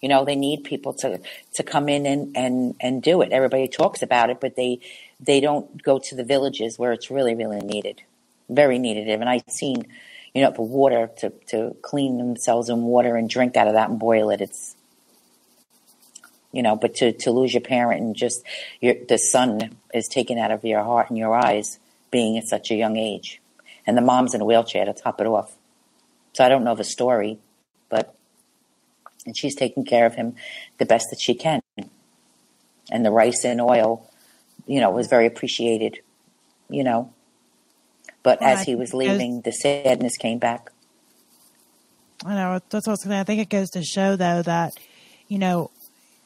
You 0.00 0.08
know, 0.08 0.24
they 0.24 0.36
need 0.36 0.64
people 0.64 0.92
to, 0.94 1.20
to 1.54 1.62
come 1.62 1.88
in 1.88 2.06
and, 2.06 2.36
and, 2.36 2.74
and 2.80 3.02
do 3.02 3.22
it. 3.22 3.32
Everybody 3.32 3.68
talks 3.68 4.02
about 4.02 4.30
it, 4.30 4.40
but 4.40 4.56
they, 4.56 4.80
they 5.20 5.40
don't 5.40 5.82
go 5.82 5.98
to 5.98 6.14
the 6.14 6.24
villages 6.24 6.78
where 6.78 6.92
it's 6.92 7.10
really, 7.10 7.34
really 7.34 7.60
needed. 7.60 8.02
Very 8.48 8.78
needed. 8.78 9.08
And 9.08 9.28
I've 9.28 9.42
seen, 9.48 9.86
you 10.34 10.42
know, 10.42 10.50
the 10.50 10.62
water 10.62 11.10
to, 11.18 11.30
to 11.48 11.76
clean 11.82 12.18
themselves 12.18 12.68
in 12.68 12.82
water 12.82 13.16
and 13.16 13.28
drink 13.28 13.56
out 13.56 13.68
of 13.68 13.74
that 13.74 13.88
and 13.88 13.98
boil 13.98 14.30
it. 14.30 14.40
It's, 14.40 14.75
you 16.56 16.62
know, 16.62 16.74
but 16.74 16.94
to, 16.94 17.12
to 17.12 17.30
lose 17.30 17.52
your 17.52 17.60
parent 17.60 18.00
and 18.00 18.16
just 18.16 18.42
your, 18.80 18.94
the 19.10 19.18
son 19.18 19.76
is 19.92 20.08
taken 20.08 20.38
out 20.38 20.50
of 20.50 20.64
your 20.64 20.82
heart 20.82 21.10
and 21.10 21.18
your 21.18 21.34
eyes 21.34 21.78
being 22.10 22.38
at 22.38 22.48
such 22.48 22.70
a 22.70 22.74
young 22.74 22.96
age. 22.96 23.42
And 23.86 23.94
the 23.94 24.00
mom's 24.00 24.32
in 24.34 24.40
a 24.40 24.44
wheelchair 24.46 24.86
to 24.86 24.94
top 24.94 25.20
it 25.20 25.26
off. 25.26 25.54
So 26.32 26.42
I 26.42 26.48
don't 26.48 26.64
know 26.64 26.74
the 26.74 26.82
story, 26.82 27.38
but, 27.90 28.16
and 29.26 29.36
she's 29.36 29.54
taking 29.54 29.84
care 29.84 30.06
of 30.06 30.14
him 30.14 30.34
the 30.78 30.86
best 30.86 31.08
that 31.10 31.20
she 31.20 31.34
can. 31.34 31.60
And 32.90 33.04
the 33.04 33.10
rice 33.10 33.44
and 33.44 33.60
oil, 33.60 34.10
you 34.66 34.80
know, 34.80 34.90
was 34.90 35.08
very 35.08 35.26
appreciated, 35.26 36.00
you 36.70 36.84
know. 36.84 37.12
But 38.22 38.40
well, 38.40 38.48
as 38.48 38.64
he 38.64 38.74
was 38.74 38.94
leaving, 38.94 39.42
the 39.42 39.52
sadness 39.52 40.16
came 40.16 40.38
back. 40.38 40.70
I 42.24 42.34
know 42.34 42.60
that's 42.70 42.86
what 42.86 42.92
I 42.92 42.94
was 42.94 43.04
going 43.04 43.14
to. 43.14 43.20
I 43.20 43.24
think 43.24 43.42
it 43.42 43.50
goes 43.50 43.68
to 43.72 43.82
show, 43.82 44.16
though, 44.16 44.40
that 44.40 44.72
you 45.28 45.38
know 45.38 45.70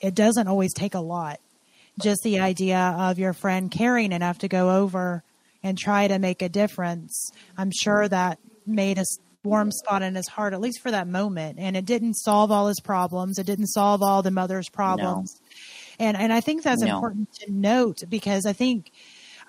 it 0.00 0.14
doesn't 0.14 0.48
always 0.48 0.72
take 0.72 0.94
a 0.94 1.00
lot. 1.00 1.40
Just 2.00 2.22
the 2.22 2.40
idea 2.40 2.94
of 2.98 3.18
your 3.18 3.32
friend 3.32 3.70
caring 3.70 4.12
enough 4.12 4.38
to 4.38 4.48
go 4.48 4.70
over 4.82 5.22
and 5.62 5.76
try 5.76 6.08
to 6.08 6.18
make 6.18 6.42
a 6.42 6.48
difference. 6.48 7.30
I'm 7.58 7.70
sure 7.70 8.08
that 8.08 8.38
made 8.66 8.98
a 8.98 9.04
warm 9.42 9.70
spot 9.70 10.02
in 10.02 10.14
his 10.14 10.28
heart, 10.28 10.52
at 10.52 10.60
least 10.60 10.80
for 10.80 10.90
that 10.90 11.06
moment. 11.06 11.58
And 11.58 11.76
it 11.76 11.84
didn't 11.84 12.14
solve 12.14 12.50
all 12.50 12.68
his 12.68 12.80
problems. 12.80 13.38
It 13.38 13.46
didn't 13.46 13.68
solve 13.68 14.02
all 14.02 14.22
the 14.22 14.30
mother's 14.30 14.68
problems. 14.68 15.40
No. 15.40 16.06
And 16.06 16.16
and 16.16 16.32
I 16.32 16.40
think 16.40 16.62
that's 16.62 16.82
no. 16.82 16.94
important 16.94 17.32
to 17.40 17.52
note 17.52 18.02
because 18.08 18.46
I 18.46 18.54
think 18.54 18.90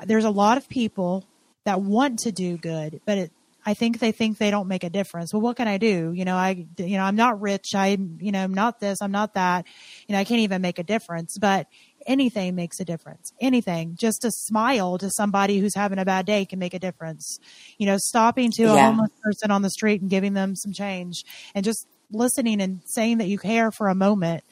there's 0.06 0.26
a 0.26 0.30
lot 0.30 0.58
of 0.58 0.68
people 0.68 1.26
that 1.64 1.82
want 1.82 2.20
to 2.20 2.32
do 2.32 2.58
good, 2.58 3.02
but 3.06 3.18
it 3.18 3.32
I 3.66 3.74
think 3.76 4.00
they 4.00 4.12
think 4.12 4.38
they 4.38 4.50
don't 4.50 4.68
make 4.68 4.84
a 4.84 4.90
difference. 4.90 5.34
Well, 5.34 5.42
what 5.42 5.58
can 5.58 5.68
I 5.68 5.78
do? 5.78 6.12
You 6.14 6.26
know, 6.26 6.36
I, 6.36 6.66
you 6.78 6.98
know, 6.98 7.04
I'm 7.04 7.16
not 7.16 7.42
rich. 7.42 7.76
I, 7.76 7.90
you 8.20 8.32
know, 8.32 8.44
I'm 8.44 8.54
not 8.54 8.80
this. 8.80 9.00
I'm 9.02 9.12
not 9.12 9.36
that. 9.36 9.66
You 10.08 10.14
know, 10.14 10.20
I 10.20 10.24
can't 10.24 10.42
even 10.42 10.62
make 10.62 10.80
a 10.80 10.84
difference. 10.84 11.38
But 11.38 11.68
anything 12.08 12.56
makes 12.56 12.80
a 12.80 12.86
difference. 12.86 13.32
Anything. 13.40 13.96
Just 14.00 14.26
a 14.26 14.32
smile 14.32 14.98
to 14.98 15.12
somebody 15.12 15.60
who's 15.60 15.76
having 15.76 16.00
a 16.00 16.06
bad 16.06 16.26
day 16.26 16.46
can 16.46 16.58
make 16.58 16.74
a 16.74 16.80
difference. 16.80 17.40
You 17.78 17.86
know, 17.86 17.98
stopping 18.00 18.52
to 18.56 18.64
a 18.64 18.78
homeless 18.78 19.12
person 19.22 19.52
on 19.52 19.62
the 19.62 19.70
street 19.70 20.02
and 20.02 20.10
giving 20.10 20.34
them 20.34 20.56
some 20.56 20.74
change 20.74 21.24
and 21.54 21.64
just 21.64 21.88
listening 22.12 22.62
and 22.62 22.82
saying 22.86 23.20
that 23.20 23.28
you 23.28 23.38
care 23.38 23.72
for 23.72 23.90
a 23.90 23.96
moment, 23.96 24.44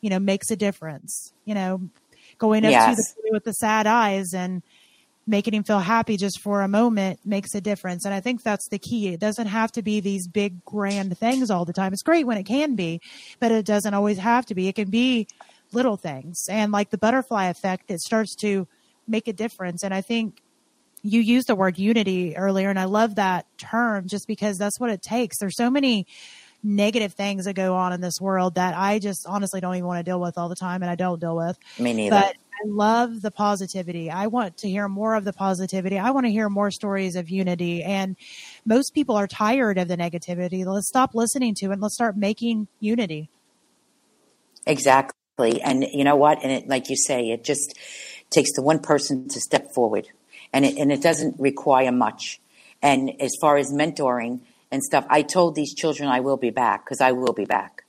you 0.00 0.10
know, 0.10 0.18
makes 0.18 0.50
a 0.50 0.56
difference. 0.56 1.32
You 1.44 1.54
know, 1.54 1.90
going 2.38 2.64
up 2.64 2.72
yes. 2.72 2.96
to 2.96 3.22
the 3.22 3.32
with 3.32 3.44
the 3.44 3.52
sad 3.52 3.86
eyes 3.86 4.32
and 4.34 4.62
making 5.28 5.52
him 5.52 5.62
feel 5.62 5.78
happy 5.78 6.16
just 6.16 6.40
for 6.40 6.62
a 6.62 6.68
moment 6.68 7.20
makes 7.22 7.54
a 7.54 7.60
difference. 7.60 8.06
And 8.06 8.14
I 8.14 8.20
think 8.20 8.42
that's 8.42 8.68
the 8.68 8.78
key. 8.78 9.08
It 9.08 9.20
doesn't 9.20 9.46
have 9.46 9.70
to 9.72 9.82
be 9.82 10.00
these 10.00 10.26
big 10.26 10.64
grand 10.64 11.16
things 11.18 11.50
all 11.50 11.66
the 11.66 11.74
time. 11.74 11.92
It's 11.92 12.02
great 12.02 12.26
when 12.26 12.38
it 12.38 12.44
can 12.44 12.74
be, 12.74 13.02
but 13.38 13.52
it 13.52 13.66
doesn't 13.66 13.92
always 13.92 14.16
have 14.18 14.46
to 14.46 14.54
be. 14.54 14.68
It 14.68 14.74
can 14.74 14.88
be 14.88 15.28
little 15.70 15.98
things. 15.98 16.46
And 16.48 16.72
like 16.72 16.88
the 16.88 16.98
butterfly 16.98 17.46
effect, 17.48 17.90
it 17.90 18.00
starts 18.00 18.34
to 18.36 18.66
make 19.06 19.28
a 19.28 19.34
difference. 19.34 19.82
And 19.84 19.92
I 19.92 20.00
think 20.00 20.40
you 21.02 21.20
used 21.20 21.46
the 21.46 21.54
word 21.54 21.78
unity 21.78 22.34
earlier, 22.36 22.70
and 22.70 22.78
I 22.78 22.84
love 22.84 23.16
that 23.16 23.46
term 23.58 24.08
just 24.08 24.26
because 24.26 24.56
that's 24.56 24.80
what 24.80 24.90
it 24.90 25.02
takes. 25.02 25.38
There's 25.38 25.56
so 25.56 25.70
many 25.70 26.06
negative 26.62 27.12
things 27.12 27.44
that 27.44 27.54
go 27.54 27.76
on 27.76 27.92
in 27.92 28.00
this 28.00 28.20
world 28.20 28.56
that 28.56 28.74
I 28.76 28.98
just 28.98 29.26
honestly 29.26 29.60
don't 29.60 29.74
even 29.74 29.86
want 29.86 30.00
to 30.00 30.10
deal 30.10 30.20
with 30.20 30.38
all 30.38 30.48
the 30.48 30.56
time, 30.56 30.82
and 30.82 30.90
I 30.90 30.96
don't 30.96 31.20
deal 31.20 31.36
with. 31.36 31.56
Me 31.78 31.92
neither. 31.92 32.16
But 32.16 32.36
I 32.58 32.66
love 32.66 33.22
the 33.22 33.30
positivity. 33.30 34.10
I 34.10 34.26
want 34.26 34.58
to 34.58 34.68
hear 34.68 34.88
more 34.88 35.14
of 35.14 35.24
the 35.24 35.32
positivity. 35.32 35.98
I 35.98 36.10
want 36.10 36.26
to 36.26 36.32
hear 36.32 36.48
more 36.48 36.70
stories 36.70 37.14
of 37.14 37.30
unity. 37.30 37.84
And 37.84 38.16
most 38.66 38.94
people 38.94 39.16
are 39.16 39.28
tired 39.28 39.78
of 39.78 39.86
the 39.86 39.96
negativity. 39.96 40.66
Let's 40.66 40.88
stop 40.88 41.14
listening 41.14 41.54
to 41.56 41.70
it. 41.70 41.78
let's 41.78 41.94
start 41.94 42.16
making 42.16 42.66
unity. 42.80 43.28
Exactly. 44.66 45.62
And 45.62 45.84
you 45.92 46.02
know 46.02 46.16
what? 46.16 46.42
And 46.42 46.50
it, 46.50 46.68
like 46.68 46.88
you 46.88 46.96
say, 46.96 47.30
it 47.30 47.44
just 47.44 47.78
takes 48.30 48.52
the 48.54 48.62
one 48.62 48.80
person 48.80 49.28
to 49.28 49.40
step 49.40 49.72
forward 49.72 50.08
and 50.52 50.64
it, 50.64 50.76
and 50.78 50.90
it 50.90 51.00
doesn't 51.00 51.36
require 51.38 51.92
much. 51.92 52.40
And 52.82 53.20
as 53.20 53.30
far 53.40 53.56
as 53.56 53.72
mentoring 53.72 54.40
and 54.72 54.82
stuff, 54.82 55.06
I 55.08 55.22
told 55.22 55.54
these 55.54 55.74
children 55.74 56.08
I 56.08 56.20
will 56.20 56.36
be 56.36 56.50
back 56.50 56.84
because 56.84 57.00
I 57.00 57.12
will 57.12 57.32
be 57.32 57.44
back. 57.44 57.84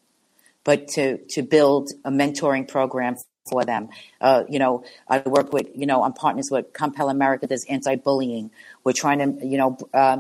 But 0.63 0.87
to, 0.89 1.17
to 1.31 1.41
build 1.41 1.89
a 2.05 2.11
mentoring 2.11 2.67
program 2.67 3.15
for 3.49 3.65
them. 3.65 3.89
Uh, 4.21 4.43
you 4.49 4.59
know, 4.59 4.83
I 5.07 5.19
work 5.19 5.51
with, 5.51 5.67
you 5.75 5.85
know, 5.85 6.03
I'm 6.03 6.13
partners 6.13 6.49
with 6.51 6.71
Compel 6.73 7.09
America. 7.09 7.47
There's 7.47 7.65
anti-bullying. 7.65 8.51
We're 8.83 8.93
trying 8.93 9.19
to, 9.19 9.45
you 9.45 9.57
know, 9.57 9.77
uh, 9.93 10.19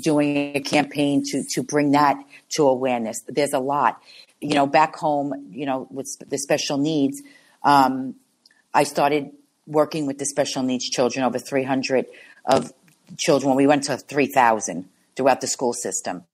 doing 0.00 0.56
a 0.56 0.60
campaign 0.60 1.22
to 1.26 1.44
to 1.50 1.62
bring 1.62 1.92
that 1.92 2.16
to 2.56 2.64
awareness. 2.64 3.22
There's 3.26 3.52
a 3.52 3.58
lot. 3.58 4.00
You 4.40 4.54
know, 4.54 4.66
back 4.66 4.96
home, 4.96 5.50
you 5.50 5.66
know, 5.66 5.86
with 5.90 6.08
the 6.28 6.38
special 6.38 6.78
needs, 6.78 7.22
um, 7.62 8.14
I 8.72 8.84
started 8.84 9.30
working 9.66 10.06
with 10.06 10.18
the 10.18 10.26
special 10.26 10.62
needs 10.62 10.88
children. 10.88 11.24
Over 11.24 11.38
300 11.38 12.06
of 12.44 12.72
children. 13.18 13.54
We 13.54 13.66
went 13.66 13.84
to 13.84 13.96
3,000 13.96 14.88
throughout 15.16 15.40
the 15.40 15.46
school 15.46 15.72
system 15.72 16.24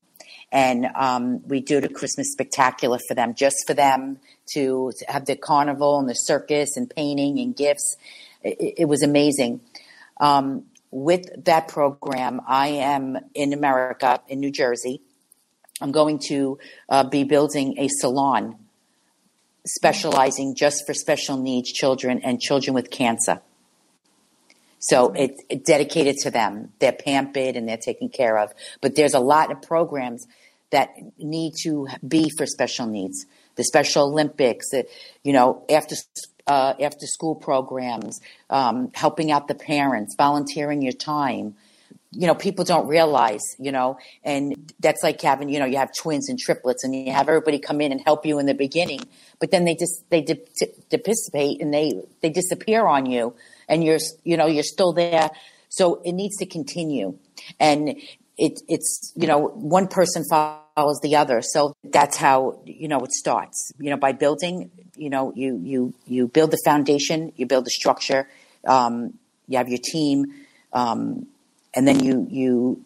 and 0.52 0.86
um, 0.94 1.46
we 1.48 1.60
do 1.60 1.80
the 1.80 1.88
Christmas 1.88 2.30
spectacular 2.30 2.98
for 3.08 3.14
them, 3.14 3.34
just 3.34 3.56
for 3.66 3.72
them 3.72 4.18
to, 4.52 4.92
to, 4.98 5.04
have 5.10 5.24
the 5.24 5.34
carnival 5.34 5.98
and 5.98 6.08
the 6.08 6.14
circus 6.14 6.76
and 6.76 6.90
painting 6.94 7.40
and 7.40 7.56
gifts. 7.56 7.96
It, 8.42 8.74
it 8.80 8.84
was 8.84 9.02
amazing. 9.02 9.62
Um, 10.20 10.66
with 10.90 11.44
that 11.46 11.68
program, 11.68 12.42
I 12.46 12.68
am 12.68 13.16
in 13.34 13.54
America, 13.54 14.20
in 14.28 14.40
New 14.40 14.50
Jersey. 14.50 15.00
I'm 15.80 15.90
going 15.90 16.20
to 16.28 16.58
uh, 16.90 17.04
be 17.04 17.24
building 17.24 17.76
a 17.78 17.88
salon 17.88 18.56
specializing 19.66 20.54
just 20.54 20.86
for 20.86 20.92
special 20.92 21.38
needs 21.38 21.72
children 21.72 22.20
and 22.22 22.38
children 22.38 22.74
with 22.74 22.90
cancer. 22.90 23.40
So 24.82 25.12
it's 25.12 25.40
it 25.48 25.64
dedicated 25.64 26.16
to 26.18 26.30
them. 26.32 26.72
They're 26.80 26.92
pampered 26.92 27.56
and 27.56 27.68
they're 27.68 27.76
taken 27.76 28.08
care 28.08 28.36
of. 28.36 28.52
But 28.80 28.96
there's 28.96 29.14
a 29.14 29.20
lot 29.20 29.52
of 29.52 29.62
programs 29.62 30.26
that 30.72 30.90
need 31.18 31.54
to 31.62 31.86
be 32.06 32.30
for 32.36 32.46
special 32.46 32.86
needs. 32.86 33.24
The 33.54 33.64
Special 33.64 34.04
Olympics, 34.04 34.70
the, 34.70 34.86
you 35.22 35.32
know, 35.32 35.64
after 35.70 35.94
uh, 36.46 36.74
after 36.80 37.06
school 37.06 37.34
programs, 37.34 38.20
um, 38.50 38.90
helping 38.94 39.30
out 39.30 39.46
the 39.46 39.54
parents, 39.54 40.16
volunteering 40.16 40.82
your 40.82 40.92
time. 40.92 41.54
You 42.10 42.26
know, 42.26 42.34
people 42.34 42.64
don't 42.64 42.88
realize, 42.88 43.42
you 43.58 43.72
know, 43.72 43.98
and 44.22 44.72
that's 44.80 45.02
like 45.02 45.20
having, 45.22 45.48
you 45.48 45.58
know, 45.58 45.64
you 45.64 45.78
have 45.78 45.90
twins 45.96 46.28
and 46.28 46.38
triplets 46.38 46.84
and 46.84 46.94
you 46.94 47.12
have 47.12 47.28
everybody 47.28 47.58
come 47.58 47.80
in 47.80 47.90
and 47.90 48.02
help 48.04 48.26
you 48.26 48.38
in 48.38 48.44
the 48.44 48.54
beginning, 48.54 49.00
but 49.38 49.50
then 49.50 49.64
they 49.64 49.74
just, 49.74 50.04
they 50.10 50.20
dissipate 50.20 51.62
and 51.62 51.72
they, 51.72 52.02
they 52.20 52.28
disappear 52.28 52.86
on 52.86 53.06
you 53.06 53.34
and 53.66 53.82
you're, 53.82 53.98
you 54.24 54.36
know, 54.36 54.46
you're 54.46 54.62
still 54.62 54.92
there. 54.92 55.30
So 55.70 56.02
it 56.04 56.12
needs 56.12 56.36
to 56.36 56.46
continue. 56.46 57.16
And 57.58 57.96
it, 58.42 58.60
it's, 58.66 59.12
you 59.14 59.28
know, 59.28 59.38
one 59.38 59.86
person 59.86 60.24
follows 60.28 60.98
the 61.00 61.14
other. 61.14 61.42
So 61.42 61.76
that's 61.84 62.16
how, 62.16 62.60
you 62.66 62.88
know, 62.88 62.98
it 63.04 63.12
starts, 63.12 63.70
you 63.78 63.88
know, 63.88 63.96
by 63.96 64.10
building, 64.10 64.68
you 64.96 65.10
know, 65.10 65.32
you, 65.36 65.60
you, 65.62 65.94
you 66.06 66.26
build 66.26 66.50
the 66.50 66.58
foundation, 66.64 67.32
you 67.36 67.46
build 67.46 67.66
the 67.66 67.70
structure, 67.70 68.28
um, 68.66 69.16
you 69.46 69.58
have 69.58 69.68
your 69.68 69.78
team, 69.78 70.24
um, 70.72 71.28
and 71.72 71.86
then 71.86 72.02
you, 72.04 72.26
you 72.30 72.84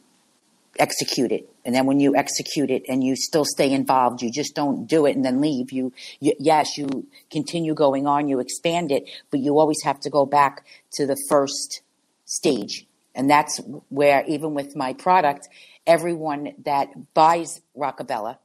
execute 0.79 1.33
it. 1.33 1.49
And 1.65 1.75
then 1.75 1.87
when 1.87 2.01
you 2.01 2.15
execute 2.15 2.71
it 2.71 2.83
and 2.87 3.03
you 3.03 3.17
still 3.17 3.47
stay 3.47 3.73
involved, 3.73 4.21
you 4.21 4.31
just 4.31 4.55
don't 4.55 4.87
do 4.87 5.07
it 5.07 5.17
and 5.17 5.25
then 5.25 5.41
leave. 5.41 5.73
You, 5.73 5.91
you, 6.21 6.35
yes, 6.39 6.77
you 6.77 7.07
continue 7.31 7.73
going 7.73 8.07
on, 8.07 8.29
you 8.29 8.41
expand 8.41 8.93
it, 8.93 9.09
but 9.31 9.41
you 9.41 9.59
always 9.59 9.83
have 9.85 10.01
to 10.01 10.11
go 10.11 10.27
back 10.27 10.67
to 10.93 11.07
the 11.07 11.17
first 11.31 11.81
stage. 12.27 12.86
And 13.17 13.29
that's 13.29 13.61
where 13.89 14.23
even 14.29 14.55
with 14.55 14.77
my 14.77 14.93
product, 14.93 15.49
everyone 15.87 16.53
that 16.65 17.15
buys 17.15 17.63
Rockabella, 17.77 18.39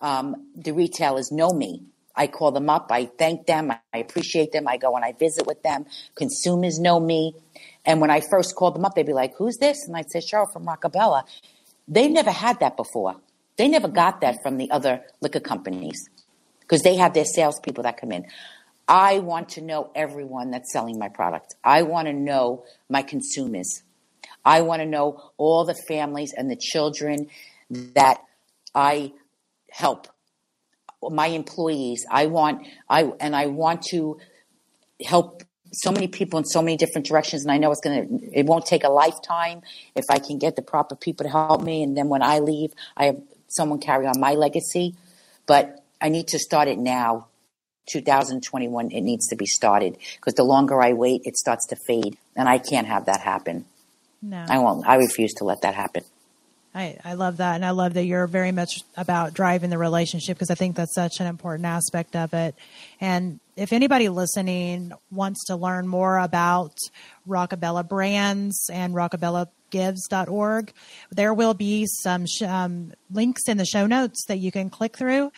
um, 0.00 0.50
the 0.54 0.72
retailers 0.72 1.32
know 1.32 1.50
me. 1.50 1.82
I 2.14 2.28
call 2.28 2.52
them 2.52 2.70
up. 2.70 2.92
I 2.92 3.06
thank 3.06 3.46
them. 3.46 3.72
I 3.72 3.98
appreciate 3.98 4.52
them. 4.52 4.68
I 4.68 4.76
go 4.76 4.94
and 4.94 5.04
I 5.04 5.12
visit 5.12 5.46
with 5.46 5.62
them. 5.62 5.86
Consumers 6.14 6.78
know 6.78 7.00
me. 7.00 7.34
And 7.84 8.00
when 8.00 8.10
I 8.10 8.20
first 8.20 8.54
called 8.54 8.74
them 8.74 8.84
up, 8.84 8.94
they'd 8.94 9.06
be 9.06 9.14
like, 9.14 9.34
who's 9.36 9.56
this? 9.56 9.88
And 9.88 9.96
I'd 9.96 10.10
say, 10.10 10.20
Cheryl 10.20 10.52
from 10.52 10.66
Rockabella. 10.66 11.24
They 11.88 12.08
never 12.08 12.30
had 12.30 12.60
that 12.60 12.76
before. 12.76 13.16
They 13.56 13.68
never 13.68 13.88
got 13.88 14.20
that 14.20 14.42
from 14.42 14.58
the 14.58 14.70
other 14.70 15.02
liquor 15.20 15.40
companies 15.40 16.08
because 16.60 16.82
they 16.82 16.96
have 16.96 17.14
their 17.14 17.24
salespeople 17.24 17.82
that 17.84 17.96
come 18.00 18.12
in. 18.12 18.26
I 18.86 19.20
want 19.20 19.50
to 19.50 19.60
know 19.60 19.90
everyone 19.94 20.50
that's 20.50 20.72
selling 20.72 20.98
my 20.98 21.08
product. 21.08 21.54
I 21.64 21.82
want 21.82 22.06
to 22.06 22.12
know 22.12 22.64
my 22.88 23.02
consumers. 23.02 23.82
I 24.44 24.62
want 24.62 24.80
to 24.80 24.86
know 24.86 25.30
all 25.36 25.64
the 25.64 25.74
families 25.74 26.32
and 26.36 26.50
the 26.50 26.56
children 26.56 27.28
that 27.70 28.20
I 28.74 29.12
help 29.70 30.08
my 31.02 31.26
employees. 31.26 32.06
I 32.10 32.26
want 32.26 32.66
I 32.88 33.12
and 33.20 33.34
I 33.34 33.46
want 33.46 33.82
to 33.90 34.18
help 35.04 35.42
so 35.72 35.90
many 35.90 36.06
people 36.06 36.38
in 36.38 36.44
so 36.44 36.62
many 36.62 36.76
different 36.76 37.06
directions 37.06 37.42
and 37.42 37.50
I 37.50 37.58
know 37.58 37.70
it's 37.70 37.80
going 37.80 38.20
to 38.20 38.38
it 38.38 38.46
won't 38.46 38.66
take 38.66 38.84
a 38.84 38.88
lifetime 38.88 39.62
if 39.94 40.04
I 40.08 40.18
can 40.18 40.38
get 40.38 40.56
the 40.56 40.62
proper 40.62 40.94
people 40.94 41.24
to 41.24 41.30
help 41.30 41.62
me 41.62 41.82
and 41.82 41.96
then 41.96 42.08
when 42.08 42.22
I 42.22 42.38
leave 42.38 42.72
I 42.96 43.06
have 43.06 43.20
someone 43.48 43.80
carry 43.80 44.06
on 44.06 44.20
my 44.20 44.34
legacy 44.34 44.94
but 45.46 45.84
I 46.00 46.08
need 46.10 46.28
to 46.28 46.38
start 46.38 46.68
it 46.68 46.78
now 46.78 47.26
2021 47.90 48.92
it 48.92 49.00
needs 49.00 49.26
to 49.28 49.36
be 49.36 49.46
started 49.46 49.98
because 50.16 50.34
the 50.34 50.44
longer 50.44 50.80
I 50.80 50.92
wait 50.92 51.22
it 51.24 51.36
starts 51.36 51.66
to 51.66 51.76
fade 51.76 52.16
and 52.36 52.48
I 52.48 52.58
can't 52.58 52.86
have 52.86 53.06
that 53.06 53.20
happen. 53.20 53.64
No. 54.24 54.44
I 54.48 54.58
won't 54.58 54.86
I 54.86 54.96
refuse 54.96 55.34
to 55.34 55.44
let 55.44 55.60
that 55.62 55.74
happen. 55.74 56.02
I, 56.74 56.98
I 57.04 57.14
love 57.14 57.36
that. 57.36 57.54
And 57.54 57.64
I 57.64 57.70
love 57.70 57.94
that 57.94 58.04
you're 58.04 58.26
very 58.26 58.50
much 58.50 58.80
about 58.96 59.32
driving 59.32 59.70
the 59.70 59.78
relationship 59.78 60.36
because 60.36 60.50
I 60.50 60.56
think 60.56 60.74
that's 60.74 60.94
such 60.94 61.20
an 61.20 61.26
important 61.26 61.66
aspect 61.66 62.16
of 62.16 62.34
it. 62.34 62.56
And 63.00 63.38
if 63.54 63.72
anybody 63.72 64.08
listening 64.08 64.92
wants 65.12 65.44
to 65.46 65.56
learn 65.56 65.86
more 65.86 66.18
about 66.18 66.76
Rockabella 67.28 67.88
brands 67.88 68.68
and 68.72 68.92
rockabellagives.org, 68.92 70.72
there 71.12 71.32
will 71.32 71.54
be 71.54 71.86
some 71.86 72.26
sh- 72.26 72.42
um, 72.42 72.92
links 73.12 73.42
in 73.46 73.56
the 73.56 73.66
show 73.66 73.86
notes 73.86 74.24
that 74.26 74.38
you 74.38 74.50
can 74.50 74.68
click 74.68 74.96
through 74.96 75.30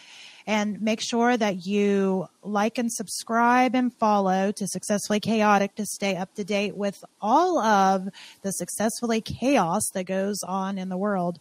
and 0.47 0.81
make 0.81 1.01
sure 1.01 1.37
that 1.37 1.67
you 1.67 2.29
like 2.43 2.79
and 2.79 2.93
subscribe 2.93 3.75
and 3.75 3.93
follow 3.93 4.53
to 4.53 4.69
Successfully 4.69 5.19
Chaotic 5.19 5.75
to 5.75 5.85
stay 5.85 6.17
up 6.17 6.35
to 6.35 6.45
date 6.45 6.77
with 6.77 7.05
all 7.21 7.59
of 7.59 8.09
the 8.43 8.53
successfully 8.53 9.21
chaos 9.21 9.91
that 9.95 10.05
goes 10.05 10.43
on 10.45 10.79
in 10.79 10.89
the 10.89 10.97
world. 10.97 11.39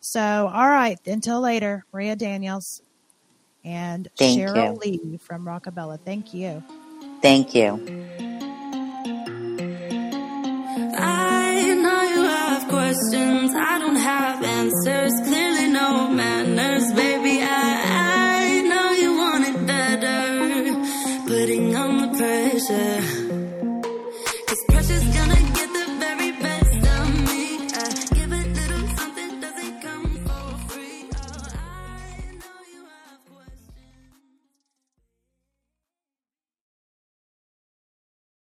So, 0.00 0.20
all 0.20 0.68
right, 0.68 0.98
until 1.06 1.40
later, 1.40 1.86
Maria 1.92 2.16
Daniels 2.16 2.82
and 3.64 4.08
Thank 4.18 4.40
Cheryl 4.40 4.84
you. 4.84 4.92
Lee 4.92 5.16
from 5.16 5.46
Rockabella. 5.46 5.98
Thank 6.04 6.34
you. 6.34 6.62
Thank 7.22 7.54
you. 7.54 7.80
I 10.98 11.74
know 11.74 12.02
you 12.02 12.22
have 12.22 12.68
questions. 12.68 13.52
I 13.54 13.78
don't 13.78 13.96